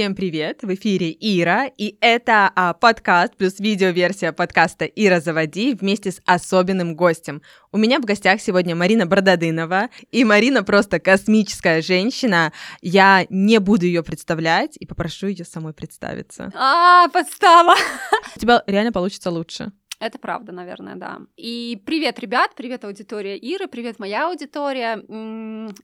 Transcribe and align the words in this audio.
Всем 0.00 0.14
привет! 0.14 0.60
В 0.62 0.72
эфире 0.72 1.14
Ира, 1.20 1.66
и 1.66 1.98
это 2.00 2.50
а, 2.56 2.72
подкаст 2.72 3.36
плюс 3.36 3.60
видеоверсия 3.60 4.32
подкаста 4.32 4.86
«Ира, 4.86 5.20
заводи» 5.20 5.74
вместе 5.74 6.10
с 6.10 6.22
особенным 6.24 6.96
гостем. 6.96 7.42
У 7.70 7.76
меня 7.76 8.00
в 8.00 8.06
гостях 8.06 8.40
сегодня 8.40 8.74
Марина 8.74 9.04
Брододынова, 9.04 9.90
и 10.10 10.24
Марина 10.24 10.64
просто 10.64 11.00
космическая 11.00 11.82
женщина. 11.82 12.54
Я 12.80 13.26
не 13.28 13.60
буду 13.60 13.84
ее 13.84 14.02
представлять 14.02 14.74
и 14.78 14.86
попрошу 14.86 15.26
ее 15.26 15.44
самой 15.44 15.74
представиться. 15.74 16.50
А, 16.54 17.06
подстава! 17.08 17.74
У 18.36 18.38
тебя 18.38 18.62
реально 18.66 18.92
получится 18.92 19.30
лучше. 19.30 19.70
Это 20.00 20.18
правда, 20.18 20.50
наверное, 20.50 20.96
да. 20.96 21.20
И 21.36 21.78
привет, 21.84 22.18
ребят, 22.20 22.54
привет, 22.56 22.86
аудитория 22.86 23.36
Иры, 23.36 23.68
привет, 23.68 23.98
моя 23.98 24.28
аудитория. 24.28 25.04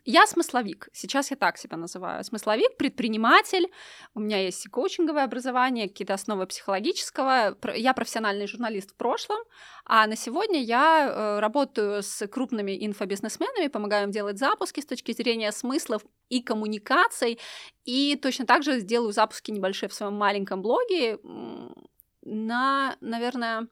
Я 0.06 0.26
смысловик, 0.26 0.88
сейчас 0.94 1.30
я 1.30 1.36
так 1.36 1.58
себя 1.58 1.76
называю. 1.76 2.24
Смысловик, 2.24 2.78
предприниматель, 2.78 3.70
у 4.14 4.20
меня 4.20 4.38
есть 4.42 4.64
и 4.64 4.70
коучинговое 4.70 5.24
образование, 5.24 5.86
какие-то 5.86 6.14
основы 6.14 6.46
психологического. 6.46 7.58
Я 7.76 7.92
профессиональный 7.92 8.46
журналист 8.46 8.92
в 8.92 8.96
прошлом, 8.96 9.38
а 9.84 10.06
на 10.06 10.16
сегодня 10.16 10.62
я 10.62 11.08
э, 11.08 11.40
работаю 11.40 12.02
с 12.02 12.26
крупными 12.26 12.86
инфобизнесменами, 12.86 13.68
помогаю 13.68 14.04
им 14.04 14.12
делать 14.12 14.38
запуски 14.38 14.80
с 14.80 14.86
точки 14.86 15.12
зрения 15.12 15.52
смыслов 15.52 16.02
и 16.30 16.40
коммуникаций, 16.40 17.38
и 17.84 18.16
точно 18.16 18.46
так 18.46 18.62
же 18.62 18.80
сделаю 18.80 19.12
запуски 19.12 19.50
небольшие 19.50 19.90
в 19.90 19.94
своем 19.94 20.14
маленьком 20.14 20.62
блоге 20.62 21.18
на, 22.26 22.96
наверное, 23.00 23.68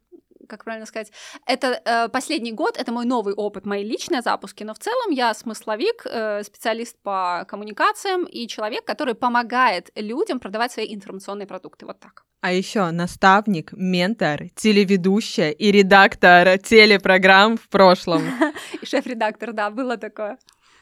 как 0.46 0.64
правильно 0.64 0.86
сказать, 0.86 1.12
это 1.46 1.80
э, 1.84 2.08
последний 2.08 2.52
год, 2.52 2.76
это 2.76 2.92
мой 2.92 3.06
новый 3.06 3.34
опыт, 3.34 3.66
мои 3.66 3.84
личные 3.84 4.22
запуски, 4.22 4.64
но 4.64 4.74
в 4.74 4.78
целом 4.78 5.10
я 5.10 5.34
смысловик, 5.34 6.06
э, 6.06 6.42
специалист 6.42 6.96
по 7.02 7.44
коммуникациям 7.48 8.24
и 8.24 8.46
человек, 8.46 8.84
который 8.84 9.14
помогает 9.14 9.90
людям 9.94 10.40
продавать 10.40 10.72
свои 10.72 10.94
информационные 10.94 11.46
продукты. 11.46 11.86
Вот 11.86 12.00
так. 12.00 12.24
А 12.40 12.52
еще 12.52 12.90
наставник, 12.90 13.72
ментор, 13.72 14.50
телеведущая 14.54 15.50
и 15.50 15.72
редактор 15.72 16.58
телепрограмм 16.58 17.56
в 17.56 17.68
прошлом. 17.68 18.22
И 18.82 18.86
шеф-редактор, 18.86 19.54
да, 19.54 19.70
было 19.70 19.96
такое. 19.96 20.36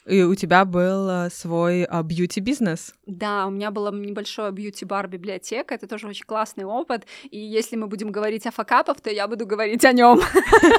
И 0.06 0.22
у 0.22 0.34
тебя 0.34 0.64
был 0.64 1.08
э, 1.08 1.31
свой 1.31 1.84
а, 1.84 2.03
бьюти-бизнес? 2.03 2.95
Да, 3.06 3.47
у 3.47 3.50
меня 3.50 3.70
была 3.70 3.92
небольшое 3.92 4.50
бьюти-бар 4.50 5.06
библиотека, 5.06 5.75
это 5.75 5.86
тоже 5.86 6.09
очень 6.09 6.25
классный 6.25 6.64
опыт. 6.64 7.06
И 7.31 7.39
если 7.39 7.77
мы 7.77 7.86
будем 7.86 8.11
говорить 8.11 8.47
о 8.47 8.50
факапах, 8.50 9.00
то 9.00 9.11
я 9.11 9.28
буду 9.28 9.47
говорить 9.47 9.84
о 9.84 9.92
нем. 9.92 10.20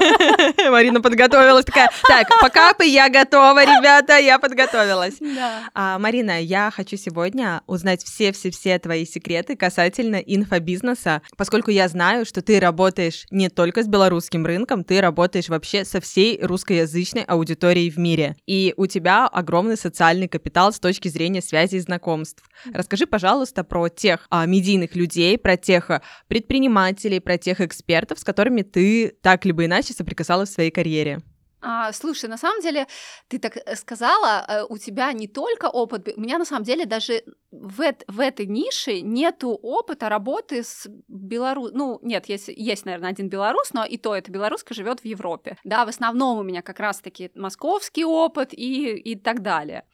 Марина 0.71 1.01
подготовилась 1.01 1.63
такая. 1.65 1.89
Так, 2.07 2.27
факапы, 2.41 2.85
я 2.85 3.09
готова, 3.09 3.63
ребята, 3.63 4.17
я 4.17 4.39
подготовилась. 4.39 5.15
Да. 5.19 5.69
А, 5.73 5.99
Марина, 5.99 6.41
я 6.41 6.69
хочу 6.69 6.97
сегодня 6.97 7.61
узнать 7.65 8.03
все-все-все 8.03 8.77
твои 8.79 9.05
секреты 9.05 9.55
касательно 9.55 10.17
инфобизнеса, 10.17 11.21
поскольку 11.37 11.71
я 11.71 11.87
знаю, 11.87 12.25
что 12.25 12.41
ты 12.41 12.59
работаешь 12.59 13.25
не 13.31 13.49
только 13.49 13.83
с 13.83 13.87
белорусским 13.87 14.45
рынком, 14.45 14.83
ты 14.83 14.99
работаешь 14.99 15.47
вообще 15.47 15.85
со 15.85 16.01
всей 16.01 16.39
русскоязычной 16.41 17.23
аудиторией 17.23 17.89
в 17.89 17.97
мире. 17.97 18.35
И 18.47 18.73
у 18.75 18.85
тебя 18.87 19.12
тебя 19.13 19.27
огромный 19.27 19.77
социальный 19.77 20.27
капитал 20.27 20.71
с 20.71 20.79
точки 20.79 21.07
зрения 21.07 21.41
связи 21.41 21.75
и 21.75 21.79
знакомств. 21.79 22.43
Расскажи, 22.73 23.05
пожалуйста, 23.05 23.63
про 23.63 23.89
тех 23.89 24.25
а, 24.29 24.45
медийных 24.45 24.95
людей, 24.95 25.37
про 25.37 25.57
тех 25.57 25.89
а, 25.91 26.01
предпринимателей, 26.27 27.19
про 27.19 27.37
тех 27.37 27.61
экспертов, 27.61 28.19
с 28.19 28.23
которыми 28.23 28.61
ты 28.63 29.13
так 29.21 29.45
либо 29.45 29.65
иначе 29.65 29.93
соприкасалась 29.93 30.49
в 30.49 30.53
своей 30.53 30.71
карьере. 30.71 31.19
А, 31.65 31.93
слушай, 31.93 32.29
на 32.29 32.37
самом 32.37 32.61
деле, 32.61 32.87
ты 33.29 33.39
так 33.39 33.55
э, 33.57 33.75
сказала, 33.75 34.45
э, 34.47 34.65
у 34.67 34.77
тебя 34.77 35.13
не 35.13 35.27
только 35.27 35.67
опыт, 35.67 36.09
у 36.17 36.19
меня 36.19 36.37
на 36.37 36.45
самом 36.45 36.63
деле 36.63 36.85
даже 36.85 37.23
в, 37.51 37.81
в 38.07 38.19
этой 38.19 38.47
нише 38.47 38.99
нету 39.01 39.51
опыта 39.61 40.09
работы 40.09 40.63
с 40.63 40.87
белорус, 41.07 41.71
ну 41.73 41.99
нет, 42.01 42.27
есть, 42.27 42.49
есть, 42.49 42.85
наверное, 42.85 43.11
один 43.11 43.29
белорус, 43.29 43.73
но 43.73 43.85
и 43.85 43.97
то 43.97 44.13
это 44.13 44.29
белоруска 44.29 44.73
живет 44.73 44.99
в 44.99 45.05
Европе. 45.05 45.57
Да, 45.63 45.85
в 45.85 45.89
основном 45.89 46.39
у 46.39 46.43
меня 46.43 46.61
как 46.61 46.79
раз-таки 46.79 47.31
московский 47.35 48.03
опыт 48.03 48.53
и, 48.53 48.97
и 48.97 49.15
так 49.15 49.41
далее. 49.41 49.85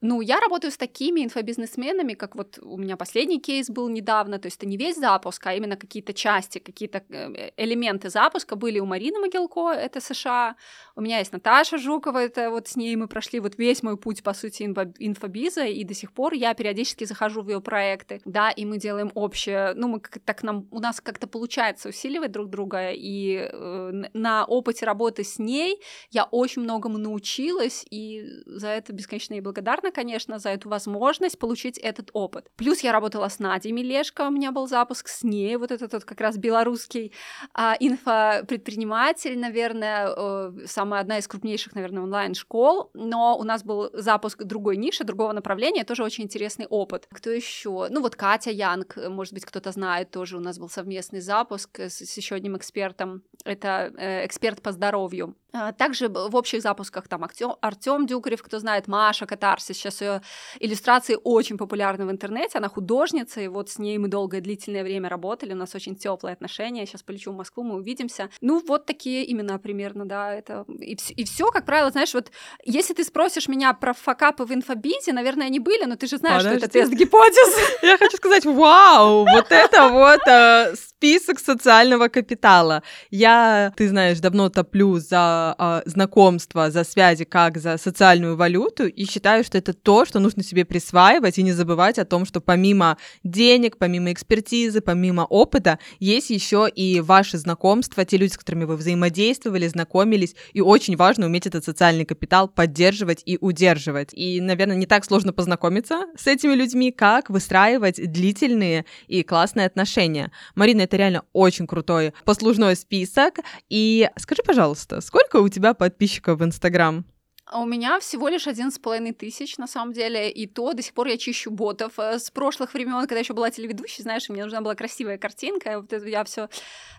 Ну, 0.00 0.20
я 0.20 0.38
работаю 0.38 0.70
с 0.70 0.76
такими 0.76 1.24
инфобизнесменами, 1.24 2.14
как 2.14 2.36
вот 2.36 2.58
у 2.62 2.76
меня 2.76 2.96
последний 2.96 3.40
кейс 3.40 3.68
был 3.68 3.88
недавно, 3.88 4.38
то 4.38 4.46
есть 4.46 4.58
это 4.58 4.66
не 4.66 4.76
весь 4.76 4.96
запуск, 4.96 5.44
а 5.46 5.54
именно 5.54 5.76
какие-то 5.76 6.12
части, 6.12 6.58
какие-то 6.58 7.02
э, 7.08 7.50
элементы 7.56 8.08
запуска 8.08 8.54
были 8.54 8.78
у 8.78 8.86
Марины 8.86 9.18
Могилко, 9.18 9.72
это 9.72 10.00
США, 10.00 10.54
у 10.94 11.00
меня 11.08 11.18
есть 11.18 11.32
Наташа 11.32 11.78
Жукова, 11.78 12.18
это 12.18 12.50
вот 12.50 12.68
с 12.68 12.76
ней 12.76 12.94
мы 12.94 13.08
прошли 13.08 13.40
вот 13.40 13.56
весь 13.56 13.82
мой 13.82 13.96
путь, 13.96 14.22
по 14.22 14.34
сути, 14.34 14.64
инфобиза, 14.64 15.64
и 15.64 15.82
до 15.82 15.94
сих 15.94 16.12
пор 16.12 16.34
я 16.34 16.52
периодически 16.52 17.04
захожу 17.04 17.42
в 17.42 17.48
ее 17.48 17.60
проекты, 17.62 18.20
да, 18.26 18.50
и 18.50 18.66
мы 18.66 18.78
делаем 18.78 19.10
общее, 19.14 19.72
ну, 19.74 19.88
мы 19.88 20.00
как 20.00 20.22
так 20.22 20.42
нам, 20.42 20.68
у 20.70 20.80
нас 20.80 21.00
как-то 21.00 21.26
получается 21.26 21.88
усиливать 21.88 22.30
друг 22.30 22.50
друга, 22.50 22.90
и 22.92 23.48
э, 23.50 23.90
на 24.12 24.44
опыте 24.44 24.84
работы 24.84 25.24
с 25.24 25.38
ней 25.38 25.80
я 26.10 26.24
очень 26.24 26.62
многому 26.62 26.98
научилась, 26.98 27.86
и 27.90 28.26
за 28.44 28.68
это 28.68 28.92
бесконечно 28.92 29.32
ей 29.32 29.40
благодарна, 29.40 29.90
конечно, 29.90 30.38
за 30.38 30.50
эту 30.50 30.68
возможность 30.68 31.38
получить 31.38 31.78
этот 31.78 32.10
опыт. 32.12 32.50
Плюс 32.56 32.80
я 32.80 32.92
работала 32.92 33.28
с 33.28 33.38
Надей 33.38 33.72
Милешко, 33.72 34.28
у 34.28 34.30
меня 34.30 34.52
был 34.52 34.68
запуск 34.68 35.08
с 35.08 35.22
ней, 35.22 35.56
вот 35.56 35.70
этот 35.70 35.94
вот 35.94 36.04
как 36.04 36.20
раз 36.20 36.36
белорусский 36.36 37.12
а, 37.54 37.76
инфопредприниматель, 37.80 39.38
наверное, 39.38 40.12
э, 40.14 40.52
самая 40.66 40.97
одна 41.00 41.18
из 41.18 41.28
крупнейших, 41.28 41.74
наверное, 41.74 42.02
онлайн-школ, 42.02 42.90
но 42.94 43.36
у 43.38 43.44
нас 43.44 43.64
был 43.64 43.90
запуск 43.92 44.42
другой 44.44 44.76
ниши, 44.76 45.04
другого 45.04 45.32
направления, 45.32 45.84
тоже 45.84 46.02
очень 46.02 46.24
интересный 46.24 46.66
опыт. 46.66 47.06
Кто 47.10 47.30
еще? 47.30 47.88
Ну 47.90 48.00
вот 48.00 48.16
Катя 48.16 48.50
Янг, 48.50 48.96
может 49.08 49.34
быть, 49.34 49.44
кто-то 49.44 49.72
знает, 49.72 50.10
тоже 50.10 50.36
у 50.36 50.40
нас 50.40 50.58
был 50.58 50.68
совместный 50.68 51.20
запуск 51.20 51.80
с, 51.80 51.98
с 51.98 52.16
еще 52.16 52.34
одним 52.34 52.56
экспертом. 52.56 53.22
Это 53.44 53.92
э, 53.96 54.26
эксперт 54.26 54.62
по 54.62 54.72
здоровью. 54.72 55.36
А, 55.52 55.72
также 55.72 56.08
в 56.08 56.36
общих 56.36 56.60
запусках 56.62 57.08
там 57.08 57.24
Артем 57.24 58.06
Дюкарев, 58.06 58.42
кто 58.42 58.58
знает, 58.58 58.86
Маша 58.86 59.24
Катарсис, 59.24 59.76
сейчас 59.76 60.02
ее 60.02 60.20
иллюстрации 60.60 61.16
очень 61.22 61.56
популярны 61.56 62.04
в 62.04 62.10
интернете, 62.10 62.58
она 62.58 62.68
художница, 62.68 63.40
и 63.40 63.48
вот 63.48 63.70
с 63.70 63.78
ней 63.78 63.96
мы 63.96 64.08
долгое 64.08 64.42
длительное 64.42 64.82
время 64.82 65.08
работали, 65.08 65.54
у 65.54 65.56
нас 65.56 65.74
очень 65.74 65.96
теплые 65.96 66.34
отношения, 66.34 66.84
сейчас 66.84 67.02
полечу 67.02 67.32
в 67.32 67.36
Москву, 67.36 67.62
мы 67.62 67.76
увидимся. 67.76 68.28
Ну, 68.42 68.62
вот 68.66 68.84
такие 68.84 69.30
имена 69.32 69.58
примерно, 69.58 70.06
да, 70.06 70.34
это... 70.34 70.66
И, 70.88 70.98
и 71.16 71.24
все, 71.24 71.46
как 71.50 71.64
правило, 71.66 71.90
знаешь, 71.90 72.14
вот 72.14 72.30
если 72.64 72.94
ты 72.94 73.04
спросишь 73.04 73.48
меня 73.48 73.72
про 73.74 73.92
факапы 73.92 74.44
в 74.44 74.52
инфобизе, 74.52 75.12
наверное, 75.12 75.46
они 75.46 75.60
были, 75.60 75.84
но 75.84 75.96
ты 75.96 76.06
же 76.06 76.16
знаешь, 76.16 76.42
Подожди. 76.42 76.58
что 76.58 76.66
это 76.66 76.72
тест 76.72 76.92
гипотез. 76.92 77.56
Я 77.82 77.98
хочу 77.98 78.16
сказать, 78.16 78.44
вау, 78.44 79.24
вот 79.24 79.46
это 79.50 79.88
вот 79.88 80.20
э, 80.26 80.74
список 80.76 81.38
социального 81.38 82.08
капитала. 82.08 82.82
Я, 83.10 83.72
ты 83.76 83.88
знаешь, 83.88 84.18
давно 84.20 84.48
топлю 84.48 84.98
за 84.98 85.54
э, 85.58 85.82
знакомства, 85.86 86.70
за 86.70 86.84
связи, 86.84 87.24
как 87.24 87.58
за 87.58 87.78
социальную 87.78 88.36
валюту, 88.36 88.86
и 88.86 89.04
считаю, 89.04 89.44
что 89.44 89.58
это 89.58 89.72
то, 89.72 90.04
что 90.04 90.18
нужно 90.18 90.42
себе 90.42 90.64
присваивать 90.64 91.38
и 91.38 91.42
не 91.42 91.52
забывать 91.52 91.98
о 91.98 92.04
том, 92.04 92.24
что 92.24 92.40
помимо 92.40 92.96
денег, 93.22 93.76
помимо 93.78 94.12
экспертизы, 94.12 94.80
помимо 94.80 95.22
опыта, 95.22 95.78
есть 96.00 96.30
еще 96.30 96.68
и 96.74 97.00
ваши 97.00 97.38
знакомства, 97.38 98.04
те 98.04 98.16
люди, 98.16 98.32
с 98.32 98.38
которыми 98.38 98.64
вы 98.64 98.76
взаимодействовали, 98.76 99.68
знакомились, 99.68 100.34
и 100.52 100.60
очень 100.68 100.96
важно 100.96 101.24
уметь 101.24 101.46
этот 101.46 101.64
социальный 101.64 102.04
капитал 102.04 102.46
поддерживать 102.46 103.22
и 103.24 103.38
удерживать. 103.40 104.10
И, 104.12 104.38
наверное, 104.38 104.76
не 104.76 104.84
так 104.84 105.02
сложно 105.02 105.32
познакомиться 105.32 106.02
с 106.14 106.26
этими 106.26 106.52
людьми, 106.52 106.92
как 106.92 107.30
выстраивать 107.30 107.96
длительные 107.96 108.84
и 109.06 109.22
классные 109.22 109.66
отношения. 109.66 110.30
Марина, 110.54 110.82
это 110.82 110.98
реально 110.98 111.22
очень 111.32 111.66
крутой 111.66 112.12
послужной 112.26 112.76
список. 112.76 113.36
И 113.70 114.10
скажи, 114.18 114.42
пожалуйста, 114.44 115.00
сколько 115.00 115.36
у 115.36 115.48
тебя 115.48 115.72
подписчиков 115.72 116.38
в 116.38 116.44
Инстаграм? 116.44 117.06
А 117.50 117.60
у 117.60 117.64
меня 117.64 117.98
всего 117.98 118.28
лишь 118.28 118.46
один 118.46 118.70
с 118.70 118.78
половиной 118.78 119.12
тысяч, 119.12 119.56
на 119.56 119.66
самом 119.66 119.94
деле, 119.94 120.30
и 120.30 120.46
то 120.46 120.74
до 120.74 120.82
сих 120.82 120.92
пор 120.92 121.06
я 121.06 121.16
чищу 121.16 121.50
ботов. 121.50 121.94
Э, 121.98 122.18
с 122.18 122.30
прошлых 122.30 122.74
времен, 122.74 123.00
когда 123.00 123.18
еще 123.18 123.32
была 123.32 123.50
телеведущей, 123.50 124.02
знаешь, 124.02 124.28
мне 124.28 124.42
нужна 124.42 124.60
была 124.60 124.74
красивая 124.74 125.16
картинка, 125.16 125.80
вот 125.80 125.90
это 125.90 126.06
я 126.06 126.24
все 126.24 126.50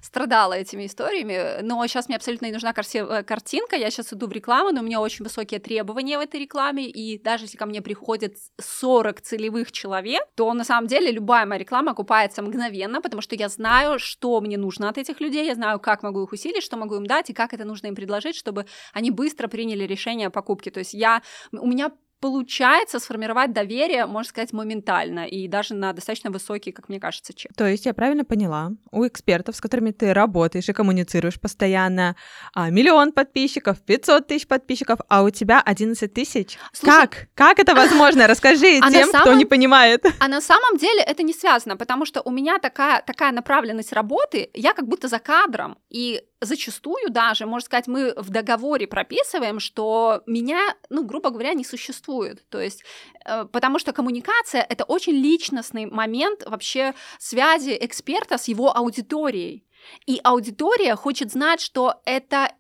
страдала 0.02 0.54
этими 0.54 0.88
историями, 0.88 1.62
но 1.62 1.86
сейчас 1.86 2.08
мне 2.08 2.16
абсолютно 2.18 2.48
не 2.48 2.54
нужна 2.54 2.74
красивая 2.74 3.22
картинка, 3.22 3.76
я 3.76 3.92
сейчас 3.92 4.12
иду 4.12 4.26
в 4.28 4.32
рекламу, 4.32 4.72
но 4.72 4.82
у 4.82 4.84
меня 4.84 5.02
очень 5.02 5.24
высокие 5.24 5.60
требования 5.60 6.18
в 6.18 6.22
этой 6.22 6.40
рекламе, 6.40 6.90
и 6.90 7.22
даже 7.22 7.46
если 7.46 7.58
ко 7.58 7.68
мне 7.68 7.84
приходит 7.84 8.38
40 8.60 9.22
целевых 9.22 9.72
человек, 9.72 10.24
то 10.36 10.52
на 10.54 10.64
самом 10.64 10.88
деле 10.88 11.12
любая 11.12 11.46
моя 11.46 11.60
реклама 11.60 11.92
окупается 11.92 12.42
мгновенно, 12.42 13.02
потому 13.02 13.22
что 13.22 13.36
я 13.36 13.50
знаю, 13.50 14.00
что 14.00 14.42
мне 14.42 14.58
нужно 14.58 14.90
от 14.90 14.98
этих 14.98 15.22
людей, 15.22 15.46
я 15.46 15.54
знаю, 15.54 15.80
как 15.80 16.02
могу 16.02 16.24
их 16.24 16.32
усилить, 16.32 16.64
что 16.64 16.76
могу 16.76 16.96
им 16.96 17.06
дать, 17.06 17.30
и 17.30 17.34
как 17.34 17.54
это 17.54 17.66
нужно 17.66 17.88
им 17.88 17.96
предложить, 17.96 18.36
чтобы 18.36 18.66
они 18.94 19.12
быстро 19.12 19.48
приняли 19.48 19.84
решение 19.84 20.32
покупки. 20.40 20.70
То 20.70 20.80
есть 20.80 20.94
я, 20.94 21.22
у 21.52 21.68
меня 21.68 21.92
получается 22.20 23.00
сформировать 23.00 23.54
доверие, 23.54 24.06
можно 24.06 24.30
сказать, 24.30 24.54
моментально 24.54 25.26
и 25.26 25.48
даже 25.48 25.74
на 25.74 25.94
достаточно 25.94 26.32
высокий, 26.32 26.72
как 26.72 26.90
мне 26.90 27.00
кажется, 27.00 27.34
чек. 27.34 27.54
То 27.56 27.66
есть 27.66 27.86
я 27.86 27.94
правильно 27.94 28.26
поняла, 28.26 28.72
у 28.92 29.08
экспертов, 29.08 29.56
с 29.56 29.62
которыми 29.62 29.92
ты 29.92 30.14
работаешь 30.14 30.68
и 30.68 30.74
коммуницируешь 30.74 31.40
постоянно, 31.40 32.16
а, 32.54 32.70
миллион 32.70 33.12
подписчиков, 33.14 33.80
500 33.82 34.28
тысяч 34.28 34.48
подписчиков, 34.48 35.00
а 35.08 35.24
у 35.24 35.30
тебя 35.30 35.62
11 35.62 36.14
тысяч. 36.14 36.58
Как? 36.82 37.28
Как 37.36 37.60
это 37.60 37.74
возможно? 37.74 38.28
Расскажи 38.28 38.80
а 38.82 38.92
тем, 38.92 39.10
самом... 39.12 39.22
кто 39.22 39.34
не 39.34 39.46
понимает. 39.46 40.06
А 40.20 40.28
на 40.28 40.42
самом 40.42 40.78
деле 40.78 41.02
это 41.02 41.24
не 41.24 41.34
связано, 41.34 41.78
потому 41.78 42.06
что 42.06 42.22
у 42.22 42.32
меня 42.32 42.60
такая, 42.60 43.02
такая 43.02 43.32
направленность 43.32 43.94
работы, 43.94 44.50
я 44.54 44.74
как 44.74 44.88
будто 44.88 45.08
за 45.08 45.20
кадром, 45.20 45.78
и 45.90 46.22
зачастую 46.42 47.10
даже, 47.10 47.46
можно 47.46 47.66
сказать, 47.66 47.88
мы 47.88 48.14
в 48.16 48.30
договоре 48.30 48.88
прописываем, 48.88 49.60
что 49.60 50.22
меня, 50.26 50.76
ну, 50.90 51.04
грубо 51.04 51.30
говоря, 51.30 51.54
не 51.54 51.66
существует. 51.66 52.48
То 52.50 52.62
есть, 52.62 52.84
э, 53.26 53.46
потому 53.46 53.80
что 53.80 53.94
коммуникация— 53.94 54.66
это 54.70 54.84
очень 54.84 55.14
личностный 55.14 55.86
момент 55.86 56.44
вообще 56.46 56.94
связи 57.18 57.78
эксперта 57.80 58.38
с 58.38 58.48
его 58.48 58.76
аудиторией. 58.76 59.66
И 60.06 60.20
аудитория 60.24 60.96
хочет 60.96 61.32
знать, 61.32 61.62
что 61.62 62.02
это 62.06 62.52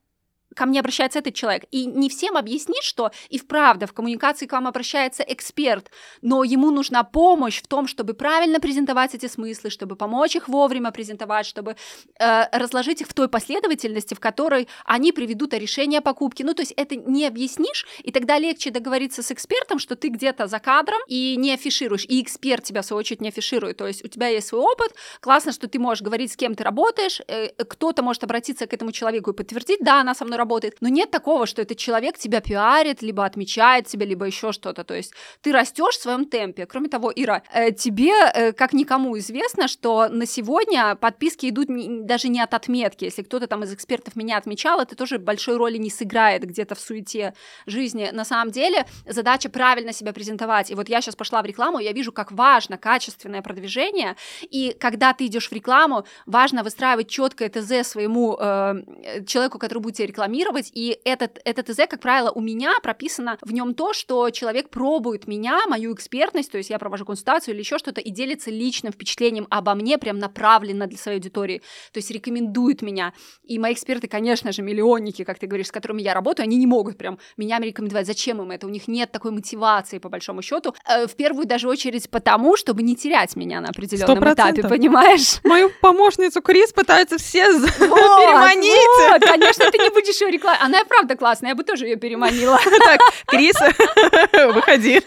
ко 0.55 0.65
мне 0.65 0.79
обращается 0.79 1.19
этот 1.19 1.33
человек. 1.33 1.63
И 1.71 1.85
не 1.85 2.09
всем 2.09 2.37
объяснить, 2.37 2.83
что 2.83 3.11
и 3.29 3.37
вправду 3.37 3.87
в 3.87 3.93
коммуникации 3.93 4.45
к 4.45 4.51
вам 4.51 4.67
обращается 4.67 5.23
эксперт, 5.23 5.91
но 6.21 6.43
ему 6.43 6.71
нужна 6.71 7.03
помощь 7.03 7.61
в 7.61 7.67
том, 7.67 7.87
чтобы 7.87 8.13
правильно 8.13 8.59
презентовать 8.59 9.15
эти 9.15 9.27
смыслы, 9.27 9.69
чтобы 9.69 9.95
помочь 9.95 10.35
их 10.35 10.47
вовремя 10.47 10.91
презентовать, 10.91 11.45
чтобы 11.45 11.75
э, 12.19 12.57
разложить 12.57 13.01
их 13.01 13.07
в 13.07 13.13
той 13.13 13.29
последовательности, 13.29 14.13
в 14.13 14.19
которой 14.19 14.67
они 14.85 15.11
приведут 15.11 15.53
решение 15.53 16.01
покупки. 16.01 16.43
Ну, 16.43 16.53
то 16.53 16.61
есть 16.61 16.73
это 16.75 16.95
не 16.95 17.25
объяснишь, 17.25 17.85
и 18.03 18.11
тогда 18.11 18.39
легче 18.39 18.71
договориться 18.71 19.23
с 19.23 19.31
экспертом, 19.31 19.79
что 19.79 19.95
ты 19.95 20.09
где-то 20.09 20.47
за 20.47 20.59
кадром 20.59 20.99
и 21.07 21.35
не 21.37 21.53
афишируешь, 21.53 22.05
и 22.05 22.21
эксперт 22.21 22.63
тебя, 22.63 22.81
в 22.81 22.85
свою 22.85 22.99
очередь, 22.99 23.21
не 23.21 23.29
афиширует. 23.29 23.77
То 23.77 23.87
есть 23.87 24.03
у 24.03 24.07
тебя 24.07 24.27
есть 24.27 24.47
свой 24.47 24.61
опыт, 24.61 24.95
классно, 25.19 25.51
что 25.51 25.67
ты 25.67 25.79
можешь 25.79 26.01
говорить, 26.01 26.31
с 26.31 26.35
кем 26.35 26.55
ты 26.55 26.63
работаешь, 26.63 27.21
э, 27.27 27.49
кто-то 27.63 28.01
может 28.03 28.23
обратиться 28.23 28.67
к 28.67 28.73
этому 28.73 28.91
человеку 28.91 29.31
и 29.31 29.33
подтвердить, 29.33 29.79
да, 29.81 30.01
она 30.01 30.15
со 30.15 30.25
мной 30.25 30.37
работает. 30.39 30.77
Но 30.81 30.89
нет 30.89 31.11
такого, 31.11 31.45
что 31.45 31.61
этот 31.61 31.77
человек 31.77 32.17
тебя 32.17 32.41
пиарит, 32.41 33.03
либо 33.03 33.25
отмечает 33.25 33.85
тебя, 33.85 34.05
либо 34.05 34.25
еще 34.25 34.51
что-то. 34.51 34.83
То 34.83 34.95
есть 34.95 35.13
ты 35.41 35.51
растешь 35.51 35.95
в 35.97 36.01
своем 36.01 36.25
темпе. 36.25 36.65
Кроме 36.65 36.89
того, 36.89 37.11
Ира, 37.15 37.43
э, 37.53 37.71
тебе, 37.71 38.13
э, 38.33 38.51
как 38.53 38.73
никому 38.73 39.17
известно, 39.19 39.67
что 39.67 40.07
на 40.09 40.25
сегодня 40.25 40.95
подписки 40.95 41.49
идут 41.49 41.67
даже 42.05 42.29
не 42.29 42.41
от 42.41 42.53
отметки. 42.53 43.05
Если 43.05 43.21
кто-то 43.21 43.47
там 43.47 43.63
из 43.63 43.73
экспертов 43.73 44.15
меня 44.15 44.37
отмечал, 44.37 44.79
это 44.79 44.95
тоже 44.95 45.19
большой 45.19 45.57
роли 45.57 45.77
не 45.77 45.89
сыграет 45.89 46.43
где-то 46.43 46.75
в 46.75 46.79
суете 46.79 47.33
жизни. 47.65 48.09
На 48.11 48.25
самом 48.25 48.51
деле 48.51 48.85
задача 49.05 49.49
правильно 49.49 49.93
себя 49.93 50.13
презентовать. 50.13 50.71
И 50.71 50.75
вот 50.75 50.89
я 50.89 51.01
сейчас 51.01 51.15
пошла 51.15 51.41
в 51.41 51.45
рекламу, 51.45 51.79
я 51.79 51.91
вижу, 51.91 52.11
как 52.11 52.31
важно 52.31 52.77
качественное 52.77 53.41
продвижение. 53.41 54.15
И 54.41 54.75
когда 54.79 55.13
ты 55.13 55.25
идешь 55.25 55.49
в 55.49 55.53
рекламу, 55.53 56.05
важно 56.25 56.63
выстраивать 56.63 57.09
четкое 57.09 57.49
ТЗ 57.49 57.87
своему 57.87 58.37
э, 58.39 59.25
человеку, 59.25 59.59
который 59.59 59.79
будет 59.79 59.95
тебя 59.95 60.07
рекламировать, 60.07 60.28
рекламировать, 60.29 60.71
и 60.73 60.99
этот, 61.03 61.39
этот 61.43 61.67
ТЗ, 61.67 61.87
как 61.89 61.99
правило, 61.99 62.31
у 62.31 62.41
меня 62.41 62.73
прописано 62.81 63.37
в 63.41 63.51
нем 63.51 63.73
то, 63.73 63.93
что 63.93 64.29
человек 64.29 64.69
пробует 64.69 65.27
меня, 65.27 65.59
мою 65.67 65.93
экспертность, 65.93 66.51
то 66.51 66.57
есть 66.57 66.69
я 66.69 66.79
провожу 66.79 67.05
консультацию 67.05 67.53
или 67.53 67.61
еще 67.61 67.77
что-то, 67.77 68.01
и 68.01 68.09
делится 68.09 68.51
личным 68.51 68.93
впечатлением 68.93 69.47
обо 69.49 69.75
мне, 69.75 69.97
прям 69.97 70.19
направленно 70.19 70.87
для 70.87 70.97
своей 70.97 71.17
аудитории, 71.17 71.61
то 71.91 71.97
есть 71.97 72.11
рекомендует 72.11 72.81
меня. 72.81 73.13
И 73.43 73.59
мои 73.59 73.73
эксперты, 73.73 74.07
конечно 74.07 74.51
же, 74.51 74.61
миллионники, 74.61 75.23
как 75.23 75.39
ты 75.39 75.47
говоришь, 75.47 75.67
с 75.67 75.71
которыми 75.71 76.01
я 76.01 76.13
работаю, 76.13 76.45
они 76.45 76.57
не 76.57 76.67
могут 76.67 76.97
прям 76.97 77.19
меня 77.37 77.59
рекомендовать. 77.59 78.07
Зачем 78.07 78.41
им 78.41 78.51
это? 78.51 78.67
У 78.67 78.69
них 78.69 78.87
нет 78.87 79.11
такой 79.11 79.31
мотивации, 79.31 79.99
по 79.99 80.09
большому 80.09 80.41
счету. 80.41 80.73
Э, 80.87 81.07
в 81.07 81.15
первую 81.15 81.45
даже 81.45 81.67
очередь 81.67 82.09
потому, 82.09 82.55
чтобы 82.55 82.83
не 82.83 82.95
терять 82.95 83.35
меня 83.35 83.61
на 83.61 83.69
определенном 83.69 84.23
100%. 84.23 84.33
этапе, 84.33 84.63
понимаешь? 84.67 85.39
Мою 85.43 85.69
помощницу 85.81 86.41
Крис 86.41 86.71
пытаются 86.71 87.17
все 87.17 87.51
вот, 87.53 87.69
переманить. 87.69 89.09
Вот, 89.09 89.21
конечно, 89.21 89.65
ты 89.71 89.77
не 89.77 89.89
будешь 89.89 90.18
ее 90.21 90.31
рекламировать. 90.31 90.65
Она 90.65 90.85
правда 90.85 91.15
классная, 91.15 91.49
я 91.49 91.55
бы 91.55 91.63
тоже 91.63 91.85
ее 91.85 91.95
переманила. 91.95 92.59
Так, 92.79 93.01
Крис, 93.27 93.55
выходи. 94.53 95.01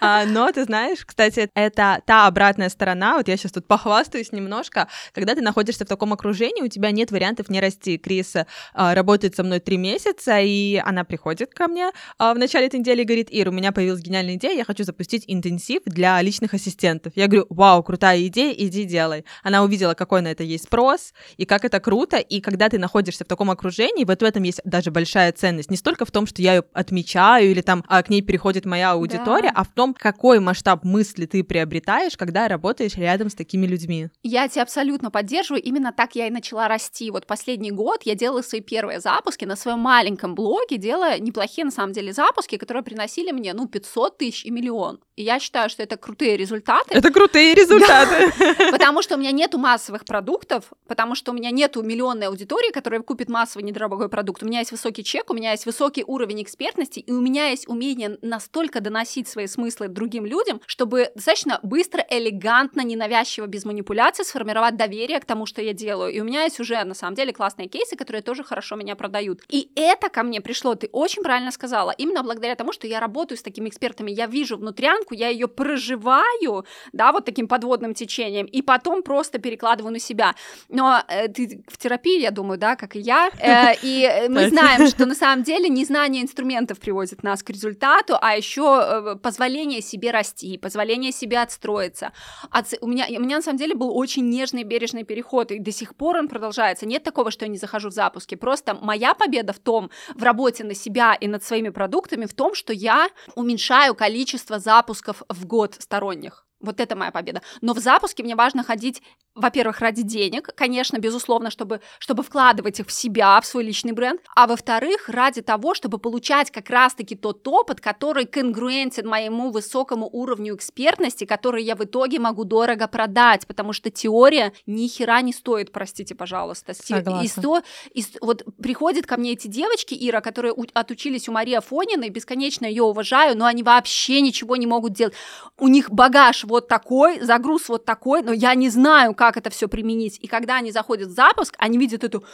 А, 0.00 0.24
но 0.26 0.50
ты 0.52 0.64
знаешь, 0.64 1.04
кстати, 1.04 1.48
это 1.54 2.02
та 2.04 2.26
обратная 2.26 2.68
сторона, 2.68 3.16
вот 3.16 3.28
я 3.28 3.36
сейчас 3.36 3.52
тут 3.52 3.66
похвастаюсь 3.66 4.32
немножко, 4.32 4.88
когда 5.14 5.34
ты 5.34 5.40
находишься 5.40 5.84
в 5.84 5.88
таком 5.88 6.12
окружении, 6.12 6.62
у 6.62 6.68
тебя 6.68 6.90
нет 6.90 7.10
вариантов 7.10 7.48
не 7.48 7.60
расти. 7.60 7.96
Крис 7.96 8.34
а, 8.74 8.94
работает 8.94 9.36
со 9.36 9.42
мной 9.42 9.60
три 9.60 9.76
месяца, 9.76 10.40
и 10.40 10.76
она 10.84 11.04
приходит 11.04 11.54
ко 11.54 11.68
мне 11.68 11.90
а, 12.18 12.34
в 12.34 12.38
начале 12.38 12.66
этой 12.66 12.80
недели 12.80 13.02
и 13.02 13.04
говорит, 13.04 13.30
Ир, 13.30 13.48
у 13.48 13.52
меня 13.52 13.72
появилась 13.72 14.00
гениальная 14.00 14.34
идея, 14.34 14.56
я 14.56 14.64
хочу 14.64 14.84
запустить 14.84 15.24
интенсив 15.26 15.82
для 15.86 16.20
личных 16.20 16.54
ассистентов. 16.54 17.12
Я 17.16 17.26
говорю, 17.26 17.46
вау, 17.50 17.82
крутая 17.82 18.26
идея, 18.26 18.52
иди 18.52 18.84
делай. 18.84 19.24
Она 19.42 19.62
увидела, 19.62 19.94
какой 19.94 20.22
на 20.22 20.28
это 20.28 20.42
есть 20.42 20.64
спрос, 20.64 21.12
и 21.36 21.46
как 21.46 21.64
это 21.64 21.80
круто, 21.80 22.16
и 22.16 22.40
когда 22.40 22.68
ты 22.68 22.78
находишься 22.78 23.24
в 23.24 23.28
таком 23.28 23.50
окружении, 23.50 24.04
вот 24.20 24.26
в 24.26 24.28
этом 24.28 24.42
есть 24.42 24.60
даже 24.64 24.90
большая 24.90 25.32
ценность. 25.32 25.70
Не 25.70 25.76
столько 25.76 26.04
в 26.04 26.10
том, 26.10 26.26
что 26.26 26.42
я 26.42 26.56
ее 26.56 26.64
отмечаю 26.72 27.50
или 27.50 27.60
там 27.60 27.84
а, 27.88 28.02
к 28.02 28.10
ней 28.10 28.22
переходит 28.22 28.66
моя 28.66 28.92
аудитория, 28.92 29.50
да. 29.50 29.54
а 29.56 29.64
в 29.64 29.68
том, 29.68 29.94
какой 29.94 30.40
масштаб 30.40 30.84
мысли 30.84 31.26
ты 31.26 31.42
приобретаешь, 31.42 32.16
когда 32.16 32.48
работаешь 32.48 32.96
рядом 32.96 33.30
с 33.30 33.34
такими 33.34 33.66
людьми. 33.66 34.08
Я 34.22 34.48
тебя 34.48 34.62
абсолютно 34.62 35.10
поддерживаю. 35.10 35.62
Именно 35.62 35.92
так 35.92 36.14
я 36.14 36.26
и 36.26 36.30
начала 36.30 36.68
расти. 36.68 37.10
Вот 37.10 37.26
последний 37.26 37.70
год 37.70 38.02
я 38.04 38.14
делала 38.14 38.42
свои 38.42 38.60
первые 38.60 39.00
запуски 39.00 39.44
на 39.44 39.56
своем 39.56 39.78
маленьком 39.78 40.34
блоге, 40.34 40.76
делая 40.76 41.18
неплохие, 41.18 41.64
на 41.64 41.70
самом 41.70 41.92
деле, 41.92 42.12
запуски, 42.12 42.56
которые 42.56 42.82
приносили 42.82 43.32
мне, 43.32 43.54
ну, 43.54 43.66
500 43.66 44.18
тысяч 44.18 44.44
и 44.44 44.50
миллион. 44.50 45.00
И 45.16 45.22
я 45.22 45.38
считаю, 45.38 45.68
что 45.68 45.82
это 45.82 45.96
крутые 45.96 46.36
результаты. 46.36 46.94
Это 46.94 47.10
крутые 47.10 47.54
результаты. 47.54 48.32
Потому 48.70 49.02
что 49.02 49.16
у 49.16 49.18
меня 49.18 49.32
нету 49.32 49.58
массовых 49.58 50.04
продуктов, 50.04 50.64
потому 50.86 51.14
что 51.14 51.32
у 51.32 51.34
меня 51.34 51.50
нету 51.50 51.82
миллионной 51.82 52.26
аудитории, 52.28 52.72
которая 52.72 53.00
купит 53.02 53.28
массовый 53.28 53.64
недорогой 53.64 54.08
продукт. 54.10 54.42
У 54.42 54.46
меня 54.46 54.58
есть 54.58 54.72
высокий 54.72 55.04
чек, 55.04 55.30
у 55.30 55.34
меня 55.34 55.52
есть 55.52 55.66
высокий 55.66 56.04
уровень 56.06 56.42
экспертности, 56.42 57.00
и 57.00 57.12
у 57.12 57.20
меня 57.20 57.48
есть 57.48 57.68
умение 57.68 58.18
настолько 58.22 58.80
доносить 58.80 59.28
свои 59.28 59.46
смыслы 59.46 59.88
другим 59.88 60.26
людям, 60.26 60.60
чтобы 60.66 61.10
достаточно 61.14 61.60
быстро, 61.62 62.04
элегантно, 62.08 62.82
ненавязчиво, 62.82 63.46
без 63.46 63.64
манипуляций 63.64 64.24
сформировать 64.24 64.76
доверие 64.76 65.20
к 65.20 65.24
тому, 65.24 65.46
что 65.46 65.62
я 65.62 65.72
делаю. 65.72 66.12
И 66.12 66.20
у 66.20 66.24
меня 66.24 66.44
есть 66.44 66.60
уже, 66.60 66.82
на 66.84 66.94
самом 66.94 67.14
деле, 67.14 67.32
классные 67.32 67.68
кейсы, 67.68 67.96
которые 67.96 68.22
тоже 68.22 68.44
хорошо 68.44 68.76
меня 68.76 68.96
продают. 68.96 69.40
И 69.48 69.70
это 69.74 70.08
ко 70.08 70.22
мне 70.22 70.40
пришло, 70.40 70.74
ты 70.74 70.88
очень 70.92 71.22
правильно 71.22 71.50
сказала, 71.50 71.92
именно 71.96 72.22
благодаря 72.22 72.54
тому, 72.54 72.72
что 72.72 72.86
я 72.86 73.00
работаю 73.00 73.38
с 73.38 73.42
такими 73.42 73.68
экспертами, 73.68 74.10
я 74.10 74.26
вижу 74.26 74.56
внутрянку, 74.56 75.14
я 75.14 75.28
ее 75.28 75.48
проживаю, 75.48 76.64
да, 76.92 77.12
вот 77.12 77.24
таким 77.24 77.48
подводным 77.48 77.94
течением, 77.94 78.46
и 78.46 78.62
потом 78.62 79.02
просто 79.02 79.38
перекладываю 79.38 79.92
на 79.92 79.98
себя. 79.98 80.34
Но 80.68 81.02
э, 81.08 81.28
ты 81.28 81.62
в 81.68 81.78
терапии, 81.78 82.20
я 82.20 82.30
думаю, 82.30 82.58
да, 82.58 82.76
как 82.76 82.96
и 82.96 83.00
я, 83.00 83.30
э, 83.38 83.74
и 83.82 83.99
мы 84.28 84.48
знаем, 84.48 84.86
что 84.86 85.06
на 85.06 85.14
самом 85.16 85.42
деле 85.42 85.68
незнание 85.68 86.22
инструментов 86.22 86.78
приводит 86.80 87.22
нас 87.22 87.42
к 87.42 87.50
результату, 87.50 88.16
а 88.20 88.36
еще 88.36 88.80
э, 88.82 89.16
позволение 89.16 89.82
себе 89.82 90.10
расти, 90.10 90.58
позволение 90.58 91.12
себе 91.12 91.40
отстроиться. 91.40 92.12
От, 92.50 92.66
у, 92.80 92.86
меня, 92.86 93.06
у 93.08 93.20
меня 93.20 93.36
на 93.36 93.42
самом 93.42 93.58
деле 93.58 93.74
был 93.74 93.96
очень 93.96 94.28
нежный, 94.28 94.62
бережный 94.64 95.04
переход, 95.04 95.50
и 95.52 95.58
до 95.58 95.72
сих 95.72 95.94
пор 95.94 96.16
он 96.16 96.28
продолжается. 96.28 96.86
Нет 96.86 97.02
такого, 97.02 97.30
что 97.30 97.44
я 97.44 97.50
не 97.50 97.58
захожу 97.58 97.90
в 97.90 97.92
запуски. 97.92 98.34
Просто 98.34 98.74
моя 98.74 99.14
победа 99.14 99.52
в 99.52 99.58
том, 99.58 99.90
в 100.14 100.22
работе 100.22 100.64
на 100.64 100.74
себя 100.74 101.14
и 101.14 101.28
над 101.28 101.42
своими 101.44 101.70
продуктами, 101.70 102.26
в 102.26 102.34
том, 102.34 102.54
что 102.54 102.72
я 102.72 103.08
уменьшаю 103.34 103.94
количество 103.94 104.58
запусков 104.58 105.22
в 105.28 105.46
год 105.46 105.76
сторонних. 105.78 106.46
Вот 106.60 106.80
это 106.80 106.96
моя 106.96 107.10
победа. 107.10 107.42
Но 107.60 107.72
в 107.74 107.78
запуске 107.78 108.22
мне 108.22 108.36
важно 108.36 108.62
ходить 108.62 109.02
во-первых, 109.34 109.80
ради 109.80 110.02
денег, 110.02 110.50
конечно, 110.54 110.98
безусловно, 110.98 111.50
чтобы, 111.50 111.80
чтобы 111.98 112.22
вкладывать 112.22 112.80
их 112.80 112.88
в 112.88 112.92
себя, 112.92 113.40
в 113.40 113.46
свой 113.46 113.64
личный 113.64 113.92
бренд, 113.92 114.20
а 114.34 114.46
во-вторых, 114.46 115.08
ради 115.08 115.40
того, 115.40 115.74
чтобы 115.74 115.98
получать 115.98 116.50
как 116.50 116.68
раз-таки 116.68 117.14
тот 117.14 117.46
опыт, 117.46 117.80
который 117.80 118.26
конгруентен 118.26 119.08
моему 119.08 119.50
высокому 119.50 120.08
уровню 120.10 120.56
экспертности, 120.56 121.24
который 121.24 121.62
я 121.62 121.76
в 121.76 121.84
итоге 121.84 122.18
могу 122.18 122.44
дорого 122.44 122.88
продать, 122.88 123.46
потому 123.46 123.72
что 123.72 123.90
теория 123.90 124.52
ни 124.66 124.88
хера 124.88 125.20
не 125.22 125.32
стоит, 125.32 125.70
простите, 125.70 126.14
пожалуйста. 126.14 126.74
Согласна. 126.74 127.24
И, 127.24 127.28
сто, 127.28 127.62
и, 127.94 128.04
вот 128.20 128.44
приходят 128.60 129.06
ко 129.06 129.16
мне 129.16 129.32
эти 129.32 129.46
девочки, 129.46 129.96
Ира, 129.98 130.20
которые 130.20 130.52
у, 130.52 130.64
отучились 130.74 131.28
у 131.28 131.32
Марии 131.32 131.54
Афониной, 131.54 132.10
бесконечно 132.10 132.66
ее 132.66 132.82
уважаю, 132.82 133.36
но 133.38 133.46
они 133.46 133.62
вообще 133.62 134.20
ничего 134.20 134.56
не 134.56 134.66
могут 134.66 134.92
делать. 134.92 135.14
У 135.56 135.68
них 135.68 135.90
багаж 135.90 136.44
вот 136.50 136.68
такой, 136.68 137.20
загруз 137.20 137.68
вот 137.68 137.84
такой, 137.84 138.22
но 138.22 138.32
я 138.32 138.54
не 138.54 138.68
знаю, 138.68 139.14
как 139.14 139.36
это 139.36 139.48
все 139.50 139.68
применить. 139.68 140.18
И 140.20 140.26
когда 140.26 140.56
они 140.56 140.72
заходят 140.72 141.08
в 141.08 141.12
запуск, 141.12 141.54
они 141.58 141.78
видят 141.78 142.04
эту 142.04 142.24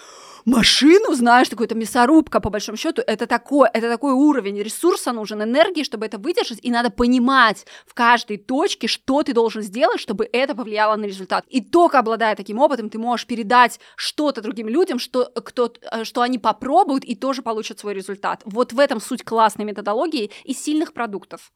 машину, 0.47 1.15
знаешь, 1.15 1.49
такой-то 1.49 1.75
мясорубка, 1.75 2.41
по 2.41 2.51
большому 2.51 2.79
счету, 2.79 3.03
это 3.07 3.27
такой, 3.27 3.69
это 3.73 3.89
такой 3.89 4.13
уровень 4.13 4.63
ресурса 4.63 5.13
нужен, 5.13 5.43
энергии, 5.43 5.83
чтобы 5.83 6.07
это 6.07 6.19
выдержать, 6.19 6.61
и 6.63 6.71
надо 6.71 6.91
понимать 6.91 7.67
в 7.87 7.95
каждой 7.95 8.39
точке, 8.39 8.87
что 8.87 9.23
ты 9.23 9.35
должен 9.35 9.63
сделать, 9.63 10.01
чтобы 10.01 10.29
это 10.33 10.55
повлияло 10.55 10.97
на 10.97 11.05
результат. 11.05 11.45
И 11.49 11.61
только 11.61 11.99
обладая 11.99 12.37
таким 12.37 12.59
опытом, 12.59 12.89
ты 12.89 12.99
можешь 12.99 13.27
передать 13.27 13.81
что-то 13.97 14.41
другим 14.41 14.69
людям, 14.69 14.99
что, 14.99 15.25
кто, 15.25 15.73
э, 15.93 16.05
что 16.05 16.23
они 16.23 16.39
попробуют 16.39 17.05
и 17.05 17.15
тоже 17.15 17.43
получат 17.43 17.79
свой 17.79 17.95
результат. 17.95 18.43
Вот 18.45 18.73
в 18.73 18.79
этом 18.79 19.01
суть 19.01 19.25
классной 19.25 19.65
методологии 19.65 20.31
и 20.45 20.55
сильных 20.55 20.93
продуктов. 20.93 21.53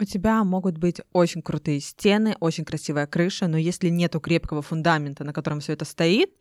У 0.00 0.04
тебя 0.04 0.42
могут 0.42 0.76
быть 0.76 1.00
очень 1.12 1.40
крутые 1.40 1.78
стены, 1.78 2.34
очень 2.40 2.64
красивая 2.64 3.06
крыша, 3.06 3.46
но 3.46 3.56
если 3.56 3.90
нету 3.90 4.18
крепкого 4.18 4.60
фундамента, 4.60 5.22
на 5.22 5.32
котором 5.32 5.60
все 5.60 5.74
это 5.74 5.84
стоит, 5.84 6.32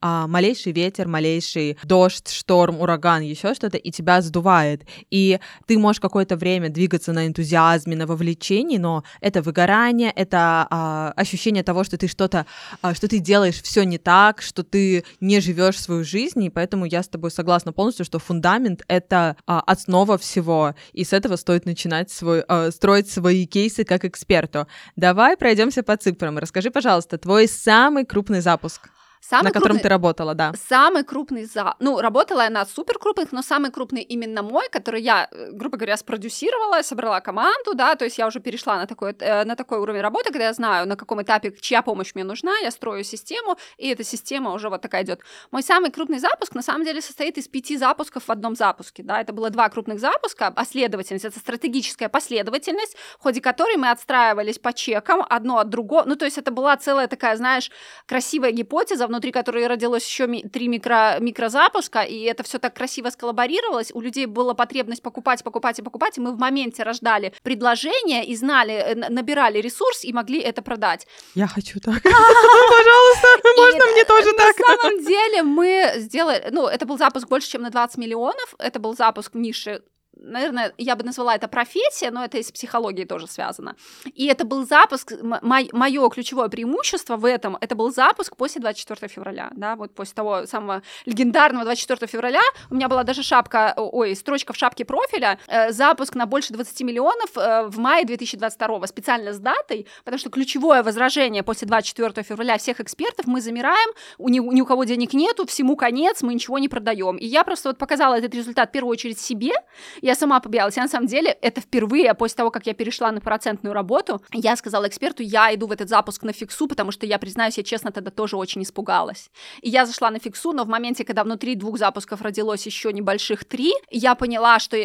а, 0.00 0.26
малейший 0.26 0.72
ветер, 0.72 1.08
малейший 1.08 1.76
дождь, 1.84 2.30
шторм, 2.30 2.80
ураган, 2.80 3.20
еще 3.20 3.52
что-то, 3.52 3.76
и 3.76 3.90
тебя 3.90 4.22
сдувает. 4.22 4.86
И 5.10 5.40
ты 5.66 5.76
можешь 5.76 6.00
какое-то 6.00 6.36
время 6.36 6.70
двигаться 6.70 7.12
на 7.12 7.26
энтузиазме, 7.26 7.96
на 7.96 8.06
вовлечении, 8.06 8.78
но 8.78 9.04
это 9.20 9.42
выгорание, 9.42 10.10
это 10.10 10.66
а, 10.70 11.12
ощущение 11.14 11.62
того, 11.62 11.84
что 11.84 11.98
ты 11.98 12.08
что-то, 12.08 12.46
а, 12.80 12.94
что 12.94 13.08
ты 13.08 13.18
делаешь 13.18 13.60
все 13.60 13.84
не 13.84 13.98
так, 13.98 14.40
что 14.40 14.62
ты 14.62 15.04
не 15.20 15.40
живешь 15.40 15.78
свою 15.78 16.02
жизнь, 16.02 16.42
и 16.44 16.48
поэтому 16.48 16.86
я 16.86 17.02
с 17.02 17.08
тобой 17.08 17.30
согласна 17.30 17.74
полностью, 17.74 18.06
что 18.06 18.18
фундамент— 18.18 18.84
это 18.88 19.36
основа 19.44 20.16
всего, 20.16 20.74
и 20.94 21.04
с 21.04 21.12
этого 21.12 21.36
стоит 21.36 21.66
начинать 21.66 22.10
свой, 22.10 22.42
строить 22.70 23.01
строить 23.02 23.10
свои 23.10 23.46
кейсы 23.46 23.84
как 23.84 24.04
эксперту. 24.04 24.66
Давай 24.96 25.36
пройдемся 25.36 25.82
по 25.82 25.96
цифрам. 25.96 26.38
Расскажи, 26.38 26.70
пожалуйста, 26.70 27.18
твой 27.18 27.48
самый 27.48 28.04
крупный 28.04 28.40
запуск. 28.40 28.90
Самый 29.24 29.44
на 29.44 29.50
котором 29.52 29.76
крупный, 29.76 29.82
ты 29.82 29.88
работала, 29.88 30.34
да. 30.34 30.52
Самый 30.68 31.04
крупный 31.04 31.44
за... 31.44 31.76
Ну, 31.78 32.00
работала 32.00 32.42
я 32.42 32.50
на 32.50 32.66
супер 32.66 32.98
крупных, 32.98 33.30
но 33.30 33.40
самый 33.40 33.70
крупный 33.70 34.02
именно 34.02 34.42
мой, 34.42 34.68
который 34.68 35.00
я, 35.00 35.28
э, 35.30 35.52
грубо 35.52 35.76
говоря, 35.76 35.96
спродюсировала, 35.96 36.82
собрала 36.82 37.20
команду, 37.20 37.74
да, 37.74 37.94
то 37.94 38.04
есть 38.04 38.18
я 38.18 38.26
уже 38.26 38.40
перешла 38.40 38.76
на 38.78 38.86
такой, 38.86 39.14
э, 39.20 39.44
на 39.44 39.54
такой 39.54 39.78
уровень 39.78 40.00
работы, 40.00 40.30
когда 40.30 40.46
я 40.46 40.52
знаю, 40.52 40.88
на 40.88 40.96
каком 40.96 41.22
этапе 41.22 41.54
чья 41.60 41.82
помощь 41.82 42.16
мне 42.16 42.24
нужна, 42.24 42.58
я 42.58 42.72
строю 42.72 43.04
систему, 43.04 43.56
и 43.78 43.90
эта 43.90 44.02
система 44.02 44.52
уже 44.52 44.68
вот 44.68 44.82
такая 44.82 45.04
идет. 45.04 45.20
Мой 45.52 45.62
самый 45.62 45.92
крупный 45.92 46.18
запуск, 46.18 46.56
на 46.56 46.62
самом 46.62 46.84
деле, 46.84 47.00
состоит 47.00 47.38
из 47.38 47.46
пяти 47.46 47.76
запусков 47.76 48.24
в 48.24 48.32
одном 48.32 48.56
запуске, 48.56 49.04
да, 49.04 49.20
это 49.20 49.32
было 49.32 49.50
два 49.50 49.68
крупных 49.68 50.00
запуска, 50.00 50.50
последовательность, 50.50 51.24
это 51.24 51.38
стратегическая 51.38 52.08
последовательность, 52.08 52.96
в 53.20 53.22
ходе 53.22 53.40
которой 53.40 53.76
мы 53.76 53.90
отстраивались 53.92 54.58
по 54.58 54.72
чекам 54.72 55.24
одно 55.30 55.58
от 55.58 55.68
другого, 55.68 56.02
ну, 56.06 56.16
то 56.16 56.24
есть 56.24 56.38
это 56.38 56.50
была 56.50 56.76
целая 56.76 57.06
такая, 57.06 57.36
знаешь, 57.36 57.70
красивая 58.06 58.50
гипотеза, 58.50 59.11
внутри 59.12 59.30
которой 59.30 59.66
родилось 59.66 60.06
еще 60.06 60.26
три 60.48 60.68
микро- 60.68 61.20
микрозапуска, 61.20 62.00
и 62.00 62.20
это 62.22 62.42
все 62.42 62.58
так 62.58 62.74
красиво 62.74 63.10
сколлаборировалось, 63.10 63.90
у 63.92 64.00
людей 64.00 64.24
была 64.24 64.54
потребность 64.54 65.02
покупать, 65.02 65.44
покупать 65.44 65.78
и 65.78 65.82
покупать, 65.82 66.16
и 66.16 66.20
мы 66.20 66.32
в 66.32 66.38
моменте 66.38 66.82
рождали 66.82 67.34
предложение 67.42 68.24
и 68.24 68.34
знали, 68.34 68.72
э, 68.72 68.94
набирали 69.10 69.58
ресурс 69.58 70.04
и 70.04 70.12
могли 70.14 70.40
это 70.40 70.62
продать. 70.62 71.06
Я 71.34 71.46
хочу 71.46 71.78
так. 71.78 72.02
Пожалуйста, 72.02 73.28
можно 73.56 73.86
мне 73.92 74.04
тоже 74.04 74.32
так? 74.32 74.58
На 74.58 74.76
самом 74.76 75.04
деле 75.04 75.42
мы 75.42 75.92
сделали, 75.96 76.48
ну, 76.50 76.66
это 76.66 76.86
был 76.86 76.96
запуск 76.96 77.28
больше, 77.28 77.50
чем 77.50 77.62
на 77.62 77.70
20 77.70 77.98
миллионов, 77.98 78.54
это 78.58 78.78
был 78.78 78.96
запуск 78.96 79.34
в 79.34 79.38
нише 79.38 79.82
наверное, 80.22 80.72
я 80.78 80.96
бы 80.96 81.04
назвала 81.04 81.34
это 81.34 81.48
профессия, 81.48 82.10
но 82.10 82.24
это 82.24 82.38
и 82.38 82.42
с 82.42 82.52
психологией 82.52 83.06
тоже 83.06 83.26
связано. 83.26 83.76
И 84.14 84.26
это 84.26 84.44
был 84.44 84.66
запуск, 84.66 85.12
мое 85.42 86.08
ключевое 86.10 86.48
преимущество 86.48 87.16
в 87.16 87.24
этом, 87.24 87.56
это 87.60 87.74
был 87.74 87.92
запуск 87.92 88.36
после 88.36 88.60
24 88.60 89.08
февраля, 89.08 89.50
да, 89.56 89.76
вот 89.76 89.94
после 89.94 90.14
того 90.14 90.46
самого 90.46 90.82
легендарного 91.06 91.64
24 91.64 92.06
февраля 92.06 92.42
у 92.70 92.74
меня 92.74 92.88
была 92.88 93.02
даже 93.04 93.22
шапка, 93.22 93.74
ой, 93.76 94.14
строчка 94.16 94.52
в 94.52 94.56
шапке 94.56 94.84
профиля, 94.84 95.38
э, 95.46 95.72
запуск 95.72 96.14
на 96.14 96.26
больше 96.26 96.52
20 96.52 96.80
миллионов 96.82 97.36
э, 97.36 97.66
в 97.66 97.78
мае 97.78 98.04
2022, 98.04 98.86
специально 98.86 99.32
с 99.32 99.38
датой, 99.38 99.86
потому 100.04 100.18
что 100.18 100.30
ключевое 100.30 100.82
возражение 100.82 101.42
после 101.42 101.66
24 101.68 102.22
февраля 102.22 102.58
всех 102.58 102.80
экспертов, 102.80 103.26
мы 103.26 103.40
замираем, 103.40 103.90
у 104.18 104.28
ни, 104.28 104.38
ни 104.38 104.60
у 104.60 104.66
кого 104.66 104.84
денег 104.84 105.12
нету, 105.12 105.46
всему 105.46 105.76
конец, 105.76 106.22
мы 106.22 106.34
ничего 106.34 106.58
не 106.58 106.68
продаем. 106.68 107.16
И 107.16 107.26
я 107.26 107.44
просто 107.44 107.70
вот 107.70 107.78
показала 107.78 108.14
этот 108.14 108.34
результат 108.34 108.68
в 108.70 108.72
первую 108.72 108.92
очередь 108.92 109.18
себе, 109.18 109.52
я 110.00 110.11
сама 110.14 110.40
побоялась. 110.40 110.76
Я 110.76 110.82
на 110.82 110.88
самом 110.88 111.06
деле 111.06 111.30
это 111.30 111.60
впервые 111.60 112.14
после 112.14 112.36
того, 112.36 112.50
как 112.50 112.66
я 112.66 112.74
перешла 112.74 113.10
на 113.12 113.20
процентную 113.20 113.72
работу, 113.72 114.22
я 114.32 114.56
сказала 114.56 114.88
эксперту, 114.88 115.22
я 115.22 115.54
иду 115.54 115.66
в 115.66 115.72
этот 115.72 115.88
запуск 115.88 116.22
на 116.22 116.32
фиксу, 116.32 116.66
потому 116.68 116.92
что 116.92 117.06
я, 117.06 117.18
признаюсь, 117.18 117.58
я 117.58 117.64
честно 117.64 117.92
тогда 117.92 118.10
тоже 118.10 118.36
очень 118.36 118.62
испугалась. 118.62 119.30
И 119.60 119.70
я 119.70 119.86
зашла 119.86 120.10
на 120.10 120.18
фиксу, 120.18 120.52
но 120.52 120.64
в 120.64 120.68
моменте, 120.68 121.04
когда 121.04 121.24
внутри 121.24 121.54
двух 121.54 121.78
запусков 121.78 122.22
родилось 122.22 122.66
еще 122.66 122.92
небольших 122.92 123.44
три, 123.44 123.72
я 123.90 124.14
поняла, 124.14 124.58
что 124.58 124.76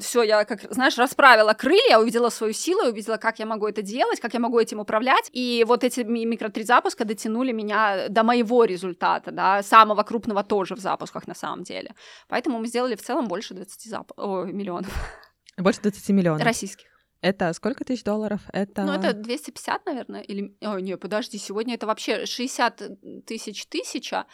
все, 0.00 0.22
я, 0.22 0.44
как, 0.44 0.72
знаешь, 0.72 0.98
расправила 0.98 1.52
крылья, 1.52 1.98
увидела 1.98 2.30
свою 2.30 2.52
силу, 2.52 2.88
увидела, 2.88 3.16
как 3.16 3.38
я 3.38 3.46
могу 3.46 3.66
это 3.66 3.82
делать, 3.82 4.20
как 4.20 4.34
я 4.34 4.40
могу 4.40 4.58
этим 4.58 4.80
управлять. 4.80 5.30
И 5.32 5.64
вот 5.66 5.84
эти 5.84 6.00
микро 6.00 6.48
три 6.48 6.64
запуска 6.64 7.04
дотянули 7.04 7.52
меня 7.52 8.08
до 8.08 8.22
моего 8.22 8.64
результата, 8.64 9.30
да, 9.30 9.62
самого 9.62 10.02
крупного 10.02 10.42
тоже 10.42 10.74
в 10.74 10.78
запусках 10.78 11.26
на 11.26 11.34
самом 11.34 11.62
деле. 11.62 11.94
Поэтому 12.28 12.58
мы 12.58 12.66
сделали 12.66 12.94
в 12.94 13.02
целом 13.02 13.28
больше 13.28 13.54
20 13.54 13.90
зап... 13.90 14.12
Миллионов. 14.16 14.75
Больше 15.56 15.80
20 15.80 16.08
миллионов. 16.10 16.42
Российских. 16.42 16.86
Это 17.20 17.52
сколько 17.54 17.84
тысяч 17.84 18.04
долларов? 18.04 18.40
Это... 18.52 18.84
Ну, 18.84 18.92
это 18.92 19.12
250, 19.12 19.86
наверное, 19.86 20.20
или... 20.20 20.56
Ой, 20.60 20.82
не, 20.82 20.96
подожди, 20.96 21.38
сегодня 21.38 21.74
это 21.74 21.86
вообще 21.86 22.26
60 22.26 23.24
тысяч 23.24 23.66
тысяча. 23.66 24.26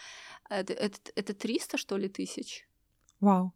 Это, 0.51 0.73
это, 0.73 0.99
это 1.15 1.33
300, 1.33 1.79
что 1.79 1.97
ли, 1.97 2.09
тысяч? 2.09 2.67
Вау. 3.21 3.55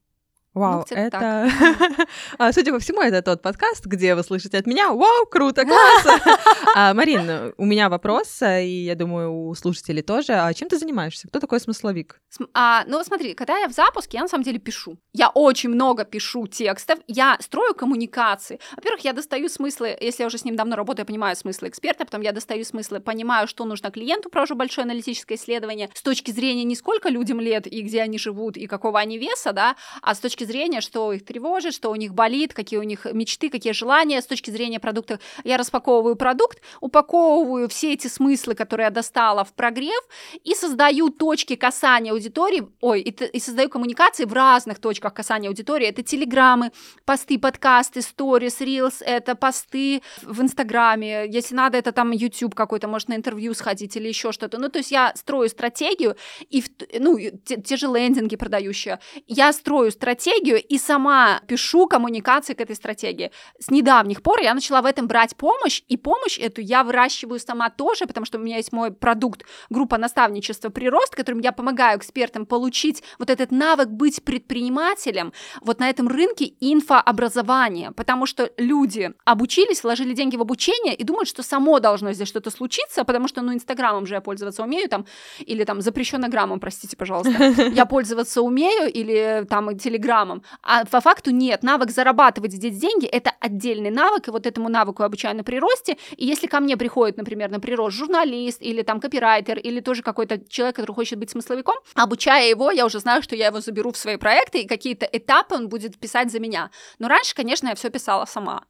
Вау, 0.57 0.87
ну, 0.91 0.97
это... 0.97 1.51
а, 2.39 2.51
судя 2.51 2.73
по 2.73 2.79
всему, 2.79 3.03
это 3.03 3.21
тот 3.21 3.43
подкаст, 3.43 3.85
где 3.85 4.15
вы 4.15 4.23
слышите 4.23 4.57
от 4.57 4.67
меня 4.67 4.91
«Вау, 4.91 5.27
круто, 5.27 5.67
класс!» 5.67 6.07
а, 6.75 6.95
Марин, 6.95 7.53
у 7.59 7.67
меня 7.67 7.91
вопрос, 7.91 8.41
и 8.41 8.85
я 8.87 8.95
думаю, 8.95 9.49
у 9.49 9.55
слушателей 9.55 10.03
тоже. 10.03 10.33
А 10.33 10.55
чем 10.55 10.71
ты 10.71 10.79
занимаешься? 10.79 11.29
Кто 11.29 11.41
такой 11.41 11.61
смысловик? 11.61 12.23
А, 12.55 12.85
ну, 12.87 13.05
смотри, 13.05 13.35
когда 13.35 13.59
я 13.59 13.69
в 13.69 13.73
запуске, 13.73 14.17
я 14.17 14.23
на 14.23 14.29
самом 14.29 14.45
деле 14.45 14.59
пишу. 14.59 14.97
Я 15.13 15.29
очень 15.29 15.69
много 15.69 16.07
пишу 16.07 16.47
текстов, 16.47 17.01
я 17.07 17.37
строю 17.43 17.75
коммуникации. 17.75 18.59
Во-первых, 18.77 19.05
я 19.05 19.13
достаю 19.13 19.51
смыслы, 19.51 19.95
если 20.01 20.23
я 20.23 20.27
уже 20.27 20.39
с 20.39 20.45
ним 20.47 20.57
давно 20.57 20.75
работаю, 20.75 21.03
я 21.03 21.07
понимаю 21.07 21.37
смыслы 21.37 21.69
эксперта, 21.69 22.07
потом 22.07 22.23
я 22.23 22.33
достаю 22.33 22.65
смыслы, 22.65 23.01
понимаю, 23.01 23.47
что 23.47 23.67
нужно 23.67 23.91
клиенту, 23.91 24.31
провожу 24.31 24.55
большое 24.55 24.87
аналитическое 24.87 25.37
исследование 25.37 25.91
с 25.93 26.01
точки 26.01 26.31
зрения 26.31 26.65
не 26.65 26.77
сколько 26.77 27.11
людям 27.11 27.41
лет 27.41 27.67
и 27.67 27.83
где 27.83 28.01
они 28.01 28.17
живут, 28.17 28.57
и 28.57 28.67
какого 28.67 28.99
они 28.99 29.19
веса, 29.19 29.53
да, 29.53 29.77
а 30.01 30.15
с 30.15 30.19
точки 30.19 30.46
зрения, 30.47 30.81
что 30.81 31.13
их 31.13 31.25
тревожит, 31.25 31.75
что 31.75 31.91
у 31.91 31.97
них 31.97 32.15
болит, 32.15 32.55
какие 32.55 32.79
у 32.79 32.83
них 32.83 33.05
мечты, 33.13 33.51
какие 33.51 33.73
желания 33.73 34.23
с 34.23 34.27
точки 34.27 34.51
зрения 34.51 34.81
продукта. 34.81 35.21
Я 35.45 35.57
распаковываю 35.57 36.17
продукт, 36.17 36.61
упаковываю 36.81 37.69
все 37.69 37.93
эти 37.93 38.07
смыслы, 38.07 38.55
которые 38.55 38.87
я 38.87 38.91
достала 38.91 39.45
в 39.45 39.53
прогрев, 39.53 40.03
и 40.45 40.55
создаю 40.55 41.11
точки 41.11 41.57
касания 41.57 42.13
аудитории, 42.13 42.67
ой, 42.81 43.01
и, 43.01 43.11
и 43.11 43.41
создаю 43.41 43.69
коммуникации 43.69 44.25
в 44.25 44.33
разных 44.33 44.79
точках 44.79 45.15
касания 45.15 45.49
аудитории. 45.49 45.89
Это 45.89 46.03
телеграммы, 46.03 46.73
посты, 47.05 47.39
подкасты, 47.39 48.03
сторис, 48.03 48.61
рилс, 48.61 49.03
это 49.03 49.35
посты 49.35 50.03
в 50.23 50.41
Инстаграме, 50.41 51.27
если 51.29 51.55
надо, 51.55 51.79
это 51.79 51.93
там 51.93 52.13
YouTube 52.13 52.55
какой-то, 52.55 52.89
может, 52.89 53.09
на 53.09 53.15
интервью 53.15 53.55
сходить 53.55 53.97
или 53.97 54.09
еще 54.09 54.33
что-то. 54.33 54.59
Ну, 54.59 54.69
то 54.69 54.79
есть 54.79 54.91
я 54.91 55.13
строю 55.17 55.49
стратегию, 55.49 56.17
и, 56.49 56.63
ну, 56.99 57.19
те, 57.45 57.61
те 57.61 57.77
же 57.77 57.87
лендинги 57.87 58.37
продающие, 58.37 59.01
я 59.27 59.53
строю 59.53 59.91
стратегию 59.91 60.36
и 60.45 60.79
сама 60.79 61.41
пишу 61.47 61.87
коммуникации 61.87 62.55
к 62.55 62.61
этой 62.61 62.77
стратегии. 62.77 63.31
С 63.59 63.71
недавних 63.71 64.23
пор 64.23 64.41
я 64.41 64.55
начала 64.55 64.83
в 64.83 64.87
этом 64.87 65.07
брать 65.07 65.37
помощь, 65.37 65.83
и 65.89 65.97
помощь 65.97 66.39
эту 66.39 66.61
я 66.61 66.85
выращиваю 66.85 67.41
сама 67.41 67.71
тоже, 67.71 68.07
потому 68.07 68.27
что 68.27 68.39
у 68.39 68.41
меня 68.41 68.57
есть 68.57 68.73
мой 68.73 68.93
продукт, 68.93 69.45
группа 69.71 69.99
наставничества 69.99 70.69
«Прирост», 70.69 71.15
которым 71.15 71.41
я 71.41 71.53
помогаю 71.53 71.99
экспертам 71.99 72.47
получить 72.47 73.03
вот 73.19 73.31
этот 73.31 73.51
навык 73.51 73.89
быть 73.89 74.23
предпринимателем 74.25 75.33
вот 75.61 75.81
на 75.81 75.89
этом 75.89 76.09
рынке 76.09 76.53
инфообразования, 76.61 77.93
потому 77.93 78.27
что 78.27 78.51
люди 78.57 79.13
обучились, 79.25 79.83
вложили 79.83 80.13
деньги 80.13 80.37
в 80.37 80.43
обучение 80.43 80.95
и 80.95 81.05
думают, 81.05 81.29
что 81.29 81.43
само 81.43 81.81
должно 81.81 82.13
здесь 82.13 82.29
что-то 82.29 82.51
случиться, 82.51 83.05
потому 83.05 83.29
что, 83.29 83.43
ну, 83.43 83.53
Инстаграмом 83.53 84.07
же 84.07 84.15
я 84.15 84.21
пользоваться 84.21 84.63
умею, 84.63 84.89
там, 84.89 85.07
или 85.41 85.65
там 85.65 85.81
запрещенограммом, 85.81 86.61
простите, 86.61 86.97
пожалуйста, 86.97 87.31
я 87.73 87.87
пользоваться 87.87 88.43
умею, 88.43 88.93
или 88.93 89.47
там 89.49 89.77
Телеграмом, 90.17 90.43
а 90.63 90.85
по 90.85 91.01
факту 91.01 91.31
нет. 91.31 91.63
Навык 91.63 91.91
зарабатывать 91.91 92.53
здесь 92.53 92.79
деньги— 92.79 93.07
это 93.13 93.33
отдельный 93.41 93.91
навык, 93.91 94.29
и 94.29 94.31
вот 94.31 94.47
этому 94.47 94.69
навыку 94.69 95.03
я 95.03 95.07
обучаю 95.07 95.37
на 95.37 95.45
приросте. 95.45 95.97
И 96.17 96.27
если 96.27 96.47
ко 96.47 96.61
мне 96.61 96.77
приходит, 96.77 97.17
например, 97.17 97.51
на 97.51 97.61
прирост 97.61 97.97
журналист 97.97 98.63
или 98.63 98.83
там 98.83 99.01
копирайтер, 99.01 99.59
или 99.59 99.81
тоже 99.81 100.03
какой-то 100.03 100.39
человек, 100.49 100.77
который 100.77 100.95
хочет 100.95 101.19
быть 101.19 101.31
смысловиком, 101.31 101.77
обучая 101.95 102.49
его, 102.49 102.71
я 102.71 102.87
уже 102.87 102.99
знаю, 103.01 103.23
что 103.23 103.37
я 103.37 103.47
его 103.47 103.61
заберу 103.61 103.93
в 103.93 103.97
свои 103.97 104.17
проекты, 104.17 104.61
и 104.61 104.67
какие-то 104.67 105.07
этапы 105.07 105.55
он 105.55 105.69
будет 105.69 105.99
писать 105.99 106.31
за 106.31 106.41
меня. 106.41 106.71
Но 106.99 107.09
раньше, 107.09 107.35
конечно, 107.35 107.69
я 107.69 107.75
все 107.75 107.91
писала 107.91 108.25
сама. 108.25 108.63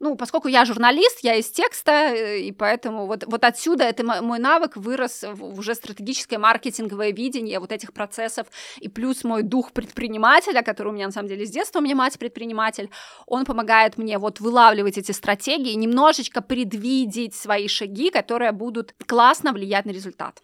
Ну, 0.00 0.16
поскольку 0.16 0.48
я 0.48 0.64
журналист, 0.64 1.20
я 1.22 1.36
из 1.36 1.50
текста, 1.50 1.92
э, 1.92 2.40
и 2.40 2.52
поэтому 2.52 3.06
вот, 3.06 3.24
вот 3.26 3.44
отсюда 3.44 3.84
это 3.84 4.04
мой 4.22 4.38
навык 4.38 4.76
вырос 4.76 5.24
в 5.26 5.58
уже 5.58 5.74
стратегическое 5.74 6.38
маркетинговое 6.38 7.12
видение 7.12 7.60
вот 7.60 7.72
этих 7.72 7.92
процессов, 7.92 8.46
и 8.78 8.88
плюс 8.88 9.24
мой 9.24 9.42
дух 9.42 9.72
предпринимателя, 9.72 10.62
который 10.62 10.88
у 10.88 10.92
меня 10.92 11.06
на 11.06 11.12
самом 11.12 11.28
деле 11.28 11.46
с 11.46 11.50
детства, 11.50 11.78
у 11.78 11.82
меня 11.82 11.94
мать 11.94 12.18
предприниматель, 12.18 12.90
он 13.26 13.44
помогает 13.44 13.96
мне 13.96 14.18
вот 14.18 14.40
вылавливать 14.40 14.98
эти 14.98 15.12
стратегии, 15.12 15.74
немножечко 15.74 16.42
предвидеть 16.42 17.34
свои 17.34 17.68
шаги, 17.68 18.10
которые 18.10 18.52
будут 18.52 18.94
классно 19.06 19.52
влиять 19.52 19.86
на 19.86 19.90
результат. 19.90 20.42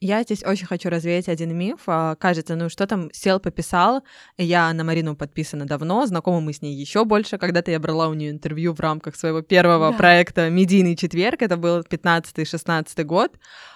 Я 0.00 0.22
здесь 0.22 0.44
очень 0.44 0.66
хочу 0.66 0.90
развеять 0.90 1.28
один 1.28 1.56
миф. 1.56 1.80
А, 1.86 2.14
кажется, 2.14 2.54
ну 2.54 2.68
что 2.68 2.86
там, 2.86 3.10
сел, 3.12 3.40
пописал. 3.40 4.04
Я 4.36 4.72
на 4.72 4.84
Марину 4.84 5.16
подписана 5.16 5.66
давно, 5.66 6.06
знакома 6.06 6.40
мы 6.40 6.52
с 6.52 6.62
ней 6.62 6.74
еще 6.74 7.04
больше. 7.04 7.36
Когда-то 7.38 7.70
я 7.70 7.80
брала 7.80 8.08
у 8.08 8.14
нее 8.14 8.30
интервью 8.30 8.74
в 8.74 8.80
рамках 8.80 9.16
своего 9.16 9.42
первого 9.42 9.90
да. 9.90 9.96
проекта 9.96 10.50
«Медийный 10.50 10.96
четверг», 10.96 11.42
это 11.42 11.56
был 11.56 11.80
15-16 11.80 13.02
год. 13.04 13.32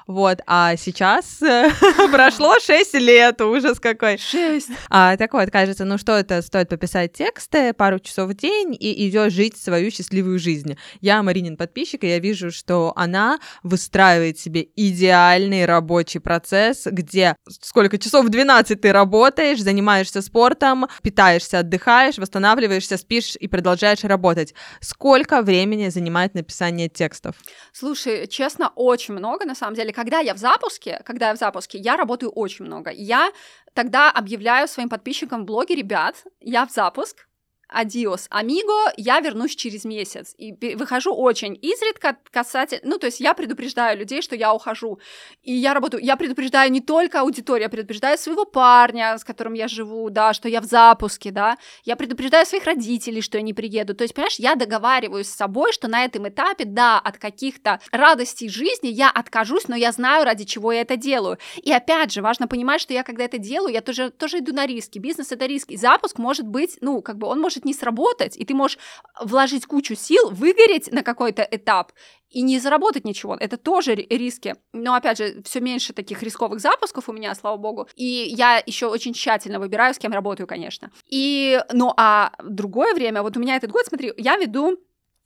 Вот, 0.06 0.40
а 0.46 0.76
сейчас 0.76 1.40
э, 1.42 1.70
прошло 2.12 2.58
6 2.58 2.94
лет, 2.94 3.40
ужас 3.40 3.78
какой. 3.78 4.18
6. 4.18 4.70
А, 4.90 5.16
так 5.16 5.32
вот, 5.32 5.50
кажется, 5.50 5.84
ну 5.84 5.98
что 5.98 6.12
это, 6.12 6.42
стоит 6.42 6.68
пописать 6.68 7.12
тексты 7.12 7.72
пару 7.72 7.98
часов 7.98 8.30
в 8.30 8.34
день 8.34 8.76
и 8.78 9.08
идешь 9.08 9.32
жить 9.32 9.56
свою 9.56 9.90
счастливую 9.90 10.38
жизнь. 10.38 10.76
Я 11.00 11.22
Маринин 11.22 11.56
подписчик, 11.56 12.04
и 12.04 12.08
я 12.08 12.18
вижу, 12.18 12.50
что 12.50 12.92
она 12.96 13.38
выстраивает 13.62 14.38
себе 14.38 14.66
идеальный 14.76 15.66
рабочий 15.66 16.11
процесс, 16.20 16.86
где 16.86 17.36
сколько 17.48 17.98
часов 17.98 18.26
в 18.26 18.28
12 18.28 18.80
ты 18.80 18.92
работаешь, 18.92 19.60
занимаешься 19.60 20.22
спортом, 20.22 20.86
питаешься, 21.02 21.60
отдыхаешь, 21.60 22.18
восстанавливаешься, 22.18 22.96
спишь 22.96 23.36
и 23.36 23.48
продолжаешь 23.48 24.04
работать. 24.04 24.54
Сколько 24.80 25.42
времени 25.42 25.88
занимает 25.88 26.34
написание 26.34 26.88
текстов? 26.88 27.36
Слушай, 27.72 28.26
честно, 28.26 28.72
очень 28.74 29.14
много, 29.14 29.44
на 29.44 29.54
самом 29.54 29.74
деле 29.74 29.92
когда 29.92 30.20
я 30.20 30.34
в 30.34 30.38
запуске, 30.38 31.00
когда 31.04 31.28
я 31.28 31.34
в 31.34 31.38
запуске, 31.38 31.78
я 31.78 31.96
работаю 31.96 32.30
очень 32.30 32.64
много. 32.64 32.90
Я 32.90 33.30
тогда 33.74 34.10
объявляю 34.10 34.68
своим 34.68 34.88
подписчикам 34.88 35.42
в 35.42 35.44
блоге, 35.44 35.74
ребят, 35.74 36.24
я 36.40 36.66
в 36.66 36.70
запуск, 36.70 37.26
адиос, 37.72 38.26
амиго, 38.30 38.92
я 38.96 39.20
вернусь 39.20 39.56
через 39.56 39.84
месяц. 39.84 40.34
И 40.38 40.52
выхожу 40.76 41.14
очень 41.14 41.58
изредка 41.60 42.16
касательно... 42.30 42.82
Ну, 42.84 42.98
то 42.98 43.06
есть 43.06 43.20
я 43.20 43.34
предупреждаю 43.34 43.98
людей, 43.98 44.22
что 44.22 44.36
я 44.36 44.52
ухожу. 44.54 44.98
И 45.42 45.52
я 45.52 45.74
работаю... 45.74 46.02
Я 46.02 46.16
предупреждаю 46.16 46.70
не 46.70 46.80
только 46.80 47.20
аудиторию, 47.20 47.64
я 47.64 47.68
предупреждаю 47.68 48.18
своего 48.18 48.44
парня, 48.44 49.16
с 49.18 49.24
которым 49.24 49.54
я 49.54 49.68
живу, 49.68 50.10
да, 50.10 50.32
что 50.32 50.48
я 50.48 50.60
в 50.60 50.64
запуске, 50.64 51.30
да. 51.30 51.56
Я 51.84 51.96
предупреждаю 51.96 52.46
своих 52.46 52.64
родителей, 52.64 53.22
что 53.22 53.38
я 53.38 53.42
не 53.42 53.54
приеду. 53.54 53.94
То 53.94 54.02
есть, 54.02 54.14
понимаешь, 54.14 54.38
я 54.38 54.54
договариваюсь 54.54 55.28
с 55.28 55.36
собой, 55.36 55.72
что 55.72 55.88
на 55.88 56.04
этом 56.04 56.28
этапе, 56.28 56.64
да, 56.64 56.98
от 56.98 57.18
каких-то 57.18 57.80
радостей 57.90 58.48
жизни 58.48 58.88
я 58.88 59.10
откажусь, 59.10 59.68
но 59.68 59.76
я 59.76 59.92
знаю, 59.92 60.24
ради 60.24 60.44
чего 60.44 60.72
я 60.72 60.82
это 60.82 60.96
делаю. 60.96 61.38
И 61.62 61.72
опять 61.72 62.12
же, 62.12 62.22
важно 62.22 62.46
понимать, 62.48 62.80
что 62.80 62.92
я, 62.92 63.02
когда 63.02 63.24
это 63.24 63.38
делаю, 63.38 63.72
я 63.72 63.80
тоже, 63.80 64.10
тоже 64.10 64.38
иду 64.38 64.52
на 64.52 64.66
риски. 64.66 64.98
Бизнес— 64.98 65.32
это 65.32 65.46
риски. 65.46 65.76
Запуск 65.76 66.18
может 66.18 66.46
быть, 66.46 66.78
ну, 66.80 67.02
как 67.02 67.18
бы 67.18 67.26
он 67.26 67.40
может 67.40 67.61
может 67.62 67.64
не 67.64 67.74
сработать, 67.74 68.36
и 68.36 68.44
ты 68.44 68.54
можешь 68.54 68.78
вложить 69.20 69.66
кучу 69.66 69.94
сил, 69.94 70.30
выгореть 70.30 70.92
на 70.92 71.02
какой-то 71.02 71.42
этап 71.42 71.92
и 72.30 72.42
не 72.42 72.58
заработать 72.58 73.04
ничего. 73.04 73.36
Это 73.36 73.56
тоже 73.56 73.94
риски. 73.94 74.54
Но 74.72 74.94
опять 74.94 75.18
же, 75.18 75.42
все 75.44 75.60
меньше 75.60 75.92
таких 75.92 76.22
рисковых 76.22 76.60
запусков 76.60 77.08
у 77.08 77.12
меня, 77.12 77.34
слава 77.34 77.56
богу. 77.56 77.88
И 77.94 78.04
я 78.04 78.62
еще 78.66 78.86
очень 78.86 79.12
тщательно 79.12 79.58
выбираю, 79.58 79.94
с 79.94 79.98
кем 79.98 80.12
работаю, 80.12 80.46
конечно. 80.46 80.90
И, 81.10 81.60
ну, 81.72 81.92
а 81.96 82.32
другое 82.42 82.94
время, 82.94 83.22
вот 83.22 83.36
у 83.36 83.40
меня 83.40 83.56
этот 83.56 83.70
год, 83.70 83.86
смотри, 83.86 84.12
я 84.16 84.36
веду 84.36 84.78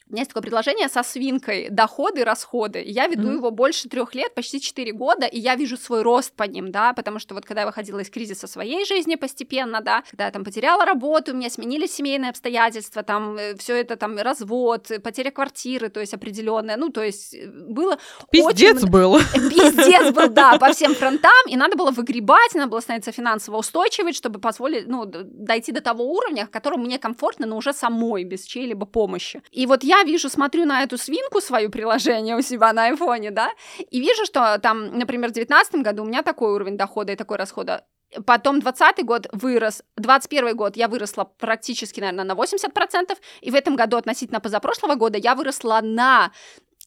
у 0.08 0.12
меня 0.12 0.20
есть 0.20 0.30
такое 0.30 0.42
предложение 0.42 0.88
со 0.88 1.02
свинкой 1.02 1.68
доходы, 1.68 2.22
расходы. 2.22 2.80
Я 2.86 3.08
веду 3.08 3.28
mm-hmm. 3.28 3.34
его 3.34 3.50
больше 3.50 3.88
трех 3.88 4.14
лет, 4.14 4.34
почти 4.34 4.60
четыре 4.60 4.92
года, 4.92 5.26
и 5.26 5.40
я 5.40 5.56
вижу 5.56 5.76
свой 5.76 6.02
рост 6.02 6.32
по 6.32 6.44
ним, 6.44 6.70
да, 6.70 6.92
потому 6.92 7.18
что 7.18 7.34
вот 7.34 7.44
когда 7.44 7.62
я 7.62 7.66
выходила 7.66 7.98
из 7.98 8.08
кризиса 8.08 8.46
своей 8.46 8.84
жизни 8.86 9.16
постепенно, 9.16 9.80
да, 9.80 10.04
когда 10.08 10.26
я 10.26 10.30
там 10.30 10.44
потеряла 10.44 10.84
работу, 10.84 11.32
у 11.32 11.34
меня 11.34 11.50
сменились 11.50 11.92
семейные 11.92 12.30
обстоятельства, 12.30 13.02
там 13.02 13.36
э, 13.36 13.56
все 13.56 13.74
это 13.74 13.96
там 13.96 14.16
развод, 14.16 14.92
потеря 15.02 15.32
квартиры, 15.32 15.88
то 15.88 15.98
есть 15.98 16.14
определенная, 16.14 16.76
ну, 16.76 16.90
то 16.90 17.02
есть 17.02 17.34
э, 17.34 17.48
было 17.48 17.98
Пиздец 18.30 18.76
очень... 18.76 18.88
был. 18.88 19.18
Пиздец 19.34 20.14
был, 20.14 20.28
да, 20.28 20.56
по 20.58 20.72
всем 20.72 20.94
фронтам, 20.94 21.32
и 21.48 21.56
надо 21.56 21.76
было 21.76 21.90
выгребать, 21.90 22.54
надо 22.54 22.70
было 22.70 22.80
становиться 22.80 23.10
финансово 23.10 23.56
устойчивой, 23.56 24.12
чтобы 24.12 24.38
позволить, 24.38 24.86
ну, 24.86 25.04
дойти 25.04 25.72
до 25.72 25.80
того 25.80 26.04
уровня, 26.04 26.46
в 26.46 26.50
котором 26.50 26.82
мне 26.84 27.00
комфортно, 27.00 27.44
но 27.46 27.56
уже 27.56 27.72
самой, 27.72 28.22
без 28.22 28.44
чьей-либо 28.44 28.86
помощи. 28.86 29.42
И 29.50 29.66
вот 29.66 29.82
я 29.82 29.95
я 29.98 30.04
вижу, 30.04 30.28
смотрю 30.28 30.64
на 30.64 30.82
эту 30.82 30.98
свинку, 30.98 31.40
свое 31.40 31.68
приложение 31.68 32.36
у 32.36 32.42
себя 32.42 32.72
на 32.72 32.86
айфоне, 32.86 33.30
да, 33.30 33.50
и 33.90 34.00
вижу, 34.00 34.24
что 34.24 34.58
там, 34.58 34.98
например, 34.98 35.30
в 35.30 35.32
2019 35.32 35.82
году 35.82 36.02
у 36.02 36.06
меня 36.06 36.22
такой 36.22 36.52
уровень 36.52 36.76
дохода 36.76 37.12
и 37.12 37.16
такой 37.16 37.36
расхода, 37.36 37.84
Потом 38.24 38.60
20 38.60 39.04
год 39.04 39.26
вырос, 39.32 39.82
21 39.96 40.56
год 40.56 40.76
я 40.76 40.86
выросла 40.86 41.24
практически, 41.24 42.00
наверное, 42.00 42.24
на 42.24 42.32
80%, 42.32 43.16
и 43.40 43.50
в 43.50 43.54
этом 43.54 43.74
году 43.74 43.96
относительно 43.96 44.40
позапрошлого 44.40 44.94
года 44.94 45.18
я 45.18 45.34
выросла 45.34 45.80
на 45.82 46.30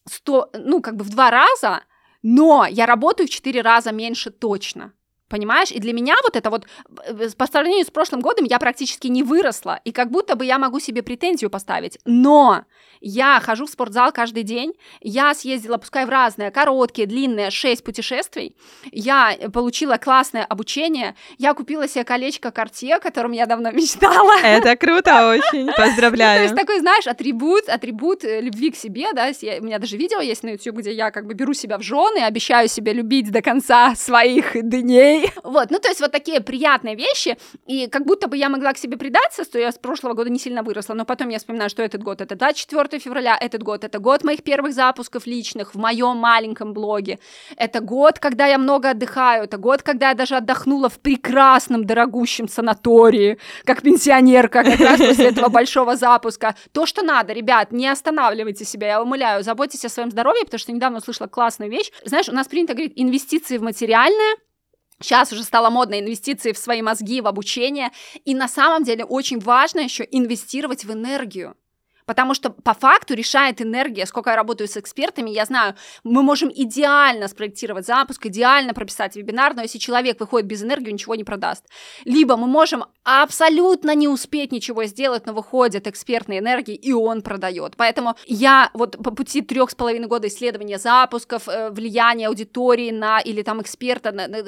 100, 0.08 0.50
ну, 0.54 0.80
как 0.80 0.96
бы 0.96 1.04
в 1.04 1.10
два 1.10 1.30
раза, 1.30 1.82
но 2.22 2.66
я 2.68 2.86
работаю 2.86 3.26
в 3.26 3.30
4 3.30 3.60
раза 3.60 3.92
меньше 3.92 4.30
точно. 4.30 4.92
Понимаешь? 5.30 5.70
И 5.70 5.78
для 5.78 5.92
меня 5.92 6.16
вот 6.24 6.34
это 6.34 6.50
вот, 6.50 6.66
э, 7.06 7.28
по 7.38 7.46
сравнению 7.46 7.86
с 7.86 7.90
прошлым 7.90 8.20
годом, 8.20 8.44
я 8.46 8.58
практически 8.58 9.06
не 9.06 9.22
выросла. 9.22 9.80
И 9.84 9.92
как 9.92 10.10
будто 10.10 10.34
бы 10.34 10.44
я 10.44 10.58
могу 10.58 10.80
себе 10.80 11.04
претензию 11.04 11.50
поставить. 11.50 11.98
Но 12.04 12.64
я 13.00 13.40
хожу 13.40 13.66
в 13.66 13.70
спортзал 13.70 14.12
каждый 14.12 14.42
день. 14.42 14.74
Я 15.00 15.32
съездила, 15.34 15.76
пускай 15.76 16.04
в 16.04 16.08
разные, 16.08 16.50
короткие, 16.50 17.06
длинные, 17.06 17.52
6 17.52 17.84
путешествий. 17.84 18.56
Я 18.90 19.36
получила 19.52 19.98
классное 19.98 20.44
обучение. 20.44 21.14
Я 21.38 21.54
купила 21.54 21.86
себе 21.86 22.02
колечко 22.02 22.48
Cartier, 22.48 22.94
о 22.94 23.00
котором 23.00 23.30
я 23.30 23.46
давно 23.46 23.70
мечтала. 23.72 24.40
Это 24.42 24.74
круто 24.74 25.30
очень. 25.30 25.70
Поздравляю. 25.76 26.40
Ну, 26.40 26.48
то 26.48 26.54
есть 26.54 26.56
такой, 26.56 26.80
знаешь, 26.80 27.06
атрибут, 27.06 27.68
атрибут 27.68 28.24
э, 28.24 28.40
любви 28.40 28.72
к 28.72 28.76
себе, 28.76 29.12
да. 29.14 29.30
У 29.60 29.64
меня 29.64 29.78
даже 29.78 29.96
видео 29.96 30.18
есть 30.20 30.42
на 30.42 30.50
YouTube, 30.50 30.78
где 30.78 30.92
я 30.92 31.12
как 31.12 31.26
бы 31.26 31.34
беру 31.34 31.54
себя 31.54 31.78
в 31.78 31.82
жены, 31.82 32.24
обещаю 32.24 32.68
себя 32.68 32.92
любить 32.92 33.30
до 33.30 33.42
конца 33.42 33.94
своих 33.94 34.56
дней 34.68 35.19
Вот, 35.44 35.70
ну 35.70 35.78
то 35.78 35.88
есть 35.88 36.00
вот 36.00 36.12
такие 36.12 36.40
приятные 36.40 36.94
вещи, 36.94 37.36
и 37.66 37.86
как 37.88 38.06
будто 38.06 38.28
бы 38.28 38.36
я 38.36 38.48
могла 38.48 38.72
к 38.72 38.78
себе 38.78 38.96
предаться, 38.96 39.44
что 39.44 39.58
я 39.58 39.72
с 39.72 39.78
прошлого 39.78 40.14
года 40.14 40.30
не 40.30 40.38
сильно 40.38 40.62
выросла, 40.62 40.94
но 40.94 41.04
потом 41.04 41.28
я 41.28 41.38
вспоминаю, 41.38 41.70
что 41.70 41.82
этот 41.82 42.02
год 42.02 42.20
это 42.20 42.36
24 42.36 43.00
февраля, 43.00 43.36
этот 43.40 43.62
год 43.62 43.84
это 43.84 43.98
год 43.98 44.24
моих 44.24 44.42
первых 44.42 44.72
запусков 44.74 45.26
личных 45.26 45.74
в 45.74 45.78
моем 45.78 46.16
маленьком 46.16 46.72
блоге, 46.72 47.18
это 47.56 47.80
год, 47.80 48.18
когда 48.18 48.46
я 48.46 48.58
много 48.58 48.90
отдыхаю, 48.90 49.44
это 49.44 49.56
год, 49.56 49.82
когда 49.82 50.10
я 50.10 50.14
даже 50.14 50.36
отдохнула 50.36 50.88
в 50.88 50.98
прекрасном, 51.00 51.84
дорогущем 51.84 52.48
санатории, 52.48 53.38
как 53.64 53.82
пенсионерка, 53.82 54.62
как 54.62 54.80
раз 54.80 54.98
после 55.08 55.28
этого 55.28 55.48
большого 55.48 55.96
запуска. 55.96 56.54
То, 56.72 56.86
что 56.86 57.02
надо, 57.02 57.32
ребят, 57.32 57.72
не 57.72 57.88
останавливайте 57.88 58.64
себя, 58.64 58.88
я 58.88 59.02
умоляю, 59.02 59.42
заботьтесь 59.42 59.84
о 59.84 59.88
своем 59.88 60.10
здоровье, 60.10 60.44
потому 60.44 60.58
что 60.58 60.72
недавно 60.72 60.98
услышала 60.98 61.26
классную 61.26 61.70
вещь. 61.70 61.90
Знаешь, 62.04 62.28
у 62.28 62.32
нас 62.32 62.48
принято 62.48 62.74
говорить 62.74 62.92
инвестиции 62.96 63.58
в 63.58 63.62
материальное, 63.62 64.36
Сейчас 65.00 65.32
уже 65.32 65.42
стало 65.42 65.70
модно 65.70 65.98
инвестиции 65.98 66.52
в 66.52 66.58
свои 66.58 66.82
мозги, 66.82 67.20
в 67.20 67.26
обучение. 67.26 67.90
И 68.24 68.34
на 68.34 68.48
самом 68.48 68.84
деле 68.84 69.04
очень 69.04 69.38
важно 69.38 69.80
еще 69.80 70.06
инвестировать 70.10 70.84
в 70.84 70.92
энергию. 70.92 71.56
Потому 72.10 72.34
что 72.34 72.50
по 72.50 72.74
факту 72.74 73.14
решает 73.14 73.62
энергия. 73.62 74.04
Сколько 74.04 74.30
я 74.30 74.36
работаю 74.36 74.66
с 74.66 74.76
экспертами, 74.76 75.30
я 75.30 75.44
знаю, 75.44 75.76
мы 76.02 76.24
можем 76.24 76.50
идеально 76.52 77.28
спроектировать 77.28 77.86
запуск, 77.86 78.26
идеально 78.26 78.74
прописать 78.74 79.14
вебинар, 79.14 79.54
но 79.54 79.62
если 79.62 79.78
человек 79.78 80.18
выходит 80.18 80.48
без 80.48 80.60
энергии, 80.60 80.90
ничего 80.90 81.14
не 81.14 81.22
продаст. 81.22 81.66
Либо 82.04 82.36
мы 82.36 82.48
можем 82.48 82.84
абсолютно 83.04 83.94
не 83.94 84.08
успеть 84.08 84.50
ничего 84.50 84.86
сделать, 84.86 85.24
но 85.26 85.32
выходит 85.32 85.86
экспертной 85.86 86.40
энергии, 86.40 86.74
и 86.74 86.92
он 86.92 87.22
продает. 87.22 87.76
Поэтому 87.76 88.16
я 88.26 88.70
вот 88.74 88.96
по 89.00 89.12
пути 89.12 89.40
трех 89.40 89.70
с 89.70 89.76
половиной 89.76 90.08
года 90.08 90.26
исследования 90.26 90.78
запусков, 90.78 91.46
э, 91.46 91.70
влияния 91.70 92.26
аудитории 92.26 92.90
на 92.90 93.20
или 93.20 93.42
там 93.42 93.62
эксперта, 93.62 94.10
на, 94.10 94.26
на, 94.26 94.38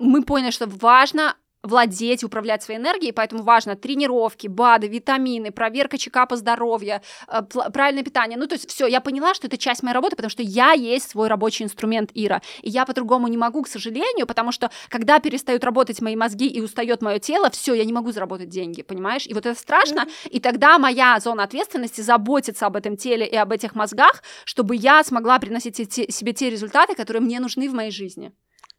мы 0.00 0.24
поняли, 0.24 0.50
что 0.50 0.66
важно 0.66 1.36
владеть, 1.62 2.24
управлять 2.24 2.62
своей 2.62 2.80
энергией, 2.80 3.12
поэтому 3.12 3.42
важно 3.42 3.76
тренировки, 3.76 4.46
БАДы, 4.46 4.88
витамины, 4.88 5.50
проверка 5.50 5.98
чекапа 5.98 6.36
здоровья, 6.36 7.02
э, 7.28 7.42
правильное 7.42 8.02
питание. 8.02 8.38
Ну, 8.38 8.46
то 8.46 8.54
есть 8.54 8.68
все, 8.68 8.86
я 8.86 9.00
поняла, 9.00 9.34
что 9.34 9.46
это 9.46 9.58
часть 9.58 9.82
моей 9.82 9.94
работы, 9.94 10.16
потому 10.16 10.30
что 10.30 10.42
я 10.42 10.72
есть 10.72 11.10
свой 11.10 11.28
рабочий 11.28 11.64
инструмент 11.64 12.10
Ира. 12.14 12.40
И 12.62 12.70
я 12.70 12.86
по-другому 12.86 13.28
не 13.28 13.36
могу, 13.36 13.62
к 13.62 13.68
сожалению, 13.68 14.26
потому 14.26 14.52
что 14.52 14.70
когда 14.88 15.18
перестают 15.18 15.62
работать 15.62 16.00
мои 16.00 16.16
мозги 16.16 16.46
и 16.46 16.60
устает 16.62 17.02
мое 17.02 17.18
тело, 17.18 17.50
все, 17.50 17.74
я 17.74 17.84
не 17.84 17.92
могу 17.92 18.10
заработать 18.10 18.48
деньги, 18.48 18.80
понимаешь? 18.80 19.26
И 19.26 19.34
вот 19.34 19.44
это 19.44 19.58
страшно. 19.58 20.00
Mm-hmm. 20.00 20.30
И 20.30 20.40
тогда 20.40 20.78
моя 20.78 21.20
зона 21.20 21.42
ответственности 21.42 22.00
заботиться 22.00 22.66
об 22.66 22.76
этом 22.76 22.96
теле 22.96 23.26
и 23.26 23.36
об 23.36 23.52
этих 23.52 23.74
мозгах, 23.74 24.22
чтобы 24.44 24.76
я 24.76 25.04
смогла 25.04 25.38
приносить 25.38 25.76
себе 25.76 26.32
те 26.32 26.48
результаты, 26.48 26.94
которые 26.94 27.22
мне 27.22 27.38
нужны 27.38 27.68
в 27.68 27.74
моей 27.74 27.90
жизни. 27.90 28.32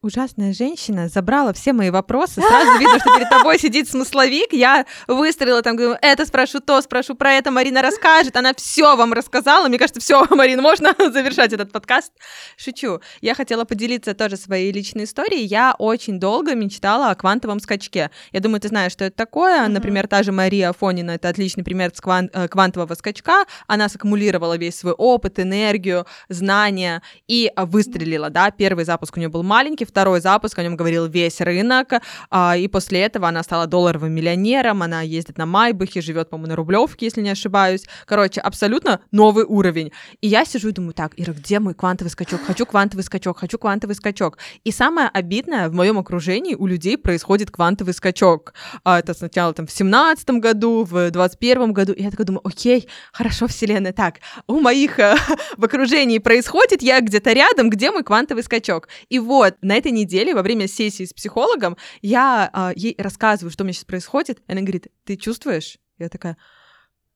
Ужасная 0.03 0.51
женщина 0.51 1.09
забрала 1.09 1.53
все 1.53 1.73
мои 1.73 1.91
вопросы. 1.91 2.41
Сразу 2.47 2.79
видно, 2.79 2.99
что 2.99 3.15
перед 3.15 3.29
тобой 3.29 3.59
сидит 3.59 3.87
смысловик. 3.87 4.51
Я 4.51 4.85
выстрелила 5.07 5.61
там, 5.61 5.75
говорю, 5.75 5.97
это 6.01 6.25
спрошу, 6.25 6.59
то 6.59 6.81
спрошу, 6.81 7.15
про 7.15 7.33
это 7.33 7.51
Марина 7.51 7.81
расскажет. 7.81 8.35
Она 8.35 8.53
все 8.55 8.95
вам 8.95 9.13
рассказала. 9.13 9.67
Мне 9.67 9.77
кажется, 9.77 10.01
все, 10.01 10.25
Марина, 10.29 10.61
можно 10.61 10.95
завершать 10.97 11.53
этот 11.53 11.71
подкаст. 11.71 12.11
Шучу. 12.57 13.01
Я 13.21 13.35
хотела 13.35 13.63
поделиться 13.63 14.13
тоже 14.15 14.37
своей 14.37 14.71
личной 14.71 15.03
историей. 15.03 15.45
Я 15.45 15.75
очень 15.77 16.19
долго 16.19 16.55
мечтала 16.55 17.11
о 17.11 17.15
квантовом 17.15 17.59
скачке. 17.59 18.09
Я 18.31 18.39
думаю, 18.39 18.59
ты 18.59 18.69
знаешь, 18.69 18.91
что 18.91 19.05
это 19.05 19.15
такое. 19.15 19.61
Mm-hmm. 19.61 19.69
Например, 19.69 20.07
та 20.07 20.23
же 20.23 20.31
Мария 20.31 20.69
Афонина, 20.69 21.11
это 21.11 21.29
отличный 21.29 21.63
пример 21.63 21.91
э, 21.91 22.47
квантового 22.47 22.95
скачка. 22.95 23.45
Она 23.67 23.87
саккумулировала 23.87 24.57
весь 24.57 24.77
свой 24.79 24.93
опыт, 24.93 25.39
энергию, 25.39 26.07
знания 26.27 27.03
и 27.27 27.51
выстрелила, 27.55 28.31
да. 28.31 28.49
Первый 28.49 28.85
запуск 28.85 29.15
у 29.17 29.19
нее 29.19 29.29
был 29.29 29.43
маленький, 29.43 29.85
второй 29.91 30.21
запуск, 30.21 30.57
о 30.57 30.63
нем 30.63 30.75
говорил 30.75 31.05
весь 31.07 31.41
рынок, 31.41 31.93
а, 32.29 32.55
и 32.57 32.67
после 32.67 33.01
этого 33.01 33.27
она 33.27 33.43
стала 33.43 33.67
долларовым 33.67 34.11
миллионером, 34.11 34.81
она 34.83 35.01
ездит 35.01 35.37
на 35.37 35.45
Майбахе, 35.45 36.01
живет, 36.01 36.29
по-моему, 36.29 36.49
на 36.49 36.55
Рублевке, 36.55 37.05
если 37.05 37.21
не 37.21 37.29
ошибаюсь. 37.29 37.85
Короче, 38.05 38.41
абсолютно 38.41 39.01
новый 39.11 39.45
уровень. 39.45 39.91
И 40.21 40.27
я 40.27 40.45
сижу 40.45 40.69
и 40.69 40.71
думаю, 40.71 40.93
так, 40.93 41.13
Ира, 41.17 41.33
где 41.33 41.59
мой 41.59 41.73
квантовый 41.73 42.09
скачок? 42.09 42.41
Хочу 42.45 42.65
квантовый 42.65 43.03
скачок, 43.03 43.39
хочу 43.39 43.57
квантовый 43.57 43.95
скачок. 43.95 44.37
И 44.63 44.71
самое 44.71 45.09
обидное, 45.09 45.69
в 45.69 45.73
моем 45.73 45.99
окружении 45.99 46.55
у 46.55 46.67
людей 46.67 46.97
происходит 46.97 47.51
квантовый 47.51 47.93
скачок. 47.93 48.53
А, 48.83 48.99
это 48.99 49.13
сначала 49.13 49.53
там 49.53 49.67
в 49.67 49.71
семнадцатом 49.71 50.39
году, 50.39 50.83
в 50.83 51.11
двадцать 51.11 51.39
первом 51.39 51.73
году, 51.73 51.93
и 51.93 52.03
я 52.03 52.11
такая 52.11 52.25
думаю, 52.25 52.41
окей, 52.45 52.87
хорошо, 53.11 53.47
вселенная, 53.47 53.93
так, 53.93 54.19
у 54.47 54.59
моих 54.59 54.99
э, 54.99 55.15
в 55.57 55.65
окружении 55.65 56.19
происходит, 56.19 56.81
я 56.81 57.01
где-то 57.01 57.33
рядом, 57.33 57.69
где 57.69 57.91
мой 57.91 58.03
квантовый 58.03 58.43
скачок? 58.43 58.87
И 59.09 59.19
вот, 59.19 59.55
на 59.61 59.77
этой 59.81 59.91
неделе 59.91 60.33
во 60.33 60.41
время 60.41 60.67
сессии 60.67 61.05
с 61.05 61.13
психологом 61.13 61.77
я 62.01 62.49
а, 62.53 62.71
ей 62.75 62.95
рассказываю, 62.97 63.51
что 63.51 63.63
у 63.63 63.65
меня 63.65 63.73
сейчас 63.73 63.85
происходит, 63.85 64.39
и 64.47 64.51
она 64.51 64.61
говорит, 64.61 64.87
ты 65.03 65.17
чувствуешь? 65.17 65.77
Я 65.97 66.09
такая, 66.09 66.37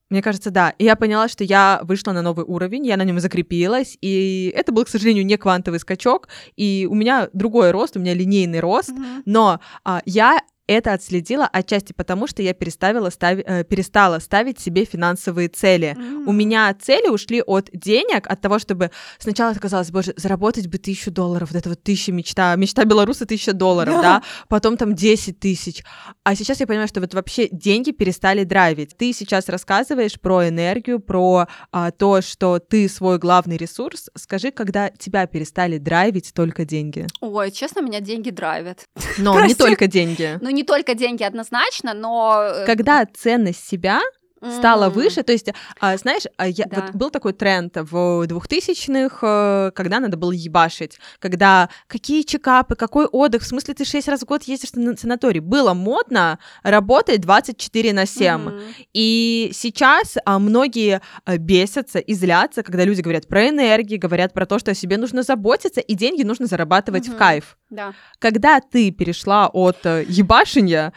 мне 0.10 0.22
кажется, 0.22 0.52
да. 0.52 0.70
И 0.78 0.84
я 0.84 0.96
поняла, 0.96 1.28
что 1.28 1.44
я 1.44 1.80
вышла 1.84 2.12
на 2.12 2.22
новый 2.22 2.46
уровень, 2.46 2.86
я 2.86 2.98
на 2.98 3.04
нем 3.04 3.20
закрепилась, 3.20 3.98
и 4.02 4.54
это 4.56 4.72
был, 4.72 4.86
к 4.86 4.90
сожалению, 4.90 5.26
не 5.26 5.38
квантовый 5.38 5.80
скачок, 5.80 6.28
и 6.56 6.88
у 6.90 6.94
меня 6.94 7.30
другой 7.34 7.72
рост, 7.72 7.98
у 7.98 8.00
меня 8.00 8.14
линейный 8.14 8.60
рост, 8.60 8.90
mm-hmm. 8.90 9.24
но 9.26 9.60
а, 9.84 10.02
я 10.06 10.40
это 10.68 10.94
отследила 10.94 11.46
отчасти 11.46 11.94
потому, 11.94 12.28
что 12.28 12.42
я 12.42 12.54
переставила 12.54 13.10
стави, 13.10 13.44
э, 13.46 13.64
перестала 13.64 14.20
ставить 14.20 14.60
себе 14.60 14.86
финансовые 14.86 15.48
цели. 15.48 15.96
Mm-hmm. 15.98 16.24
У 16.26 16.32
меня 16.32 16.74
цели 16.74 17.08
ушли 17.08 17.42
от 17.42 17.70
денег, 17.72 18.28
от 18.28 18.42
того, 18.42 18.60
чтобы 18.60 18.92
сначала 19.20 19.52
это 19.52 19.60
казалось, 19.60 19.92
боже, 19.92 20.14
заработать 20.18 20.68
бы 20.68 20.78
тысячу 20.78 21.12
долларов, 21.12 21.52
вот 21.52 21.58
это 21.58 21.70
вот 21.70 21.84
тысяча 21.84 22.12
мечта, 22.12 22.56
мечта 22.56 22.86
белоруса 22.86 23.26
тысяча 23.26 23.54
долларов, 23.54 24.02
да, 24.02 24.24
потом 24.50 24.78
там 24.78 24.96
10 24.96 25.40
тысяч. 25.40 25.84
А 26.24 26.36
сейчас 26.36 26.60
я 26.60 26.68
понимаю, 26.68 26.88
что 26.88 27.02
вот 27.02 27.14
вообще 27.14 27.48
деньги 27.52 27.92
перестали 27.92 28.44
драйвить. 28.44 28.98
Ты 28.98 29.14
сейчас 29.14 29.50
рассказываешь 29.50 30.20
про 30.20 30.48
энергию, 30.50 31.00
про 31.00 31.48
а, 31.72 31.92
то, 31.92 32.22
что 32.22 32.60
ты 32.60 32.90
свой 32.90 33.20
главный 33.20 33.58
ресурс. 33.58 34.10
Скажи, 34.16 34.52
когда 34.52 34.90
тебя 34.90 35.28
перестали 35.28 35.78
драйвить 35.78 36.34
только 36.34 36.66
деньги? 36.66 37.08
Ой, 37.22 37.52
честно, 37.52 37.82
меня 37.82 38.00
деньги 38.00 38.30
драйвят. 38.30 38.86
Но 39.18 39.40
не 39.46 39.54
только 39.54 39.88
деньги. 39.88 40.38
Ну, 40.42 40.50
не 40.56 40.64
только 40.64 40.96
деньги 40.96 41.24
однозначно, 41.24 41.94
но... 41.94 42.42
Э, 42.42 42.66
Когда 42.66 43.06
ценность 43.06 43.68
себя 43.68 44.02
стала 44.42 44.86
mm-hmm. 44.86 44.94
выше. 44.94 45.24
То 45.24 45.32
есть, 45.32 45.50
а, 45.80 45.98
знаешь, 45.98 46.24
а, 46.38 46.48
я, 46.48 46.66
да. 46.66 46.82
вот 46.82 46.96
был 46.96 47.10
такой 47.10 47.34
тренд 47.34 47.76
в 47.76 48.26
2000-х, 48.26 49.20
э, 49.22 49.72
когда 49.72 50.00
надо 50.00 50.18
было 50.18 50.32
ебашить, 50.32 51.00
когда 51.20 51.70
какие 51.88 52.24
чекапы, 52.24 52.76
какой 52.76 53.06
отдых, 53.06 53.44
в 53.44 53.48
смысле 53.48 53.74
ты 53.74 53.86
6 53.86 54.08
раз 54.08 54.22
в 54.22 54.26
год 54.26 54.44
ездишь 54.44 54.74
на 54.74 54.96
санаторий. 54.96 55.40
Было 55.40 55.74
модно 55.74 56.40
работать 56.64 57.22
24 57.22 57.94
на 57.94 58.06
7. 58.06 58.26
Mm-hmm. 58.26 58.62
И 58.94 59.52
сейчас 59.54 60.18
а, 60.26 60.40
многие 60.40 61.02
а, 61.24 61.38
бесятся 61.38 62.00
и 62.00 62.14
злятся, 62.14 62.64
когда 62.64 62.84
люди 62.84 63.02
говорят 63.02 63.28
про 63.28 63.50
энергию, 63.50 64.00
говорят 64.00 64.34
про 64.34 64.46
то, 64.46 64.60
что 64.60 64.72
о 64.72 64.76
себе 64.76 64.98
нужно 64.98 65.24
заботиться, 65.24 65.82
и 65.82 65.94
деньги 65.96 66.24
нужно 66.24 66.46
зарабатывать 66.46 67.08
mm-hmm. 67.08 67.16
в 67.16 67.18
кайф. 67.18 67.58
Да. 67.70 67.94
Когда 68.20 68.60
ты 68.60 68.92
перешла 68.92 69.48
от 69.48 69.86
э, 69.86 70.06
ебашения 70.08 70.94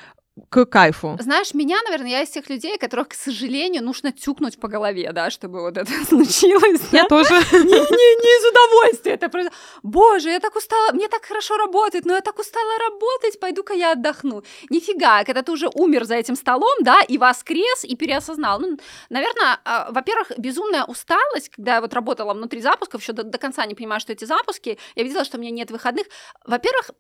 к 0.49 0.65
кайфу. 0.67 1.17
Знаешь, 1.21 1.55
меня, 1.55 1.81
наверное, 1.83 2.11
я 2.11 2.23
из 2.23 2.31
тех 2.31 2.49
людей, 2.49 2.79
которых, 2.79 3.09
к 3.09 3.15
сожалению, 3.15 3.83
нужно 3.83 4.13
тюкнуть 4.13 4.59
по 4.61 4.69
голове, 4.69 5.11
да, 5.13 5.31
чтобы 5.31 5.61
вот 5.61 5.77
это 5.77 5.91
случилось. 6.09 6.81
Я 6.93 7.03
да? 7.03 7.09
тоже. 7.09 7.35
Не, 7.53 7.59
не, 7.61 8.09
не 8.23 8.31
из 8.39 8.51
удовольствия. 8.51 9.13
Это 9.13 9.29
просто, 9.29 9.53
боже, 9.83 10.31
я 10.31 10.41
так 10.41 10.57
устала, 10.57 10.93
мне 10.93 11.09
так 11.09 11.25
хорошо 11.25 11.57
работает, 11.57 12.05
но 12.05 12.15
я 12.15 12.21
так 12.21 12.39
устала 12.39 12.79
работать, 12.79 13.41
пойду-ка 13.41 13.75
я 13.75 13.93
отдохну. 13.93 14.43
Нифига, 14.71 15.25
когда 15.25 15.43
ты 15.43 15.53
уже 15.53 15.69
умер 15.75 16.05
за 16.05 16.15
этим 16.15 16.37
столом, 16.37 16.77
да, 16.81 17.01
и 17.03 17.19
воскрес, 17.19 17.85
и 17.85 17.97
переосознал. 17.97 18.61
Ну, 18.61 18.79
наверное, 19.11 19.61
а, 19.65 19.91
во-первых, 19.91 20.33
безумная 20.39 20.85
усталость, 20.85 21.51
когда 21.51 21.77
я 21.77 21.81
вот 21.81 21.95
работала 21.95 22.35
внутри 22.35 22.61
запусков, 22.61 23.03
еще 23.03 23.13
до, 23.13 23.23
до 23.23 23.39
конца 23.39 23.67
не 23.67 23.75
понимаю, 23.75 24.01
что 24.01 24.13
эти 24.13 24.25
запуски, 24.25 24.79
я 24.95 25.03
видела, 25.03 25.25
что 25.25 25.39
у 25.39 25.41
меня 25.41 25.51
нет 25.51 25.71
выходных. 25.71 26.07
Во-первых, 26.45 26.91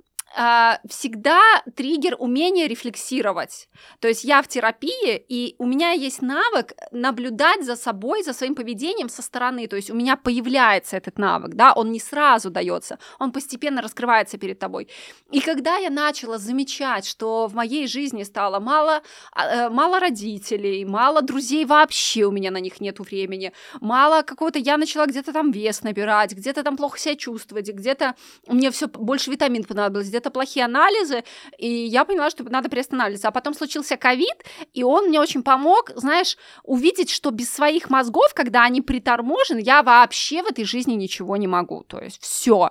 всегда 0.89 1.41
триггер 1.75 2.17
умения 2.19 2.69
рефлексировать. 2.69 3.69
То 4.01 4.09
есть 4.09 4.25
я 4.25 4.43
в 4.43 4.49
терапии, 4.49 5.17
и 5.17 5.55
у 5.59 5.67
меня 5.67 5.93
есть 5.93 6.23
навык 6.23 6.75
наблюдать 6.93 7.65
за 7.65 7.77
собой, 7.77 8.23
за 8.23 8.33
своим 8.33 8.55
поведением 8.55 9.09
со 9.09 9.23
стороны. 9.23 9.67
То 9.67 9.77
есть 9.77 9.91
у 9.91 9.95
меня 9.95 10.17
появляется 10.17 10.97
этот 10.97 11.19
навык, 11.19 11.55
да, 11.55 11.73
он 11.73 11.93
не 11.93 12.01
сразу 12.01 12.51
дается, 12.51 12.99
он 13.19 13.33
постепенно 13.33 13.83
раскрывается 13.83 14.39
перед 14.39 14.59
тобой. 14.59 14.89
И 15.33 15.41
когда 15.41 15.77
я 15.79 15.91
начала 15.91 16.39
замечать, 16.39 17.07
что 17.07 17.47
в 17.47 17.55
моей 17.55 17.87
жизни 17.87 18.23
стало 18.23 18.61
мало, 18.61 19.03
а, 19.33 19.47
э, 19.47 19.71
мало 19.71 20.01
родителей, 20.01 20.85
мало 20.85 21.23
друзей 21.23 21.65
вообще, 21.65 22.25
у 22.25 22.31
меня 22.31 22.51
на 22.51 22.61
них 22.61 22.81
нету 22.81 23.03
времени, 23.03 23.53
мало 23.81 24.23
какого-то, 24.23 24.59
я 24.59 24.77
начала 24.77 25.07
где-то 25.07 25.33
там 25.33 25.51
вес 25.51 25.83
набирать, 25.83 26.33
где-то 26.33 26.63
там 26.63 26.77
плохо 26.77 26.99
себя 26.99 27.17
чувствовать, 27.17 27.69
где-то 27.69 28.15
мне 28.47 28.71
все 28.71 28.89
больше 28.89 29.31
витамин 29.31 29.65
понадобилось, 29.65 30.09
где-то 30.19 30.31
плохие 30.31 30.65
анализы, 30.65 31.25
и 31.59 31.69
я 31.69 32.05
поняла, 32.05 32.31
что 32.31 32.45
надо 32.45 32.69
приостанавливаться. 32.69 33.29
А 33.29 33.31
потом 33.31 33.55
случился 33.55 33.97
ковид, 33.97 34.45
и 34.75 34.83
он 34.83 35.07
мне 35.07 35.21
очень 35.21 35.43
помог, 35.43 35.93
знаешь, 35.95 36.37
увидеть, 36.65 37.11
что 37.11 37.31
без 37.31 37.51
своих 37.51 37.89
мозгов, 37.91 38.35
когда 38.35 38.65
они 38.65 38.83
приторможены, 38.83 39.61
я 39.61 39.83
вообще 39.83 40.43
в 40.43 40.47
этой 40.47 40.65
жизни 40.65 40.95
ничего 40.95 41.37
не 41.37 41.47
могу. 41.47 41.85
То 41.85 42.01
есть 42.01 42.21
все. 42.21 42.71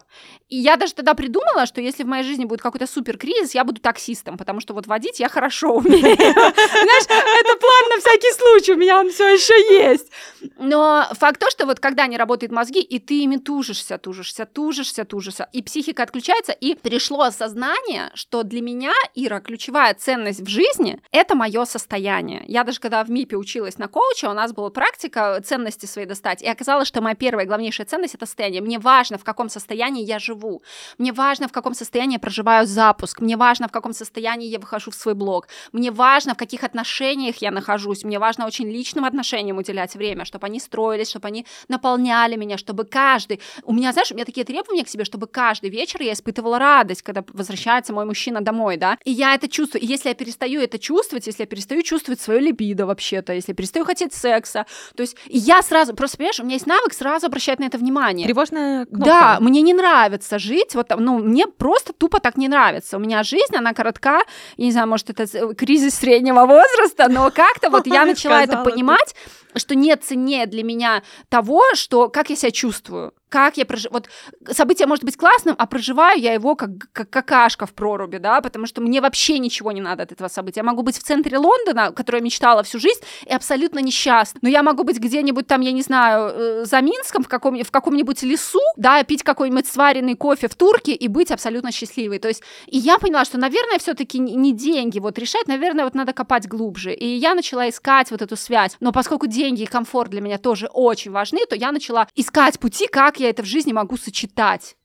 И 0.49 0.57
я 0.57 0.75
даже 0.75 0.93
тогда 0.93 1.13
придумала, 1.13 1.65
что 1.65 1.81
если 1.81 2.03
в 2.03 2.07
моей 2.07 2.23
жизни 2.23 2.45
будет 2.45 2.61
какой-то 2.61 2.87
супер 2.87 3.17
кризис, 3.17 3.55
я 3.55 3.63
буду 3.63 3.81
таксистом, 3.81 4.37
потому 4.37 4.59
что 4.59 4.73
вот 4.73 4.87
водить 4.87 5.19
я 5.19 5.29
хорошо 5.29 5.73
умею. 5.75 6.01
Знаешь, 6.01 7.05
это 7.05 7.57
план 7.57 7.89
на 7.89 7.99
всякий 7.99 8.33
случай, 8.33 8.73
у 8.73 8.77
меня 8.77 8.99
он 8.99 9.09
все 9.09 9.27
еще 9.33 9.53
есть. 9.83 10.07
Но 10.57 11.07
факт 11.19 11.39
то, 11.39 11.49
что 11.49 11.65
вот 11.65 11.79
когда 11.79 12.07
не 12.07 12.17
работают 12.17 12.51
мозги, 12.51 12.81
и 12.81 12.99
ты 12.99 13.23
ими 13.23 13.37
тужишься, 13.37 13.97
тужишься, 13.97 14.45
тужишься, 14.45 15.05
тужишься, 15.05 15.49
и 15.53 15.61
психика 15.61 16.03
отключается, 16.03 16.51
и 16.51 16.75
пришло 16.75 17.29
осознание, 17.37 18.09
что 18.15 18.43
для 18.43 18.61
меня, 18.61 18.93
Ира, 19.13 19.39
ключевая 19.39 19.93
ценность 19.93 20.41
в 20.41 20.47
жизни— 20.47 20.99
это 21.11 21.35
мое 21.35 21.65
состояние. 21.65 22.43
Я 22.47 22.63
даже 22.63 22.79
когда 22.79 23.03
в 23.03 23.09
МИПе 23.09 23.37
училась 23.37 23.77
на 23.77 23.87
коуча, 23.87 24.29
у 24.29 24.33
нас 24.33 24.53
была 24.53 24.69
практика 24.69 25.39
ценности 25.43 25.85
свои 25.85 26.05
достать, 26.05 26.41
и 26.41 26.47
оказалось, 26.47 26.87
что 26.87 27.01
моя 27.01 27.15
первая 27.15 27.45
главнейшая 27.45 27.85
ценность— 27.85 28.15
это 28.15 28.25
состояние. 28.25 28.61
Мне 28.61 28.79
важно, 28.79 29.17
в 29.17 29.23
каком 29.23 29.49
состоянии 29.49 30.03
я 30.03 30.19
живу. 30.19 30.63
Мне 30.97 31.13
важно, 31.13 31.47
в 31.47 31.51
каком 31.51 31.73
состоянии 31.73 32.13
я 32.15 32.19
проживаю 32.19 32.65
запуск. 32.65 33.21
Мне 33.21 33.37
важно, 33.37 33.67
в 33.67 33.71
каком 33.71 33.93
состоянии 33.93 34.47
я 34.47 34.59
выхожу 34.59 34.91
в 34.91 34.95
свой 34.95 35.13
блог. 35.13 35.47
Мне 35.71 35.91
важно, 35.91 36.33
в 36.33 36.37
каких 36.37 36.63
отношениях 36.63 37.37
я 37.37 37.51
нахожусь. 37.51 38.03
Мне 38.03 38.19
важно 38.19 38.47
очень 38.47 38.69
личным 38.69 39.05
отношениям 39.05 39.57
уделять 39.57 39.95
время, 39.95 40.25
чтобы 40.25 40.47
они 40.47 40.59
строились, 40.59 41.09
чтобы 41.09 41.27
они 41.27 41.45
наполняли 41.67 42.35
меня, 42.35 42.57
чтобы 42.57 42.85
каждый... 42.85 43.39
У 43.63 43.73
меня, 43.73 43.91
знаешь, 43.91 44.11
у 44.11 44.15
меня 44.15 44.25
такие 44.25 44.45
требования 44.45 44.83
к 44.83 44.89
себе, 44.89 45.05
чтобы 45.05 45.27
каждый 45.27 45.69
вечер 45.69 46.01
я 46.01 46.13
испытывала 46.13 46.57
радость, 46.57 47.03
когда 47.03 47.21
возвращается 47.33 47.93
мой 47.93 48.05
мужчина 48.05 48.41
домой, 48.41 48.77
да, 48.77 48.97
и 49.03 49.11
я 49.11 49.35
это 49.35 49.47
чувствую. 49.47 49.81
И 49.81 49.85
если 49.85 50.09
я 50.09 50.15
перестаю 50.15 50.61
это 50.61 50.79
чувствовать, 50.79 51.27
если 51.27 51.43
я 51.43 51.47
перестаю 51.47 51.81
чувствовать 51.81 52.19
свое 52.19 52.39
либидо 52.39 52.85
вообще-то, 52.85 53.33
если 53.33 53.51
я 53.51 53.55
перестаю 53.55 53.85
хотеть 53.85 54.13
секса, 54.13 54.65
то 54.95 55.01
есть 55.01 55.17
я 55.27 55.61
сразу, 55.61 55.93
просто 55.93 56.17
понимаешь, 56.17 56.39
у 56.39 56.43
меня 56.43 56.55
есть 56.55 56.67
навык 56.67 56.93
сразу 56.93 57.27
обращать 57.27 57.59
на 57.59 57.65
это 57.65 57.77
внимание. 57.77 58.25
Тревожная 58.27 58.85
кнопка. 58.85 59.05
Да, 59.05 59.37
мне 59.39 59.61
не 59.61 59.73
нравится 59.73 60.39
жить, 60.39 60.75
вот, 60.75 60.91
ну, 60.97 61.19
мне 61.19 61.47
просто 61.47 61.93
тупо 61.93 62.19
так 62.19 62.37
не 62.37 62.47
нравится. 62.47 62.97
У 62.97 62.99
меня 62.99 63.23
жизнь, 63.23 63.55
она 63.55 63.73
коротка, 63.73 64.21
я 64.57 64.65
не 64.65 64.71
знаю, 64.71 64.87
может, 64.87 65.09
это 65.09 65.53
кризис 65.53 65.95
среднего 65.95 66.45
возраста, 66.45 67.07
но 67.09 67.31
как-то 67.31 67.69
вот 67.69 67.87
я 67.87 68.05
начала 68.05 68.43
это 68.43 68.57
понимать, 68.63 69.15
что 69.55 69.75
нет 69.75 70.03
ценнее 70.03 70.45
для 70.45 70.63
меня 70.63 71.03
того, 71.29 71.63
что 71.73 72.09
как 72.09 72.29
я 72.29 72.35
себя 72.35 72.51
чувствую. 72.51 73.13
Как 73.29 73.57
я 73.57 73.65
проживаю. 73.65 73.93
Вот 73.93 74.53
событие 74.53 74.87
может 74.87 75.03
быть 75.03 75.17
классным, 75.17 75.55
а 75.57 75.65
проживаю 75.65 76.19
я 76.19 76.33
его 76.33 76.55
как, 76.55 76.69
как 76.93 77.09
какашка 77.09 77.65
в 77.65 77.73
проруби, 77.73 78.17
да, 78.17 78.41
потому 78.41 78.65
что 78.65 78.81
мне 78.81 79.01
вообще 79.01 79.39
ничего 79.39 79.71
не 79.71 79.81
надо 79.81 80.03
от 80.03 80.11
этого 80.11 80.27
события. 80.27 80.61
Я 80.61 80.63
могу 80.63 80.81
быть 80.81 80.97
в 80.97 81.03
центре 81.03 81.37
Лондона, 81.37 81.91
которое 81.91 82.19
я 82.19 82.23
мечтала 82.23 82.63
всю 82.63 82.79
жизнь, 82.79 83.01
и 83.25 83.33
абсолютно 83.33 83.79
несчастна. 83.79 84.39
Но 84.41 84.49
я 84.49 84.63
могу 84.63 84.83
быть 84.83 84.99
где-нибудь 84.99 85.47
там, 85.47 85.61
я 85.61 85.71
не 85.71 85.81
знаю, 85.81 86.31
э, 86.33 86.65
за 86.65 86.81
Минском, 86.81 87.23
в, 87.23 87.27
каком, 87.27 87.61
в 87.63 87.71
каком-нибудь 87.71 88.23
лесу, 88.23 88.59
да, 88.75 89.03
пить 89.03 89.23
какой-нибудь 89.23 89.67
сваренный 89.67 90.15
кофе 90.15 90.47
в 90.47 90.55
турке 90.55 90.93
и 90.93 91.07
быть 91.07 91.31
абсолютно 91.31 91.71
счастливой. 91.71 92.19
То 92.19 92.27
есть, 92.27 92.43
и 92.67 92.77
я 92.77 92.97
поняла, 92.97 93.25
что, 93.25 93.37
наверное, 93.37 93.79
все 93.79 93.93
таки 93.93 94.19
не 94.19 94.53
деньги 94.53 94.99
вот 94.99 95.17
решать, 95.19 95.47
наверное, 95.47 95.85
вот 95.85 95.95
надо 95.95 96.13
копать 96.13 96.47
глубже. 96.47 96.93
И 96.93 97.07
я 97.07 97.35
начала 97.35 97.67
искать 97.69 98.11
вот 98.11 98.21
эту 98.21 98.35
связь. 98.35 98.77
Но 98.79 98.91
поскольку 98.91 99.27
деньги 99.27 99.63
и 99.63 99.65
комфорт 99.65 100.11
для 100.11 100.21
меня 100.21 100.37
тоже 100.37 100.67
очень 100.67 101.11
важны, 101.11 101.45
то 101.49 101.55
я 101.55 101.71
начала 101.71 102.07
искать 102.15 102.59
пути, 102.59 102.87
как 102.87 103.16
я 103.19 103.29
это 103.29 103.43
в 103.43 103.45
жизни 103.45 103.73
могу 103.73 103.97
сочетать. 103.97 104.77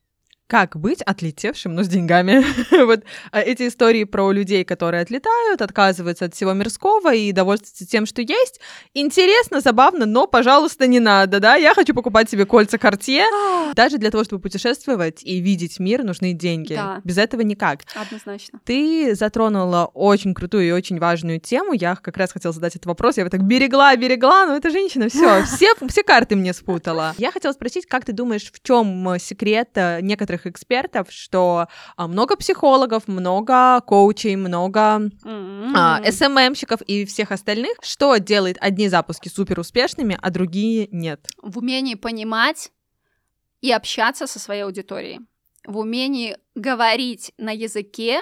Как 0.47 0.75
быть 0.75 1.01
отлетевшим, 1.01 1.73
но 1.73 1.83
с 1.83 1.87
деньгами? 1.87 2.43
вот 2.85 3.03
а, 3.31 3.39
эти 3.39 3.67
истории 3.67 4.03
про 4.03 4.31
людей, 4.31 4.63
которые 4.63 5.01
отлетают, 5.01 5.61
отказываются 5.61 6.25
от 6.25 6.35
всего 6.35 6.53
мирского 6.53 7.13
и 7.13 7.31
довольствуются 7.31 7.87
тем, 7.87 8.05
что 8.05 8.21
есть. 8.21 8.59
Интересно, 8.93 9.61
забавно, 9.61 10.05
но, 10.05 10.27
пожалуйста, 10.27 10.85
не 10.85 10.99
надо, 10.99 11.39
да? 11.39 11.55
Я 11.55 11.73
хочу 11.73 11.93
покупать 11.93 12.29
себе 12.29 12.45
кольца 12.45 12.77
Cartier. 12.77 13.25
Даже 13.73 13.97
для 13.97 14.11
того, 14.11 14.23
чтобы 14.25 14.41
путешествовать 14.41 15.23
и 15.23 15.39
видеть 15.39 15.79
мир, 15.79 16.03
нужны 16.03 16.33
деньги. 16.33 16.75
Да. 16.75 17.01
Без 17.03 17.17
этого 17.17 17.41
никак. 17.41 17.81
Однозначно. 17.95 18.59
Ты 18.65 19.15
затронула 19.15 19.89
очень 19.93 20.33
крутую 20.33 20.67
и 20.67 20.71
очень 20.71 20.99
важную 20.99 21.39
тему. 21.39 21.73
Я 21.73 21.95
как 21.95 22.17
раз 22.17 22.31
хотела 22.31 22.53
задать 22.53 22.75
этот 22.75 22.85
вопрос. 22.85 23.17
Я 23.17 23.23
вот 23.23 23.31
так 23.31 23.43
берегла, 23.43 23.95
берегла, 23.95 24.45
но 24.45 24.55
эта 24.55 24.69
женщина 24.69 25.09
все, 25.09 25.43
все, 25.45 25.73
все 25.87 26.03
карты 26.03 26.35
мне 26.35 26.53
спутала. 26.53 27.15
Я 27.17 27.31
хотела 27.31 27.53
спросить, 27.53 27.85
как 27.87 28.05
ты 28.05 28.13
думаешь, 28.13 28.51
в 28.51 28.61
чем 28.61 29.17
секрет 29.19 29.69
э, 29.75 29.99
некоторых 30.01 30.32
некоторых 30.33 30.47
экспертов, 30.47 31.11
что 31.11 31.67
а, 31.95 32.07
много 32.07 32.35
психологов, 32.35 33.07
много 33.07 33.81
коучей, 33.81 34.35
много 34.35 34.79
mm-hmm. 35.23 35.71
а, 35.75 36.01
СММщиков 36.11 36.81
и 36.81 37.05
всех 37.05 37.31
остальных, 37.31 37.77
что 37.81 38.17
делает 38.17 38.57
одни 38.59 38.89
запуски 38.89 39.29
супер 39.29 39.59
успешными, 39.59 40.17
а 40.21 40.29
другие 40.29 40.87
нет. 40.91 41.27
В 41.41 41.59
умении 41.59 41.95
понимать 41.95 42.71
и 43.61 43.71
общаться 43.71 44.27
со 44.27 44.39
своей 44.39 44.63
аудиторией, 44.63 45.19
в 45.65 45.77
умении 45.77 46.37
говорить 46.55 47.31
на 47.37 47.51
языке, 47.51 48.21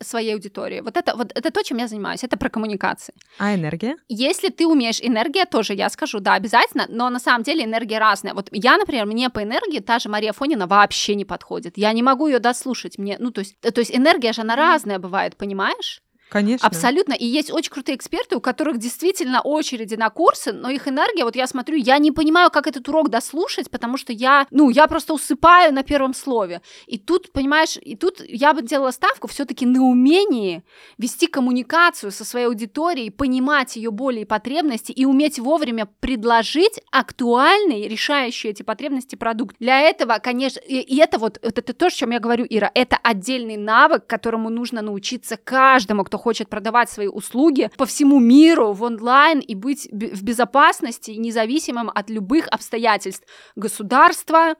своей 0.00 0.34
аудитории. 0.34 0.80
Вот 0.80 0.96
это, 0.96 1.16
вот 1.16 1.32
это 1.34 1.50
то, 1.50 1.62
чем 1.62 1.78
я 1.78 1.88
занимаюсь. 1.88 2.24
Это 2.24 2.36
про 2.36 2.48
коммуникации. 2.48 3.14
А 3.38 3.54
энергия? 3.54 3.96
Если 4.08 4.48
ты 4.48 4.66
умеешь, 4.66 5.00
энергия 5.02 5.44
тоже, 5.44 5.74
я 5.74 5.90
скажу, 5.90 6.20
да, 6.20 6.34
обязательно, 6.34 6.86
но 6.88 7.10
на 7.10 7.18
самом 7.18 7.42
деле 7.42 7.64
энергия 7.64 7.98
разная. 7.98 8.34
Вот 8.34 8.48
я, 8.52 8.76
например, 8.76 9.06
мне 9.06 9.30
по 9.30 9.42
энергии 9.42 9.80
та 9.80 9.98
же 9.98 10.08
Мария 10.08 10.32
Фонина 10.32 10.66
вообще 10.66 11.14
не 11.14 11.24
подходит. 11.24 11.76
Я 11.76 11.92
не 11.92 12.02
могу 12.02 12.28
ее 12.28 12.38
дослушать. 12.38 12.98
Мне, 12.98 13.16
ну, 13.18 13.30
то 13.30 13.40
есть, 13.40 13.58
то 13.60 13.80
есть 13.80 13.94
энергия 13.94 14.32
же, 14.32 14.42
она 14.42 14.56
разная 14.56 14.98
бывает, 14.98 15.36
понимаешь? 15.36 16.02
Конечно. 16.28 16.66
Абсолютно. 16.66 17.14
И 17.14 17.24
есть 17.24 17.50
очень 17.50 17.70
крутые 17.70 17.96
эксперты, 17.96 18.36
у 18.36 18.40
которых 18.40 18.78
действительно 18.78 19.40
очереди 19.40 19.94
на 19.94 20.10
курсы, 20.10 20.52
но 20.52 20.68
их 20.68 20.86
энергия, 20.86 21.24
вот 21.24 21.36
я 21.36 21.46
смотрю, 21.46 21.76
я 21.76 21.98
не 21.98 22.12
понимаю, 22.12 22.50
как 22.50 22.66
этот 22.66 22.88
урок 22.88 23.08
дослушать, 23.08 23.70
потому 23.70 23.96
что 23.96 24.12
я, 24.12 24.46
ну, 24.50 24.68
я 24.70 24.86
просто 24.86 25.14
усыпаю 25.14 25.72
на 25.72 25.82
первом 25.82 26.14
слове. 26.14 26.60
И 26.86 26.98
тут, 26.98 27.32
понимаешь, 27.32 27.78
и 27.80 27.96
тут 27.96 28.22
я 28.26 28.52
бы 28.52 28.62
делала 28.62 28.90
ставку 28.90 29.26
все-таки 29.28 29.64
на 29.64 29.82
умении 29.82 30.62
вести 30.98 31.26
коммуникацию 31.26 32.12
со 32.12 32.24
своей 32.24 32.46
аудиторией, 32.46 33.10
понимать 33.10 33.76
ее 33.76 33.90
боли 33.90 34.20
и 34.20 34.24
потребности 34.24 34.92
и 34.92 35.04
уметь 35.06 35.38
вовремя 35.38 35.88
предложить 36.00 36.80
актуальный, 36.90 37.88
решающий 37.88 38.48
эти 38.48 38.62
потребности 38.62 39.16
продукт. 39.16 39.56
Для 39.58 39.80
этого, 39.80 40.18
конечно, 40.18 40.60
и, 40.60 40.80
и 40.80 40.96
это 40.98 41.18
вот, 41.18 41.38
это, 41.42 41.60
это 41.60 41.72
то, 41.72 41.86
о 41.86 41.90
чем 41.90 42.10
я 42.10 42.20
говорю, 42.20 42.46
Ира, 42.48 42.70
это 42.74 42.98
отдельный 43.02 43.56
навык, 43.56 44.06
которому 44.06 44.50
нужно 44.50 44.82
научиться 44.82 45.36
каждому, 45.36 46.04
кто 46.04 46.17
хочет 46.18 46.48
продавать 46.48 46.90
свои 46.90 47.08
услуги 47.08 47.70
по 47.76 47.86
всему 47.86 48.18
миру 48.20 48.72
в 48.72 48.82
онлайн 48.82 49.40
и 49.40 49.54
быть 49.54 49.88
в 49.90 50.22
безопасности, 50.22 51.12
независимым 51.12 51.90
от 51.94 52.10
любых 52.10 52.48
обстоятельств. 52.48 53.26
Государства, 53.56 54.54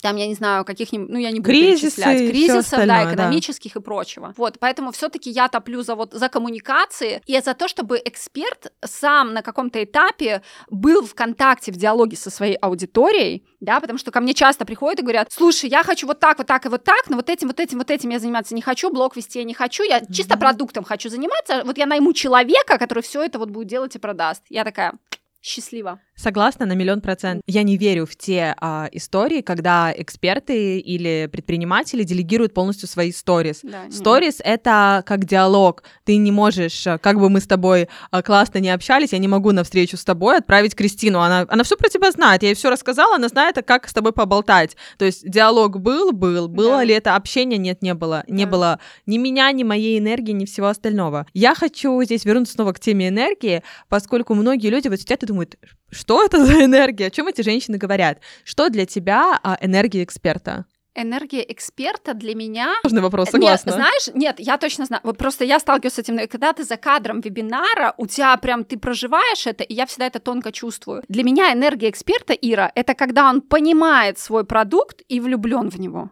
там, 0.00 0.16
я 0.16 0.26
не 0.26 0.34
знаю, 0.34 0.64
каких-нибудь, 0.64 1.10
ну, 1.10 1.18
я 1.18 1.30
не 1.30 1.40
буду 1.40 1.50
Кризисы, 1.50 1.96
перечислять, 1.96 2.30
кризисов, 2.30 2.86
да, 2.86 3.12
экономических 3.12 3.74
да. 3.74 3.80
и 3.80 3.82
прочего. 3.82 4.34
Вот, 4.36 4.58
поэтому 4.58 4.90
все 4.92 5.08
таки 5.08 5.30
я 5.30 5.48
топлю 5.48 5.82
за 5.82 5.94
вот 5.94 6.12
за 6.12 6.28
коммуникации 6.28 7.22
и 7.26 7.38
за 7.40 7.54
то, 7.54 7.68
чтобы 7.68 8.00
эксперт 8.04 8.72
сам 8.84 9.34
на 9.34 9.42
каком-то 9.42 9.82
этапе 9.82 10.42
был 10.70 11.04
в 11.04 11.14
контакте, 11.14 11.72
в 11.72 11.76
диалоге 11.76 12.16
со 12.16 12.30
своей 12.30 12.54
аудиторией, 12.54 13.44
да, 13.60 13.80
потому 13.80 13.98
что 13.98 14.10
ко 14.10 14.20
мне 14.20 14.34
часто 14.34 14.64
приходят 14.64 15.00
и 15.00 15.02
говорят, 15.02 15.30
слушай, 15.30 15.68
я 15.68 15.82
хочу 15.82 16.06
вот 16.06 16.20
так, 16.20 16.38
вот 16.38 16.46
так 16.46 16.66
и 16.66 16.68
вот 16.68 16.84
так, 16.84 17.08
но 17.08 17.16
вот 17.16 17.28
этим, 17.28 17.48
вот 17.48 17.60
этим, 17.60 17.78
вот 17.78 17.90
этим 17.90 18.10
я 18.10 18.18
заниматься 18.18 18.54
не 18.54 18.62
хочу, 18.62 18.90
блог 18.90 19.16
вести 19.16 19.38
я 19.38 19.44
не 19.44 19.54
хочу, 19.54 19.82
я 19.82 19.98
mm-hmm. 19.98 20.12
чисто 20.12 20.36
продуктом 20.36 20.84
хочу 20.84 21.08
заниматься, 21.08 21.62
вот 21.64 21.78
я 21.78 21.86
найму 21.86 22.12
человека, 22.12 22.78
который 22.78 23.02
все 23.02 23.22
это 23.22 23.38
вот 23.38 23.50
будет 23.50 23.68
делать 23.68 23.94
и 23.94 23.98
продаст. 23.98 24.42
Я 24.48 24.64
такая, 24.64 24.94
счастлива. 25.42 26.00
Согласна 26.14 26.66
на 26.66 26.74
миллион 26.74 27.00
процентов. 27.00 27.42
Я 27.46 27.62
не 27.62 27.76
верю 27.76 28.06
в 28.06 28.14
те 28.16 28.54
а, 28.60 28.88
истории, 28.92 29.40
когда 29.40 29.92
эксперты 29.96 30.78
или 30.78 31.28
предприниматели 31.32 32.02
делегируют 32.04 32.54
полностью 32.54 32.86
свои 32.86 33.12
сторис. 33.12 33.60
Да, 33.62 33.90
сторис— 33.90 34.36
это 34.44 35.02
как 35.06 35.24
диалог. 35.24 35.82
Ты 36.04 36.16
не 36.18 36.30
можешь, 36.30 36.86
а, 36.86 36.98
как 36.98 37.18
бы 37.18 37.30
мы 37.30 37.40
с 37.40 37.46
тобой 37.46 37.88
а, 38.10 38.22
классно 38.22 38.58
не 38.58 38.70
общались, 38.70 39.12
я 39.12 39.18
не 39.18 39.26
могу 39.26 39.52
на 39.52 39.64
встречу 39.64 39.96
с 39.96 40.04
тобой 40.04 40.36
отправить 40.36 40.76
Кристину. 40.76 41.20
Она, 41.20 41.46
она 41.48 41.64
все 41.64 41.76
про 41.76 41.88
тебя 41.88 42.12
знает. 42.12 42.42
Я 42.42 42.50
ей 42.50 42.54
все 42.54 42.70
рассказала, 42.70 43.16
она 43.16 43.28
знает, 43.28 43.56
как 43.66 43.88
с 43.88 43.92
тобой 43.92 44.12
поболтать. 44.12 44.76
То 44.98 45.06
есть 45.06 45.28
диалог 45.28 45.80
был, 45.80 46.12
был. 46.12 46.46
Было 46.46 46.78
да. 46.78 46.84
ли 46.84 46.94
это 46.94 47.16
общение? 47.16 47.58
Нет, 47.58 47.82
не 47.82 47.94
было. 47.94 48.22
Да. 48.28 48.34
Не 48.34 48.46
было 48.46 48.78
ни 49.06 49.16
меня, 49.16 49.50
ни 49.52 49.64
моей 49.64 49.98
энергии, 49.98 50.32
ни 50.32 50.44
всего 50.44 50.68
остального. 50.68 51.26
Я 51.32 51.54
хочу 51.54 52.02
здесь 52.04 52.24
вернуться 52.24 52.54
снова 52.54 52.74
к 52.74 52.80
теме 52.80 53.08
энергии, 53.08 53.62
поскольку 53.88 54.34
многие 54.34 54.68
люди 54.68 54.88
вот 54.88 55.00
сидят 55.00 55.22
и 55.22 55.26
думают, 55.26 55.56
что 56.02 56.24
это 56.24 56.44
за 56.44 56.64
энергия? 56.64 57.06
О 57.06 57.10
чем 57.10 57.28
эти 57.28 57.42
женщины 57.42 57.78
говорят? 57.78 58.18
Что 58.42 58.68
для 58.70 58.86
тебя 58.86 59.38
а, 59.40 59.56
энергия 59.60 60.02
эксперта? 60.02 60.64
Энергия 60.96 61.44
эксперта 61.48 62.12
для 62.12 62.34
меня... 62.34 62.74
Сложный 62.80 63.02
вопрос, 63.02 63.30
согласна. 63.30 63.70
Нет, 63.70 63.76
знаешь, 63.76 64.08
нет, 64.12 64.40
я 64.40 64.58
точно 64.58 64.86
знаю. 64.86 65.00
Вот 65.04 65.16
просто 65.16 65.44
я 65.44 65.60
сталкиваюсь 65.60 65.94
с 65.94 66.00
этим, 66.00 66.18
когда 66.28 66.52
ты 66.52 66.64
за 66.64 66.76
кадром 66.76 67.20
вебинара, 67.20 67.94
у 67.98 68.08
тебя 68.08 68.36
прям, 68.36 68.64
ты 68.64 68.76
проживаешь 68.76 69.46
это, 69.46 69.62
и 69.62 69.74
я 69.74 69.86
всегда 69.86 70.08
это 70.08 70.18
тонко 70.18 70.50
чувствую. 70.50 71.04
Для 71.06 71.22
меня 71.22 71.52
энергия 71.52 71.88
эксперта, 71.88 72.32
Ира, 72.32 72.72
это 72.74 72.94
когда 72.94 73.30
он 73.30 73.40
понимает 73.40 74.18
свой 74.18 74.44
продукт 74.44 75.02
и 75.06 75.20
влюблен 75.20 75.70
в 75.70 75.78
него. 75.78 76.10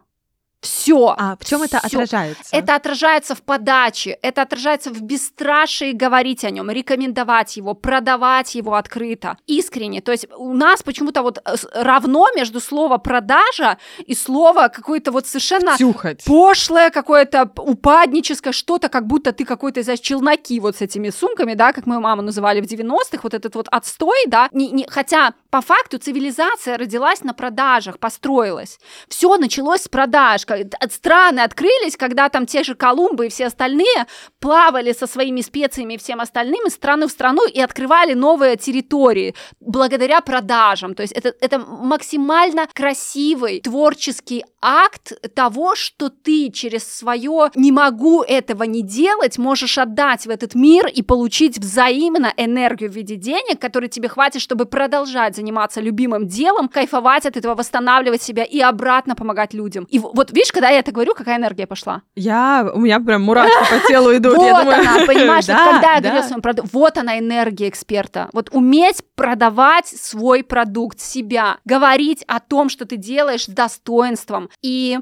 Все. 0.61 1.15
А 1.17 1.35
в 1.39 1.45
чем 1.45 1.63
это 1.63 1.79
отражается? 1.79 2.55
Это 2.55 2.75
отражается 2.75 3.33
в 3.33 3.41
подаче, 3.41 4.17
это 4.21 4.43
отражается 4.43 4.91
в 4.91 5.01
бесстрашии 5.01 5.91
говорить 5.91 6.45
о 6.45 6.51
нем, 6.51 6.69
рекомендовать 6.69 7.57
его, 7.57 7.73
продавать 7.73 8.53
его 8.53 8.75
открыто, 8.75 9.37
искренне. 9.47 10.01
То 10.01 10.11
есть 10.11 10.27
у 10.37 10.53
нас 10.53 10.83
почему-то 10.83 11.23
вот 11.23 11.39
э, 11.43 11.55
равно 11.73 12.27
между 12.35 12.59
слово 12.59 12.99
продажа 12.99 13.79
и 14.05 14.13
слово 14.13 14.67
какое-то 14.67 15.11
вот 15.11 15.25
совершенно 15.25 15.75
Тюхать. 15.77 16.23
пошлое, 16.25 16.91
какое-то 16.91 17.49
упадническое, 17.57 18.53
что-то, 18.53 18.89
как 18.89 19.07
будто 19.07 19.31
ты 19.31 19.45
какой-то, 19.45 19.81
знаешь, 19.81 19.99
челноки 19.99 20.59
вот 20.59 20.77
с 20.77 20.81
этими 20.81 21.09
сумками, 21.09 21.55
да, 21.55 21.73
как 21.73 21.87
мою 21.87 22.01
маму 22.01 22.21
называли 22.21 22.61
в 22.61 22.65
90-х, 22.65 23.19
вот 23.23 23.33
этот 23.33 23.55
вот 23.55 23.67
отстой, 23.71 24.25
да, 24.27 24.47
не, 24.51 24.69
не, 24.69 24.85
хотя 24.87 25.33
по 25.49 25.61
факту 25.61 25.97
цивилизация 25.97 26.77
родилась 26.77 27.23
на 27.23 27.33
продажах, 27.33 27.97
построилась. 27.97 28.79
Все 29.07 29.35
началось 29.37 29.81
с 29.81 29.87
продаж, 29.87 30.45
страны 30.91 31.39
открылись, 31.41 31.97
когда 31.97 32.29
там 32.29 32.45
те 32.45 32.63
же 32.63 32.75
Колумбы 32.75 33.27
и 33.27 33.29
все 33.29 33.47
остальные 33.47 34.07
плавали 34.39 34.93
со 34.93 35.07
своими 35.07 35.41
специями 35.41 35.95
и 35.95 35.97
всем 35.97 36.21
остальным 36.21 36.67
из 36.67 36.73
страны 36.73 37.07
в 37.07 37.11
страну 37.11 37.47
и 37.47 37.59
открывали 37.61 38.13
новые 38.13 38.57
территории 38.57 39.35
благодаря 39.59 40.21
продажам. 40.21 40.95
То 40.95 41.01
есть 41.01 41.13
это, 41.13 41.33
это 41.41 41.59
максимально 41.59 42.67
красивый 42.73 43.61
творческий 43.61 44.43
акт 44.61 45.13
того, 45.33 45.75
что 45.75 46.09
ты 46.09 46.51
через 46.51 46.83
свое 46.83 47.51
«не 47.55 47.71
могу 47.71 48.23
этого 48.23 48.63
не 48.63 48.83
делать» 48.83 49.37
можешь 49.37 49.77
отдать 49.77 50.25
в 50.25 50.29
этот 50.29 50.55
мир 50.55 50.87
и 50.87 51.01
получить 51.01 51.57
взаимно 51.57 52.33
энергию 52.37 52.91
в 52.91 52.95
виде 52.95 53.15
денег, 53.15 53.59
которые 53.59 53.89
тебе 53.89 54.07
хватит, 54.07 54.41
чтобы 54.41 54.65
продолжать 54.65 55.35
заниматься 55.35 55.81
любимым 55.81 56.27
делом, 56.27 56.69
кайфовать 56.69 57.25
от 57.25 57.37
этого, 57.37 57.55
восстанавливать 57.55 58.21
себя 58.21 58.43
и 58.43 58.59
обратно 58.59 59.15
помогать 59.15 59.53
людям. 59.53 59.85
И 59.89 59.99
вот 59.99 60.31
видишь, 60.41 60.51
когда 60.51 60.69
я 60.69 60.79
это 60.79 60.91
говорю, 60.91 61.13
какая 61.13 61.37
энергия 61.37 61.67
пошла? 61.67 62.01
Я, 62.15 62.69
у 62.73 62.79
меня 62.79 62.99
прям 62.99 63.23
мурашки 63.23 63.57
по 63.69 63.87
телу 63.87 64.11
идут. 64.17 64.37
Вот 64.37 64.51
она, 64.51 65.05
понимаешь, 65.05 65.45
когда 65.47 65.95
я 65.95 66.01
говорю 66.01 66.23
своему 66.23 66.41
продукту, 66.41 66.69
вот 66.73 66.97
она 66.97 67.19
энергия 67.19 67.69
эксперта. 67.69 68.29
Вот 68.33 68.49
уметь 68.51 69.03
продавать 69.15 69.87
свой 69.87 70.43
продукт, 70.43 70.99
себя, 70.99 71.57
говорить 71.65 72.23
о 72.27 72.39
том, 72.39 72.69
что 72.69 72.85
ты 72.85 72.97
делаешь 72.97 73.45
с 73.45 73.47
достоинством. 73.47 74.49
И 74.61 74.99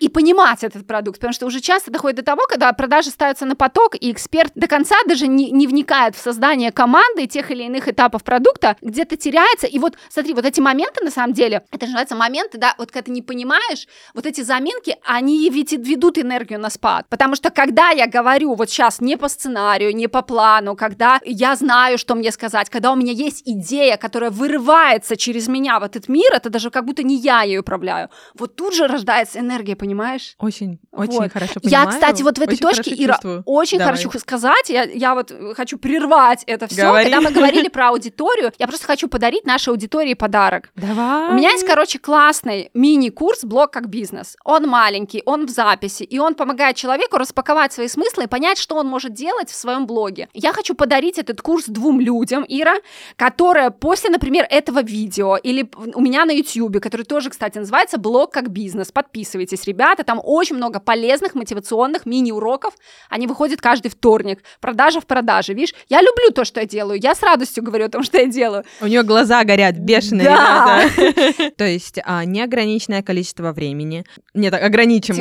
и 0.00 0.08
понимать 0.08 0.64
этот 0.64 0.86
продукт, 0.86 1.18
потому 1.20 1.34
что 1.34 1.46
уже 1.46 1.60
часто 1.60 1.90
доходит 1.90 2.16
до 2.16 2.22
того, 2.22 2.42
когда 2.48 2.72
продажи 2.72 3.10
ставятся 3.10 3.44
на 3.44 3.54
поток, 3.54 3.94
и 4.00 4.10
эксперт 4.10 4.50
до 4.54 4.66
конца 4.66 4.96
даже 5.06 5.26
не, 5.26 5.50
не 5.50 5.66
вникает 5.66 6.16
в 6.16 6.20
создание 6.20 6.72
команды 6.72 7.26
тех 7.26 7.50
или 7.50 7.64
иных 7.64 7.86
этапов 7.86 8.24
продукта, 8.24 8.76
где-то 8.80 9.16
теряется. 9.16 9.66
И 9.66 9.78
вот, 9.78 9.96
смотри, 10.08 10.32
вот 10.32 10.46
эти 10.46 10.60
моменты, 10.60 11.04
на 11.04 11.10
самом 11.10 11.34
деле, 11.34 11.62
это 11.70 11.86
же 11.86 11.92
называется 11.92 12.16
моменты, 12.16 12.56
да, 12.56 12.74
вот 12.78 12.90
когда 12.90 13.06
ты 13.06 13.10
не 13.10 13.20
понимаешь, 13.20 13.86
вот 14.14 14.24
эти 14.24 14.40
заминки, 14.40 14.96
они 15.04 15.50
ведь 15.50 15.72
ведут 15.72 16.18
энергию 16.18 16.58
на 16.58 16.70
спад. 16.70 17.06
Потому 17.10 17.34
что 17.34 17.50
когда 17.50 17.90
я 17.90 18.06
говорю 18.06 18.54
вот 18.54 18.70
сейчас 18.70 19.00
не 19.02 19.18
по 19.18 19.28
сценарию, 19.28 19.94
не 19.94 20.08
по 20.08 20.22
плану, 20.22 20.76
когда 20.76 21.20
я 21.24 21.54
знаю, 21.56 21.98
что 21.98 22.14
мне 22.14 22.32
сказать, 22.32 22.70
когда 22.70 22.90
у 22.92 22.96
меня 22.96 23.12
есть 23.12 23.42
идея, 23.44 23.98
которая 23.98 24.30
вырывается 24.30 25.16
через 25.16 25.46
меня 25.46 25.78
в 25.78 25.82
этот 25.82 26.08
мир, 26.08 26.32
это 26.32 26.48
даже 26.48 26.70
как 26.70 26.86
будто 26.86 27.02
не 27.02 27.16
я 27.16 27.42
ее 27.42 27.60
управляю. 27.60 28.08
Вот 28.34 28.56
тут 28.56 28.74
же 28.74 28.86
рождается 28.86 29.40
энергия, 29.40 29.76
понимаешь? 29.76 29.89
Очень, 30.38 30.78
очень 30.92 31.20
вот. 31.20 31.32
хорошо 31.32 31.60
понимаю. 31.60 31.86
Я, 31.86 31.90
кстати, 31.90 32.22
вот 32.22 32.38
в 32.38 32.42
этой 32.42 32.56
точке, 32.56 32.94
Ира, 32.96 33.14
чувствую. 33.14 33.42
очень 33.46 33.78
Давай. 33.78 33.96
хочу 33.96 34.18
сказать, 34.18 34.68
я, 34.68 34.84
я 34.84 35.14
вот 35.14 35.32
хочу 35.56 35.78
прервать 35.78 36.44
это 36.46 36.66
все. 36.66 36.82
Говори. 36.82 37.10
Когда 37.10 37.20
мы 37.20 37.34
говорили 37.34 37.68
про 37.72 37.88
аудиторию, 37.88 38.52
я 38.58 38.66
просто 38.66 38.86
хочу 38.86 39.08
подарить 39.08 39.44
нашей 39.46 39.70
аудитории 39.70 40.14
подарок. 40.14 40.70
Давай. 40.76 41.30
У 41.30 41.34
меня 41.34 41.50
есть, 41.50 41.66
короче, 41.66 41.98
классный 41.98 42.70
мини-курс 42.74 43.44
«Блог 43.44 43.70
как 43.70 43.88
бизнес». 43.88 44.36
Он 44.44 44.66
маленький, 44.66 45.22
он 45.26 45.46
в 45.46 45.50
записи, 45.50 46.02
и 46.02 46.18
он 46.18 46.34
помогает 46.34 46.76
человеку 46.76 47.18
распаковать 47.18 47.72
свои 47.72 47.88
смыслы 47.88 48.24
и 48.24 48.26
понять, 48.26 48.58
что 48.58 48.76
он 48.76 48.86
может 48.86 49.12
делать 49.12 49.50
в 49.50 49.54
своем 49.54 49.86
блоге. 49.86 50.28
Я 50.34 50.52
хочу 50.52 50.74
подарить 50.74 51.18
этот 51.18 51.40
курс 51.42 51.64
двум 51.66 52.00
людям, 52.00 52.44
Ира, 52.48 52.74
которые 53.16 53.70
после, 53.70 54.10
например, 54.10 54.46
этого 54.48 54.82
видео 54.82 55.36
или 55.36 55.70
у 55.94 56.00
меня 56.00 56.24
на 56.24 56.32
YouTube, 56.32 56.80
который 56.80 57.04
тоже, 57.04 57.30
кстати, 57.30 57.58
называется 57.58 57.98
«Блог 57.98 58.32
как 58.32 58.50
бизнес». 58.50 58.92
Подписывайтесь, 58.92 59.64
ребята, 59.64 59.79
там 60.04 60.20
очень 60.22 60.56
много 60.56 60.80
полезных 60.80 61.34
мотивационных 61.34 62.06
мини-уроков. 62.06 62.74
Они 63.08 63.26
выходят 63.26 63.60
каждый 63.60 63.90
вторник. 63.90 64.42
Продажа 64.60 65.00
в 65.00 65.06
продаже, 65.06 65.54
видишь? 65.54 65.74
Я 65.88 66.00
люблю 66.00 66.30
то, 66.34 66.44
что 66.44 66.60
я 66.60 66.66
делаю. 66.66 67.00
Я 67.00 67.14
с 67.14 67.22
радостью 67.22 67.62
говорю 67.62 67.86
о 67.86 67.88
том, 67.88 68.02
что 68.02 68.18
я 68.18 68.26
делаю. 68.26 68.64
У 68.80 68.86
нее 68.86 69.02
глаза 69.02 69.44
горят, 69.44 69.76
бешеные 69.76 70.24
да. 70.24 70.82
То 71.56 71.64
есть 71.64 71.98
а, 72.04 72.24
неограниченное 72.24 73.02
количество 73.02 73.52
времени. 73.52 74.04
Нет, 74.34 74.54
ограничим. 74.54 75.16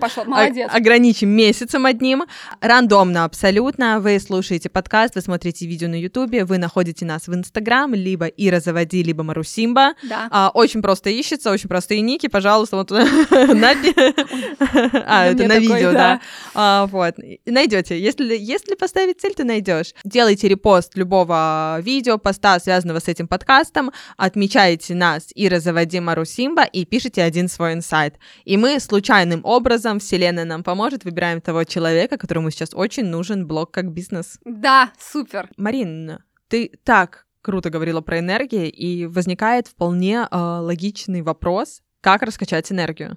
пошел, 0.00 0.24
молодец. 0.26 0.70
Ограничим 0.72 1.30
месяцем 1.30 1.86
одним. 1.86 2.24
Рандомно 2.60 3.24
абсолютно. 3.24 4.00
Вы 4.00 4.18
слушаете 4.20 4.68
подкаст, 4.68 5.14
вы 5.14 5.20
смотрите 5.20 5.66
видео 5.66 5.88
на 5.88 6.00
Ютубе, 6.00 6.44
вы 6.44 6.58
находите 6.58 7.04
нас 7.04 7.28
в 7.28 7.34
Инстаграм, 7.34 7.92
либо 7.94 8.26
Ира 8.26 8.60
Заводи, 8.60 9.02
либо 9.02 9.22
Марусимба. 9.22 9.94
Да. 10.02 10.28
А, 10.30 10.50
очень 10.54 10.82
просто 10.82 11.10
ищется, 11.10 11.50
очень 11.50 11.68
простые 11.68 12.00
ники. 12.00 12.28
Пожалуйста, 12.28 12.76
вот 12.76 12.90
А, 15.06 15.26
это 15.26 15.46
на 15.46 15.58
видео, 15.58 15.92
да. 15.92 16.20
А, 16.54 16.86
вот. 16.86 17.16
Найдете. 17.46 17.98
Если, 17.98 18.74
поставить 18.74 19.20
цель, 19.20 19.34
то 19.34 19.44
найдешь. 19.44 19.94
Делайте 20.04 20.48
репост 20.48 20.96
любого 20.96 21.78
видео, 21.82 22.18
поста, 22.18 22.58
связанного 22.58 22.98
с 22.98 23.08
этим 23.08 23.28
подкастом, 23.28 23.92
отмечаете 24.16 24.94
нас, 24.94 25.28
Ира 25.34 25.60
Заводи 25.60 26.00
Марусимба, 26.00 26.64
и 26.64 26.84
пишите 26.84 27.22
один 27.22 27.48
свой 27.48 27.74
инсайт. 27.74 28.16
И 28.44 28.56
мы 28.56 28.80
случайным 28.80 29.40
образом, 29.44 29.98
вселенная 30.00 30.44
нам 30.44 30.62
поможет, 30.62 31.04
выбираем 31.04 31.40
того 31.40 31.64
человека, 31.64 32.18
которому 32.18 32.50
сейчас 32.50 32.70
очень 32.74 33.04
нужен 33.04 33.46
блог 33.46 33.70
как 33.70 33.92
бизнес. 33.92 34.38
Да, 34.44 34.92
супер. 34.98 35.48
Марин, 35.56 36.18
ты 36.48 36.72
так 36.84 37.26
круто 37.42 37.70
говорила 37.70 38.00
про 38.00 38.18
энергию, 38.18 38.70
и 38.70 39.06
возникает 39.06 39.68
вполне 39.68 40.26
э, 40.30 40.36
логичный 40.36 41.22
вопрос, 41.22 41.82
как 42.00 42.22
раскачать 42.22 42.70
энергию. 42.70 43.16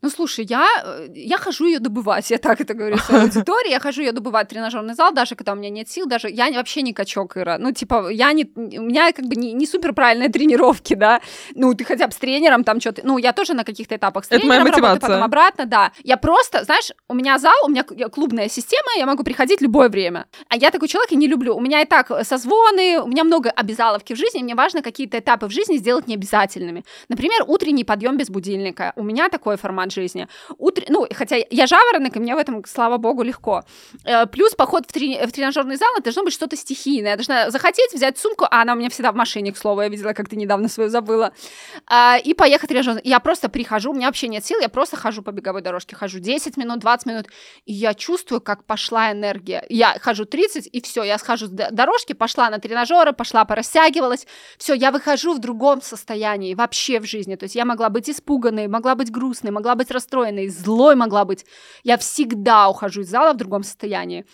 Ну, 0.00 0.10
слушай, 0.10 0.44
я, 0.48 0.66
э, 0.84 1.08
я 1.14 1.38
хожу 1.38 1.66
ее 1.66 1.78
добывать, 1.78 2.30
я 2.30 2.38
так 2.38 2.60
это 2.60 2.74
говорю 2.74 2.98
своей 2.98 3.22
аудитории, 3.24 3.70
я 3.70 3.80
хожу 3.80 4.02
ее 4.02 4.12
добывать 4.12 4.46
в 4.46 4.50
тренажерный 4.50 4.94
зал, 4.94 5.12
даже 5.12 5.34
когда 5.34 5.52
у 5.52 5.56
меня 5.56 5.70
нет 5.70 5.88
сил, 5.88 6.06
даже 6.06 6.28
я 6.28 6.50
вообще 6.52 6.82
не 6.82 6.92
качок, 6.92 7.36
Ира. 7.36 7.58
Ну, 7.58 7.72
типа, 7.72 8.08
я 8.10 8.32
не, 8.32 8.50
у 8.54 8.82
меня 8.82 9.12
как 9.12 9.26
бы 9.26 9.36
не, 9.36 9.52
не 9.52 9.66
супер 9.66 9.92
правильные 9.92 10.28
тренировки, 10.28 10.94
да. 10.94 11.20
Ну, 11.54 11.74
ты 11.74 11.84
хотя 11.84 12.06
бы 12.06 12.12
с 12.12 12.16
тренером 12.16 12.64
там 12.64 12.80
что-то, 12.80 13.02
ну, 13.04 13.18
я 13.18 13.32
тоже 13.32 13.54
на 13.54 13.64
каких-то 13.64 13.96
этапах 13.96 14.24
с 14.24 14.28
тренером 14.28 14.50
это 14.52 14.62
мотивация. 14.62 14.82
работаю, 14.82 15.10
потом 15.10 15.24
обратно, 15.24 15.66
да. 15.66 15.92
Я 16.02 16.16
просто, 16.16 16.64
знаешь, 16.64 16.90
у 17.08 17.14
меня 17.14 17.38
зал, 17.38 17.54
у 17.64 17.68
меня 17.68 17.84
клубная 17.84 18.48
система, 18.48 18.88
я 18.96 19.06
могу 19.06 19.24
приходить 19.24 19.60
любое 19.60 19.88
время. 19.88 20.26
А 20.48 20.56
я 20.56 20.70
такой 20.70 20.88
человек 20.88 21.12
и 21.12 21.16
не 21.16 21.26
люблю. 21.26 21.56
У 21.56 21.60
меня 21.60 21.82
и 21.82 21.84
так 21.84 22.10
созвоны, 22.24 23.00
у 23.00 23.08
меня 23.08 23.24
много 23.24 23.50
обязаловки 23.50 24.14
в 24.14 24.16
жизни, 24.16 24.42
мне 24.42 24.54
важно 24.54 24.82
какие-то 24.82 25.18
этапы 25.18 25.46
в 25.46 25.50
жизни 25.50 25.76
сделать 25.76 26.06
необязательными. 26.06 26.84
Например, 27.08 27.44
утренний 27.46 27.84
подъем 27.84 28.16
без 28.16 28.30
будильника. 28.30 28.92
У 28.96 29.02
меня 29.02 29.28
такой 29.28 29.56
формат 29.56 29.71
жизни. 29.90 30.28
Утр... 30.58 30.84
Ну, 30.88 31.06
хотя 31.14 31.36
я 31.50 31.66
жаворонок, 31.66 32.16
и 32.16 32.20
мне 32.20 32.34
в 32.34 32.38
этом, 32.38 32.64
слава 32.66 32.98
богу, 32.98 33.22
легко. 33.22 33.62
Э, 34.04 34.26
плюс 34.26 34.54
поход 34.54 34.84
в, 34.86 34.92
трени... 34.92 35.24
в 35.26 35.32
тренажерный 35.32 35.76
зал, 35.76 35.90
это 35.94 36.04
должно 36.04 36.24
быть 36.24 36.32
что-то 36.32 36.56
стихийное. 36.56 37.12
Я 37.12 37.16
должна 37.16 37.50
захотеть 37.50 37.92
взять 37.92 38.18
сумку, 38.18 38.46
а 38.50 38.62
она 38.62 38.74
у 38.74 38.76
меня 38.76 38.88
всегда 38.90 39.12
в 39.12 39.14
машине, 39.14 39.52
к 39.52 39.56
слову, 39.56 39.82
я 39.82 39.88
видела, 39.88 40.12
как 40.12 40.28
ты 40.28 40.36
недавно 40.36 40.68
свою 40.68 40.90
забыла, 40.90 41.32
а, 41.86 42.18
и 42.22 42.34
поехать 42.34 42.68
в 42.68 42.68
тренажерный. 42.68 43.02
Я 43.04 43.20
просто 43.20 43.48
прихожу, 43.48 43.90
у 43.90 43.94
меня 43.94 44.06
вообще 44.06 44.28
нет 44.28 44.44
сил, 44.44 44.58
я 44.60 44.68
просто 44.68 44.96
хожу 44.96 45.22
по 45.22 45.30
беговой 45.30 45.62
дорожке, 45.62 45.96
хожу 45.96 46.18
10 46.18 46.56
минут, 46.56 46.80
20 46.80 47.06
минут, 47.06 47.26
и 47.64 47.72
я 47.72 47.94
чувствую, 47.94 48.40
как 48.40 48.64
пошла 48.64 49.12
энергия. 49.12 49.64
Я 49.68 49.96
хожу 50.00 50.24
30, 50.24 50.68
и 50.72 50.80
все, 50.80 51.02
я 51.02 51.18
схожу 51.18 51.46
с 51.46 51.50
дорожки, 51.50 52.12
пошла 52.12 52.50
на 52.50 52.58
тренажеры, 52.58 53.12
пошла 53.12 53.44
порастягивалась, 53.44 54.26
все, 54.58 54.74
я 54.74 54.90
выхожу 54.90 55.34
в 55.34 55.38
другом 55.38 55.82
состоянии 55.82 56.54
вообще 56.54 57.00
в 57.00 57.04
жизни. 57.04 57.36
То 57.36 57.44
есть 57.44 57.54
я 57.54 57.64
могла 57.64 57.88
быть 57.88 58.08
испуганной, 58.08 58.68
могла 58.68 58.94
быть 58.94 59.10
грустной, 59.10 59.50
быть 59.74 59.90
расстроенной, 59.90 60.48
злой 60.48 60.94
могла 60.94 61.24
быть. 61.24 61.44
Я 61.82 61.96
всегда 61.96 62.68
ухожу 62.68 63.02
из 63.02 63.10
зала 63.10 63.32
в 63.32 63.36
другом 63.36 63.62
состоянии. 63.62 64.24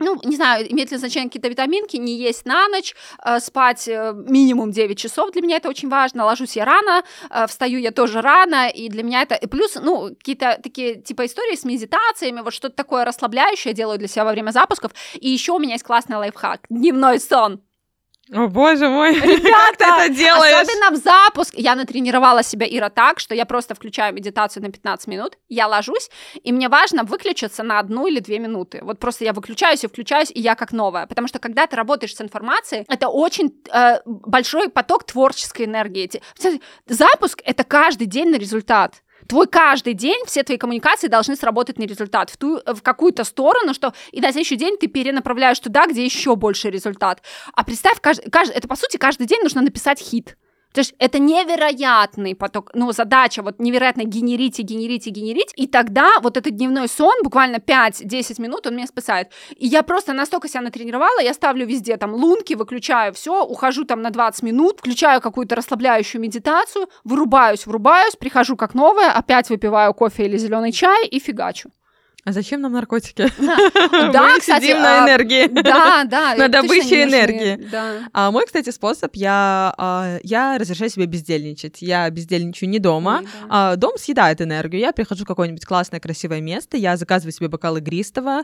Ну, 0.00 0.20
не 0.24 0.36
знаю, 0.36 0.70
имеет 0.72 0.92
ли 0.92 0.96
значение 0.96 1.28
какие-то 1.28 1.48
витаминки, 1.48 1.96
не 1.96 2.16
есть 2.16 2.46
на 2.46 2.68
ночь, 2.68 2.94
э, 3.24 3.40
спать 3.40 3.88
э, 3.88 4.12
минимум 4.14 4.70
9 4.70 4.96
часов, 4.96 5.32
для 5.32 5.42
меня 5.42 5.56
это 5.56 5.68
очень 5.68 5.88
важно, 5.88 6.24
ложусь 6.24 6.56
я 6.56 6.64
рано, 6.64 7.02
э, 7.30 7.46
встаю 7.48 7.80
я 7.80 7.90
тоже 7.90 8.20
рано, 8.20 8.68
и 8.68 8.88
для 8.88 9.02
меня 9.02 9.22
это, 9.22 9.34
и 9.34 9.46
плюс, 9.46 9.74
ну, 9.74 10.10
какие-то 10.10 10.60
такие, 10.62 11.02
типа, 11.02 11.26
истории 11.26 11.56
с 11.56 11.64
медитациями, 11.64 12.42
вот 12.42 12.54
что-то 12.54 12.76
такое 12.76 13.04
расслабляющее 13.04 13.74
делаю 13.74 13.98
для 13.98 14.08
себя 14.08 14.24
во 14.24 14.32
время 14.32 14.52
запусков, 14.52 14.92
и 15.14 15.28
еще 15.28 15.52
у 15.52 15.58
меня 15.58 15.72
есть 15.72 15.84
классный 15.84 16.16
лайфхак, 16.16 16.66
дневной 16.70 17.18
сон, 17.18 17.60
о 18.32 18.46
боже 18.46 18.88
мой, 18.88 19.14
как 19.20 19.76
ты 19.76 19.84
это 19.84 20.08
делаешь? 20.08 20.54
Особенно 20.54 20.90
в 20.90 20.96
запуск. 20.96 21.54
Я 21.56 21.74
натренировала 21.74 22.42
себя, 22.42 22.66
Ира, 22.68 22.90
так, 22.90 23.20
что 23.20 23.34
я 23.34 23.46
просто 23.46 23.74
включаю 23.74 24.14
медитацию 24.14 24.62
на 24.62 24.70
15 24.70 25.06
минут, 25.08 25.38
я 25.48 25.66
ложусь, 25.66 26.10
и 26.42 26.52
мне 26.52 26.68
важно 26.68 27.04
выключиться 27.04 27.62
на 27.62 27.78
одну 27.78 28.06
или 28.06 28.20
две 28.20 28.38
минуты. 28.38 28.80
Вот 28.82 28.98
просто 28.98 29.24
я 29.24 29.32
выключаюсь 29.32 29.84
и 29.84 29.88
включаюсь, 29.88 30.30
и 30.34 30.40
я 30.40 30.54
как 30.54 30.72
новая. 30.72 31.06
Потому 31.06 31.28
что 31.28 31.38
когда 31.38 31.66
ты 31.66 31.76
работаешь 31.76 32.14
с 32.14 32.20
информацией, 32.20 32.84
это 32.88 33.08
очень 33.08 33.52
э, 33.72 34.00
большой 34.04 34.68
поток 34.68 35.04
творческой 35.04 35.64
энергии. 35.64 36.10
Запуск— 36.86 37.40
это 37.44 37.64
каждый 37.64 38.06
день 38.06 38.30
на 38.30 38.36
результат 38.36 39.02
твой 39.28 39.46
каждый 39.46 39.94
день, 39.94 40.24
все 40.26 40.42
твои 40.42 40.58
коммуникации 40.58 41.06
должны 41.06 41.36
сработать 41.36 41.78
на 41.78 41.84
результат, 41.84 42.30
в, 42.30 42.36
ту, 42.36 42.60
в 42.66 42.82
какую-то 42.82 43.24
сторону, 43.24 43.74
что 43.74 43.92
и 44.10 44.20
на 44.20 44.32
следующий 44.32 44.56
день 44.56 44.76
ты 44.78 44.88
перенаправляешь 44.88 45.60
туда, 45.60 45.86
где 45.86 46.04
еще 46.04 46.34
больше 46.34 46.70
результат. 46.70 47.22
А 47.52 47.62
представь, 47.62 48.00
каждый, 48.00 48.30
каждый, 48.30 48.56
это 48.56 48.66
по 48.66 48.76
сути 48.76 48.96
каждый 48.96 49.26
день 49.26 49.42
нужно 49.42 49.60
написать 49.60 50.00
хит. 50.00 50.36
То 50.72 50.80
есть 50.80 50.94
это 50.98 51.18
невероятный 51.18 52.34
поток, 52.34 52.70
ну, 52.74 52.92
задача 52.92 53.42
вот 53.42 53.58
невероятно 53.58 54.04
генерить 54.04 54.60
и 54.60 54.62
генерить 54.62 55.06
и 55.06 55.10
генерить, 55.10 55.52
и 55.56 55.66
тогда 55.66 56.20
вот 56.20 56.36
этот 56.36 56.56
дневной 56.56 56.88
сон, 56.88 57.14
буквально 57.22 57.56
5-10 57.56 58.40
минут, 58.40 58.66
он 58.66 58.76
меня 58.76 58.86
спасает. 58.86 59.28
И 59.56 59.66
я 59.66 59.82
просто 59.82 60.12
настолько 60.12 60.48
себя 60.48 60.60
натренировала, 60.60 61.20
я 61.20 61.32
ставлю 61.34 61.66
везде 61.66 61.96
там 61.96 62.14
лунки, 62.14 62.54
выключаю 62.54 63.12
все, 63.14 63.42
ухожу 63.42 63.84
там 63.84 64.02
на 64.02 64.10
20 64.10 64.42
минут, 64.42 64.78
включаю 64.80 65.20
какую-то 65.20 65.56
расслабляющую 65.56 66.20
медитацию, 66.20 66.88
вырубаюсь, 67.04 67.66
врубаюсь, 67.66 68.16
прихожу 68.16 68.56
как 68.56 68.74
новая, 68.74 69.10
опять 69.10 69.48
выпиваю 69.50 69.94
кофе 69.94 70.26
или 70.26 70.36
зеленый 70.36 70.72
чай 70.72 71.06
и 71.06 71.18
фигачу. 71.18 71.70
А 72.24 72.32
зачем 72.32 72.60
нам 72.60 72.72
наркотики? 72.72 73.26
Да, 74.12 74.32
Мы 74.32 74.40
кстати, 74.40 74.64
сидим 74.64 74.82
на 74.82 75.04
а, 75.04 75.06
энергии. 75.06 75.46
Да, 75.46 76.04
да. 76.04 76.34
На 76.36 76.48
добыче 76.48 77.04
энергии. 77.04 77.56
Да. 77.70 78.08
А 78.12 78.30
мой, 78.30 78.44
кстати, 78.46 78.70
способ, 78.70 79.14
я, 79.14 79.74
а, 79.76 80.18
я 80.22 80.58
разрешаю 80.58 80.90
себе 80.90 81.06
бездельничать. 81.06 81.80
Я 81.80 82.08
бездельничаю 82.10 82.68
не 82.68 82.78
дома. 82.78 83.22
А, 83.48 83.76
дом 83.76 83.96
съедает 83.98 84.40
энергию. 84.40 84.80
Я 84.80 84.92
прихожу 84.92 85.24
в 85.24 85.26
какое-нибудь 85.26 85.64
классное, 85.64 86.00
красивое 86.00 86.40
место, 86.40 86.76
я 86.76 86.96
заказываю 86.96 87.32
себе 87.32 87.48
бокал 87.48 87.76
игристого, 87.76 88.42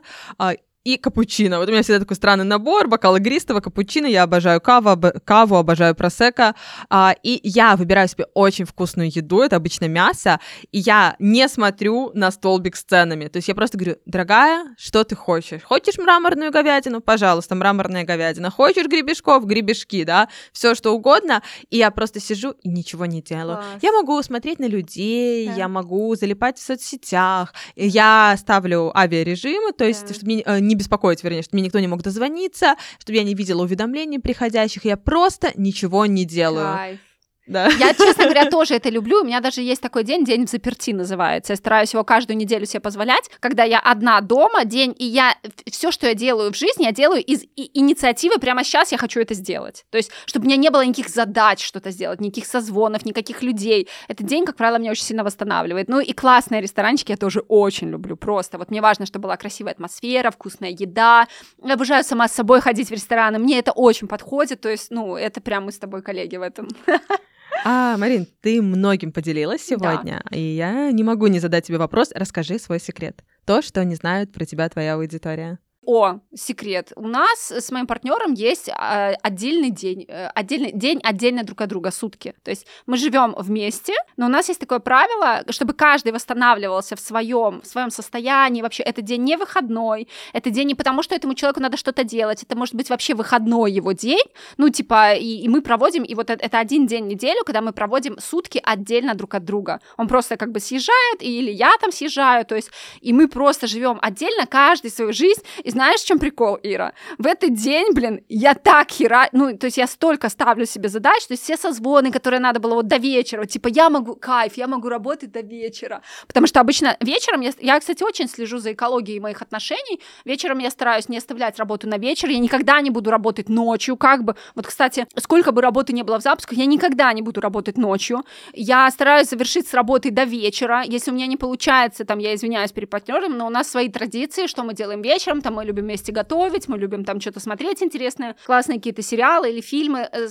и 0.85 0.99
капучино. 0.99 1.59
Вот 1.59 1.69
у 1.69 1.73
меня 1.73 1.83
всегда 1.83 2.01
такой 2.01 2.17
странный 2.17 2.45
набор, 2.45 2.89
бокал 2.89 3.17
игристого, 3.17 3.61
капучино, 3.61 4.07
я 4.07 4.23
обожаю 4.23 4.61
каву, 4.61 4.91
об... 4.91 5.07
каву 5.25 5.57
обожаю 5.57 5.95
просека, 5.95 6.55
а, 6.91 7.15
и 7.23 7.41
я 7.43 7.77
выбираю 7.77 8.07
себе 8.07 8.27
очень 8.35 8.67
вкусную 8.67 9.11
еду, 9.11 9.41
это 9.41 9.57
обычно 9.57 9.87
мясо, 9.87 10.41
и 10.73 10.79
я 10.79 11.17
не 11.19 11.49
смотрю 11.49 12.11
на 12.15 12.31
столбик 12.31 12.77
с 12.77 12.85
ценами, 12.85 13.29
то 13.29 13.39
есть 13.39 13.49
я 13.49 13.55
просто 13.55 13.79
говорю, 13.79 13.97
дорогая, 14.05 14.75
что 14.79 15.05
ты 15.05 15.17
хочешь? 15.17 15.63
Хочешь 15.63 15.97
мраморную 15.97 16.53
говядину? 16.53 17.01
Пожалуйста, 17.01 17.55
мраморная 17.55 18.05
говядина. 18.05 18.51
Хочешь 18.51 18.87
гребешков? 18.87 19.47
Гребешки, 19.47 20.05
да, 20.05 20.29
все 20.53 20.75
что 20.75 20.93
угодно, 20.93 21.43
и 21.71 21.79
я 21.79 21.91
просто 21.91 22.21
сижу 22.21 22.51
и 22.63 22.69
ничего 22.69 23.07
не 23.07 23.23
делаю. 23.23 23.57
Класс. 23.57 23.67
Я 23.81 23.93
могу 23.93 24.23
смотреть 24.23 24.59
на 24.59 24.67
людей, 24.67 25.47
да. 25.47 25.55
я 25.55 25.69
могу 25.69 26.15
залипать 26.15 26.59
в 26.59 26.63
соцсетях, 26.63 27.55
я 27.75 28.35
ставлю 28.39 28.93
авиарежимы, 28.95 29.73
то 29.73 29.85
есть, 29.85 30.09
да. 30.09 30.15
чтобы 30.15 30.33
мне 30.33 30.43
э, 30.45 30.61
не 30.75 30.79
беспокоить, 30.79 31.23
вернее, 31.23 31.43
чтобы 31.43 31.57
мне 31.57 31.67
никто 31.67 31.79
не 31.79 31.87
мог 31.87 32.03
дозвониться, 32.03 32.77
чтобы 32.99 33.17
я 33.17 33.25
не 33.25 33.35
видела 33.35 33.63
уведомлений 33.63 34.19
приходящих, 34.19 34.85
я 34.85 34.97
просто 34.97 35.53
ничего 35.55 36.07
не 36.07 36.25
делаю. 36.25 36.75
Кайф. 36.75 37.01
Да. 37.47 37.69
Я, 37.79 37.93
честно 37.93 38.25
говоря, 38.25 38.47
тоже 38.51 38.75
это 38.75 38.89
люблю. 38.89 39.21
У 39.21 39.25
меня 39.25 39.41
даже 39.41 39.61
есть 39.61 39.83
такой 39.83 40.05
день, 40.05 40.25
день 40.25 40.47
в 40.47 40.51
заперти 40.51 40.93
называется. 40.93 41.53
Я 41.53 41.57
стараюсь 41.57 41.93
его 41.93 42.05
каждую 42.05 42.37
неделю 42.37 42.65
себе 42.67 42.81
позволять, 42.81 43.31
когда 43.41 43.65
я 43.65 43.81
одна 43.81 44.21
дома, 44.21 44.65
день, 44.65 44.95
и 44.99 45.05
я 45.05 45.37
все, 45.71 45.91
что 45.91 46.07
я 46.07 46.15
делаю 46.15 46.53
в 46.53 46.57
жизни, 46.57 46.85
я 46.85 46.93
делаю 46.93 47.23
из 47.23 47.45
инициативы. 47.57 48.39
Прямо 48.39 48.65
сейчас 48.65 48.93
я 48.93 48.99
хочу 48.99 49.21
это 49.21 49.35
сделать. 49.35 49.85
То 49.91 49.99
есть, 49.99 50.11
чтобы 50.25 50.45
у 50.45 50.49
меня 50.49 50.57
не 50.57 50.71
было 50.71 50.85
никаких 50.85 51.09
задач 51.09 51.65
что-то 51.65 51.91
сделать, 51.91 52.21
никаких 52.21 52.47
созвонов, 52.47 53.05
никаких 53.05 53.43
людей. 53.43 53.89
Этот 54.09 54.27
день, 54.27 54.47
как 54.47 54.57
правило, 54.57 54.79
меня 54.79 54.93
очень 54.93 55.05
сильно 55.05 55.25
восстанавливает. 55.25 55.89
Ну 55.89 56.01
и 56.01 56.13
классные 56.13 56.63
ресторанчики 56.63 57.11
я 57.11 57.17
тоже 57.17 57.41
очень 57.49 57.91
люблю. 57.91 58.17
Просто 58.17 58.57
вот 58.57 58.71
мне 58.71 58.81
важно, 58.81 59.05
чтобы 59.05 59.25
была 59.25 59.37
красивая 59.37 59.73
атмосфера, 59.73 60.31
вкусная 60.31 60.71
еда. 60.71 61.29
Я 61.63 61.75
обожаю 61.75 62.05
сама 62.05 62.29
с 62.29 62.33
собой 62.33 62.61
ходить 62.61 62.89
в 62.89 62.93
рестораны. 62.93 63.39
Мне 63.39 63.59
это 63.59 63.73
очень 63.73 64.09
подходит. 64.09 64.63
То 64.63 64.71
есть, 64.71 64.91
ну, 64.91 65.17
это 65.17 65.41
прям 65.41 65.67
мы 65.67 65.73
с 65.73 65.79
тобой 65.79 66.03
коллеги 66.03 66.37
в 66.37 66.43
этом. 66.43 66.69
А, 67.65 67.97
Марин, 67.97 68.27
ты 68.41 68.61
многим 68.61 69.13
поделилась 69.13 69.63
сегодня, 69.63 70.23
да. 70.31 70.37
и 70.37 70.41
я 70.41 70.91
не 70.91 71.03
могу 71.03 71.27
не 71.29 71.41
задать 71.41 71.67
тебе 71.67 71.79
вопрос. 71.79 72.11
Расскажи 72.15 72.59
свой 72.59 72.81
секрет. 72.81 73.25
То, 73.45 73.63
что 73.63 73.85
не 73.85 73.95
знают 73.95 74.33
про 74.33 74.45
тебя 74.45 74.69
твоя 74.69 74.95
аудитория. 74.95 75.59
О, 75.87 76.21
секрет. 76.35 76.93
У 76.97 77.07
нас 77.07 77.51
с 77.51 77.71
моим 77.71 77.87
партнером 77.87 78.33
есть 78.33 78.71
а, 78.71 79.15
отдельный 79.23 79.71
день, 79.71 80.07
э, 80.09 80.29
отдельный 80.35 80.73
день 80.73 81.01
отдельно 81.03 81.45
друг 81.45 81.61
от 81.61 81.69
друга 81.69 81.91
сутки. 81.91 82.35
То 82.43 82.51
есть 82.51 82.67
мы 82.87 82.97
живем 82.97 83.35
вместе, 83.37 83.93
но 84.17 84.27
у 84.27 84.29
нас 84.29 84.49
есть 84.49 84.61
такое 84.61 84.79
правило, 84.79 85.45
чтобы 85.51 85.75
каждый 85.75 86.13
восстанавливался 86.13 86.97
в 86.97 87.01
своем, 87.01 87.61
в 87.61 87.67
своем 87.67 87.91
состоянии. 87.91 88.63
Вообще, 88.63 88.83
это 88.83 89.03
день 89.03 89.25
не 89.25 89.37
выходной, 89.37 90.09
это 90.33 90.51
день 90.51 90.69
не 90.69 90.75
потому, 90.75 91.03
что 91.03 91.15
этому 91.15 91.35
человеку 91.35 91.61
надо 91.61 91.77
что-то 91.77 92.05
делать, 92.05 92.43
это 92.43 92.57
может 92.57 92.75
быть 92.75 92.89
вообще 92.89 93.15
выходной 93.15 93.71
его 93.71 93.93
день. 93.93 94.25
Ну, 94.57 94.71
типа, 94.71 95.15
и, 95.15 95.43
и 95.43 95.49
мы 95.49 95.61
проводим, 95.61 96.03
и 96.05 96.15
вот 96.15 96.31
это, 96.31 96.59
один 96.59 96.87
день 96.87 97.05
в 97.05 97.09
неделю, 97.09 97.45
когда 97.45 97.61
мы 97.61 97.73
проводим 97.73 98.19
сутки 98.19 98.61
отдельно 98.63 99.15
друг 99.15 99.35
от 99.35 99.45
друга. 99.45 99.81
Он 99.99 100.09
просто 100.09 100.37
как 100.37 100.51
бы 100.51 100.61
съезжает, 100.61 101.21
или 101.21 101.51
я 101.51 101.77
там 101.81 101.93
съезжаю, 101.93 102.47
то 102.47 102.55
есть, 102.55 102.71
и 103.01 103.13
мы 103.13 103.29
просто 103.29 103.67
живем 103.67 103.99
отдельно, 104.01 104.47
каждый 104.47 104.91
свою 104.91 105.13
жизнь, 105.13 105.43
и 105.63 105.74
знаешь, 105.75 106.01
в 106.01 106.07
чем 106.07 106.19
прикол, 106.19 106.59
Ира? 106.63 106.93
В 107.19 107.27
этот 107.27 107.55
день, 107.55 107.93
блин, 107.93 108.21
я 108.29 108.55
так 108.55 108.91
хера... 108.91 109.29
Ну, 109.33 109.57
то 109.59 109.67
есть 109.67 109.77
я 109.77 109.87
столько 109.87 110.29
ставлю 110.29 110.67
себе 110.67 110.89
задач, 110.89 111.27
то 111.27 111.35
есть 111.35 111.43
все 111.43 111.57
созвоны, 111.57 112.13
которые 112.13 112.39
надо 112.41 112.61
было 112.61 112.75
вот 112.75 112.87
до 112.87 112.97
вечера, 112.97 113.45
типа 113.45 113.69
я 113.69 113.91
могу, 113.91 114.15
кайф, 114.15 114.57
я 114.57 114.69
могу 114.69 114.89
работать 114.89 115.33
до 115.33 115.41
вечера. 115.41 116.01
Потому 116.29 116.47
что 116.47 116.61
обычно 116.61 116.97
вечером, 117.01 117.41
я, 117.41 117.51
я, 117.59 117.81
кстати, 117.81 118.05
очень 118.05 118.29
слежу 118.29 118.59
за 118.59 118.73
экологией 118.73 119.19
моих 119.19 119.43
отношений, 119.43 120.01
вечером 120.25 120.59
я 120.59 120.71
стараюсь 120.71 121.09
не 121.09 121.19
оставлять 121.19 121.59
работу 121.59 121.89
на 121.89 121.99
вечер, 121.99 122.29
я 122.29 122.39
никогда 122.39 122.81
не 122.81 122.91
буду 122.91 123.11
работать 123.11 123.49
ночью, 123.49 123.97
как 123.97 124.23
бы. 124.23 124.37
Вот, 124.55 124.67
кстати, 124.67 125.07
сколько 125.17 125.51
бы 125.51 125.61
работы 125.61 125.93
не 125.93 126.05
было 126.05 126.21
в 126.21 126.23
запусках, 126.23 126.57
я 126.57 126.67
никогда 126.67 127.13
не 127.13 127.23
буду 127.23 127.41
работать 127.41 127.77
ночью. 127.77 128.25
Я 128.53 128.89
стараюсь 128.91 129.29
завершить 129.29 129.67
с 129.67 129.75
работы 129.75 130.13
до 130.13 130.23
вечера. 130.23 130.85
Если 130.87 131.11
у 131.11 131.15
меня 131.15 131.27
не 131.27 131.37
получается, 131.37 132.05
там, 132.05 132.21
я 132.21 132.33
извиняюсь 132.35 132.71
перед 132.71 132.89
партнером, 132.89 133.37
но 133.37 133.47
у 133.47 133.51
нас 133.51 133.69
свои 133.69 133.89
традиции, 133.89 134.47
что 134.47 134.63
мы 134.63 134.75
делаем 134.75 135.03
вечером, 135.03 135.41
там, 135.41 135.55
мы 135.55 135.64
любим 135.65 135.85
вместе 135.85 136.13
готовить, 136.13 136.69
мы 136.69 136.79
любим 136.79 137.05
там 137.05 137.21
что-то 137.21 137.41
смотреть 137.41 137.83
интересное, 137.83 138.37
классные 138.47 138.79
какие-то 138.79 139.03
сериалы 139.03 139.51
или 139.51 139.61
фильмы, 139.61 140.09
э, 140.11 140.29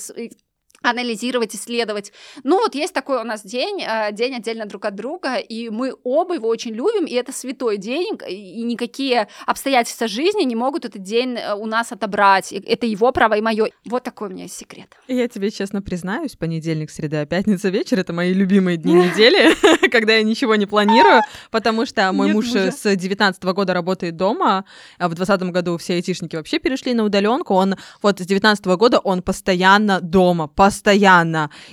анализировать, 0.84 1.56
исследовать. 1.56 2.12
Ну 2.44 2.58
вот 2.58 2.76
есть 2.76 2.94
такой 2.94 3.20
у 3.22 3.24
нас 3.24 3.44
день, 3.44 3.82
э, 3.82 4.12
день 4.12 4.36
отдельно 4.36 4.66
друг 4.66 4.86
от 4.86 4.96
друга, 4.96 5.38
и 5.38 5.70
мы 5.70 5.96
оба 6.04 6.36
его 6.36 6.48
очень 6.48 6.74
любим, 6.74 7.06
и 7.06 7.14
это 7.14 7.32
святой 7.32 7.78
день, 7.78 8.18
и 8.30 8.62
никакие 8.64 9.28
обстоятельства 9.48 10.08
жизни 10.08 10.44
не 10.44 10.56
могут 10.56 10.86
этот 10.86 11.02
день 11.02 11.38
э, 11.38 11.56
у 11.56 11.66
нас 11.66 11.92
отобрать. 11.92 12.52
Это 12.52 12.86
его 12.86 13.12
право 13.12 13.36
и 13.36 13.42
мое. 13.42 13.70
Вот 13.86 14.04
такой 14.04 14.28
у 14.28 14.32
меня 14.32 14.44
есть 14.44 14.58
секрет. 14.58 14.88
Я 15.08 15.28
тебе 15.28 15.50
честно 15.52 15.82
признаюсь, 15.82 16.36
понедельник, 16.36 16.92
среда, 16.92 17.26
пятница, 17.26 17.70
вечер— 17.70 18.00
это 18.00 18.12
мои 18.14 18.34
любимые 18.34 18.78
дни 18.78 18.94
недели, 18.94 19.56
когда 19.90 20.14
я 20.14 20.24
ничего 20.24 20.56
не 20.56 20.66
планирую, 20.66 21.22
потому 21.50 21.86
что 21.86 22.12
мой 22.14 22.34
муж 22.34 22.54
с 22.54 22.96
19 22.96 23.44
года 23.44 23.74
работает 23.74 24.18
дома, 24.18 24.66
а 24.98 25.08
в 25.08 25.14
20 25.14 25.44
году 25.44 25.78
все 25.78 25.94
айтишники 25.94 26.36
вообще 26.36 26.60
перешли 26.60 26.94
на 26.94 27.06
удаленку, 27.06 27.54
он 27.54 27.76
вот 28.02 28.20
с 28.20 28.26
19 28.26 28.66
года 28.66 29.00
он 29.00 29.22
постоянно 29.22 30.02
дома, 30.02 30.48
постоянно. 30.48 30.73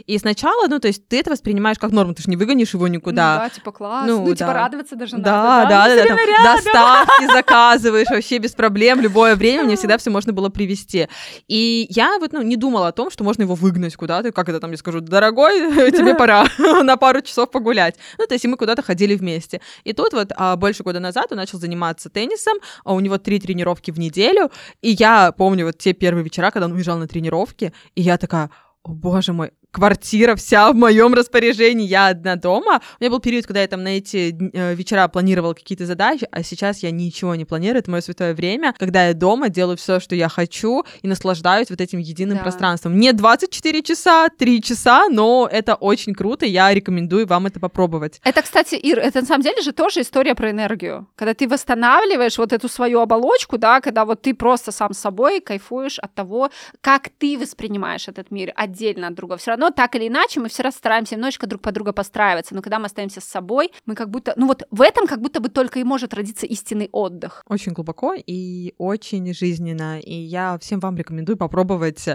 И 0.06 0.18
сначала, 0.18 0.68
ну, 0.68 0.78
то 0.78 0.88
есть 0.88 1.08
ты 1.08 1.20
это 1.20 1.30
воспринимаешь 1.30 1.78
как 1.78 1.92
норму, 1.92 2.14
ты 2.14 2.22
же 2.22 2.30
не 2.30 2.36
выгонишь 2.36 2.74
его 2.74 2.88
никуда. 2.88 3.34
Ну, 3.34 3.40
да, 3.40 3.50
типа 3.50 3.72
класс. 3.72 4.06
Ну, 4.06 4.18
ну 4.18 4.24
типа, 4.24 4.38
да. 4.38 4.44
типа 4.46 4.52
радоваться 4.52 4.96
даже 4.96 5.16
да, 5.16 5.42
надо. 5.42 5.70
Да, 5.70 5.88
да, 5.88 5.96
да. 5.96 6.06
Там, 6.06 6.54
доставки 6.54 7.32
заказываешь 7.32 8.08
вообще 8.10 8.38
без 8.38 8.52
проблем, 8.52 9.00
любое 9.00 9.36
время, 9.36 9.64
мне 9.64 9.76
всегда 9.76 9.98
все 9.98 10.10
можно 10.10 10.32
было 10.32 10.48
привезти. 10.48 11.08
И 11.48 11.86
я 11.90 12.18
вот, 12.18 12.32
ну, 12.32 12.42
не 12.42 12.56
думала 12.56 12.88
о 12.88 12.92
том, 12.92 13.10
что 13.10 13.24
можно 13.24 13.42
его 13.42 13.54
выгнать 13.54 13.96
куда-то, 13.96 14.32
как 14.32 14.48
это 14.48 14.60
там, 14.60 14.70
я 14.70 14.76
скажу, 14.76 15.00
дорогой, 15.00 15.90
тебе 15.92 16.14
пора 16.14 16.44
на 16.58 16.96
пару 16.96 17.20
часов 17.22 17.50
погулять. 17.50 17.96
Ну, 18.18 18.26
то 18.26 18.34
есть 18.34 18.44
и 18.44 18.48
мы 18.48 18.56
куда-то 18.56 18.82
ходили 18.82 19.14
вместе. 19.14 19.60
И 19.84 19.92
тут 19.92 20.12
вот 20.12 20.32
а, 20.36 20.56
больше 20.56 20.82
года 20.82 21.00
назад 21.00 21.26
он 21.30 21.38
начал 21.38 21.58
заниматься 21.58 22.10
теннисом, 22.10 22.58
а 22.84 22.94
у 22.94 23.00
него 23.00 23.18
три 23.18 23.40
тренировки 23.40 23.90
в 23.90 23.98
неделю, 23.98 24.50
и 24.82 24.90
я 24.90 25.32
помню 25.32 25.66
вот 25.66 25.78
те 25.78 25.92
первые 25.92 26.24
вечера, 26.24 26.50
когда 26.50 26.66
он 26.66 26.72
уезжал 26.72 26.98
на 26.98 27.06
тренировки, 27.06 27.72
и 27.94 28.02
я 28.02 28.18
такая, 28.18 28.50
о 28.82 28.92
боже 28.92 29.32
мой, 29.32 29.52
квартира 29.70 30.34
вся 30.36 30.72
в 30.72 30.76
моем 30.76 31.14
распоряжении, 31.14 31.86
я 31.86 32.08
одна 32.08 32.36
дома. 32.36 32.80
У 32.98 33.02
меня 33.02 33.10
был 33.10 33.20
период, 33.20 33.46
когда 33.46 33.62
я 33.62 33.68
там 33.68 33.82
на 33.82 33.96
эти 33.98 34.36
э, 34.52 34.74
вечера 34.74 35.06
планировала 35.08 35.54
какие-то 35.54 35.86
задачи, 35.86 36.26
а 36.30 36.42
сейчас 36.42 36.82
я 36.82 36.90
ничего 36.90 37.34
не 37.34 37.44
планирую, 37.44 37.80
это 37.80 37.90
мое 37.90 38.00
святое 38.00 38.34
время, 38.34 38.74
когда 38.78 39.08
я 39.08 39.14
дома 39.14 39.48
делаю 39.48 39.76
все, 39.76 40.00
что 40.00 40.14
я 40.14 40.28
хочу, 40.28 40.84
и 41.02 41.08
наслаждаюсь 41.08 41.70
вот 41.70 41.80
этим 41.80 41.98
единым 41.98 42.38
да. 42.38 42.42
пространством. 42.42 42.98
Не 42.98 43.12
24 43.12 43.82
часа, 43.82 44.28
3 44.28 44.62
часа, 44.62 45.08
но 45.08 45.48
это 45.50 45.74
очень 45.74 46.14
круто, 46.14 46.46
я 46.46 46.72
рекомендую 46.74 47.26
вам 47.26 47.46
это 47.46 47.60
попробовать. 47.60 48.20
Это, 48.24 48.42
кстати, 48.42 48.74
Ир, 48.74 48.98
это 48.98 49.20
на 49.20 49.26
самом 49.26 49.42
деле 49.42 49.62
же 49.62 49.72
тоже 49.72 50.00
история 50.00 50.34
про 50.34 50.50
энергию. 50.50 51.08
Когда 51.16 51.34
ты 51.34 51.48
восстанавливаешь 51.48 52.38
вот 52.38 52.52
эту 52.52 52.68
свою 52.68 53.00
оболочку, 53.00 53.58
да, 53.58 53.80
когда 53.80 54.04
вот 54.04 54.22
ты 54.22 54.34
просто 54.34 54.72
сам 54.72 54.92
с 54.92 54.98
собой 54.98 55.40
кайфуешь 55.40 55.98
от 55.98 56.14
того, 56.14 56.50
как 56.80 57.08
ты 57.18 57.38
воспринимаешь 57.38 58.08
этот 58.08 58.30
мир 58.30 58.52
отдельно 58.56 59.08
от 59.08 59.14
другого. 59.14 59.38
Все 59.38 59.50
равно 59.50 59.59
равно 59.60 59.74
так 59.74 59.94
или 59.96 60.08
иначе 60.08 60.40
мы 60.40 60.48
все 60.48 60.62
равно 60.62 60.76
стараемся 60.76 61.14
немножечко 61.14 61.46
друг 61.46 61.62
под 61.62 61.74
друга 61.74 61.92
постраиваться, 61.92 62.54
но 62.54 62.62
когда 62.62 62.78
мы 62.78 62.86
остаемся 62.86 63.20
с 63.20 63.24
собой, 63.24 63.72
мы 63.86 63.94
как 63.94 64.10
будто, 64.10 64.32
ну 64.36 64.46
вот 64.46 64.62
в 64.70 64.80
этом 64.82 65.06
как 65.06 65.20
будто 65.20 65.40
бы 65.40 65.48
только 65.48 65.78
и 65.78 65.84
может 65.84 66.14
родиться 66.14 66.46
истинный 66.46 66.88
отдых. 66.92 67.42
Очень 67.46 67.72
глубоко 67.72 68.14
и 68.14 68.74
очень 68.78 69.32
жизненно, 69.34 70.00
и 70.00 70.14
я 70.14 70.58
всем 70.60 70.80
вам 70.80 70.96
рекомендую 70.96 71.36
попробовать, 71.36 72.06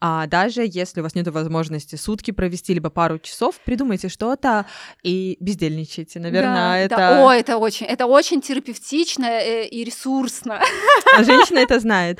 а, 0.00 0.26
даже 0.26 0.64
если 0.66 1.00
у 1.00 1.02
вас 1.02 1.14
нет 1.14 1.28
возможности 1.28 1.96
сутки 1.96 2.30
провести, 2.30 2.74
либо 2.74 2.90
пару 2.90 3.18
часов, 3.18 3.56
придумайте 3.64 4.08
что-то 4.08 4.66
и 5.02 5.36
бездельничайте, 5.40 6.20
наверное, 6.20 6.54
да, 6.54 6.78
это... 6.78 6.96
Да. 6.96 7.26
О, 7.26 7.32
это 7.32 7.58
очень, 7.58 7.86
это 7.86 8.06
очень 8.06 8.40
терапевтично 8.40 9.26
э, 9.26 9.66
и 9.66 9.84
ресурсно. 9.84 10.60
А 11.16 11.24
женщина 11.24 11.58
это 11.58 11.80
знает. 11.80 12.18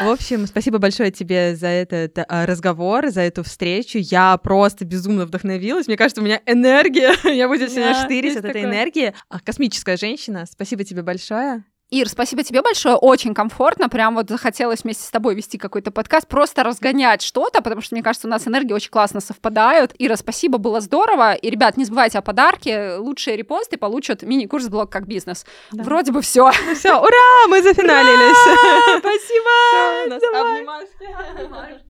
В 0.00 0.08
общем, 0.08 0.46
спасибо 0.46 0.78
большое 0.78 1.10
тебе 1.10 1.56
за 1.56 1.68
этот 1.68 2.18
а, 2.18 2.44
разговор, 2.44 3.08
за 3.08 3.22
эту 3.22 3.42
встречу. 3.42 3.98
Я 3.98 4.15
просто 4.42 4.84
безумно 4.84 5.26
вдохновилась. 5.26 5.86
Мне 5.86 5.96
кажется, 5.96 6.20
у 6.20 6.24
меня 6.24 6.40
энергия. 6.46 7.14
Я 7.24 7.48
буду 7.48 7.68
сегодня 7.68 7.94
штырить 7.94 8.36
от 8.36 8.44
этой 8.44 8.64
энергии. 8.64 9.14
А, 9.28 9.40
космическая 9.40 9.96
женщина. 9.96 10.46
Спасибо 10.46 10.84
тебе 10.84 11.02
большое. 11.02 11.64
Ир, 11.90 12.08
спасибо 12.08 12.42
тебе 12.42 12.62
большое, 12.62 12.96
очень 12.96 13.32
комфортно, 13.32 13.88
прям 13.88 14.16
вот 14.16 14.28
захотелось 14.28 14.82
вместе 14.82 15.04
с 15.04 15.10
тобой 15.10 15.36
вести 15.36 15.56
какой-то 15.56 15.92
подкаст, 15.92 16.26
просто 16.26 16.64
разгонять 16.64 17.22
что-то, 17.22 17.62
потому 17.62 17.80
что, 17.80 17.94
мне 17.94 18.02
кажется, 18.02 18.26
у 18.26 18.30
нас 18.30 18.48
энергии 18.48 18.72
очень 18.72 18.90
классно 18.90 19.20
совпадают. 19.20 19.94
Ира, 19.96 20.16
спасибо, 20.16 20.58
было 20.58 20.80
здорово, 20.80 21.34
и, 21.34 21.48
ребят, 21.48 21.76
не 21.76 21.84
забывайте 21.84 22.18
о 22.18 22.22
подарке, 22.22 22.96
лучшие 22.96 23.36
репосты 23.36 23.76
получат 23.76 24.22
мини-курс 24.22 24.66
«Блог 24.66 24.90
как 24.90 25.06
бизнес». 25.06 25.46
Да. 25.70 25.84
Вроде 25.84 26.10
бы 26.10 26.22
все. 26.22 26.50
Ну 26.66 26.74
все, 26.74 26.98
ура, 26.98 27.46
мы 27.48 27.62
зафиналились. 27.62 28.98
Спасибо! 28.98 29.50
Все, 29.70 30.06
у 30.06 30.08
нас 30.08 30.22
обнимашки. 30.24 31.85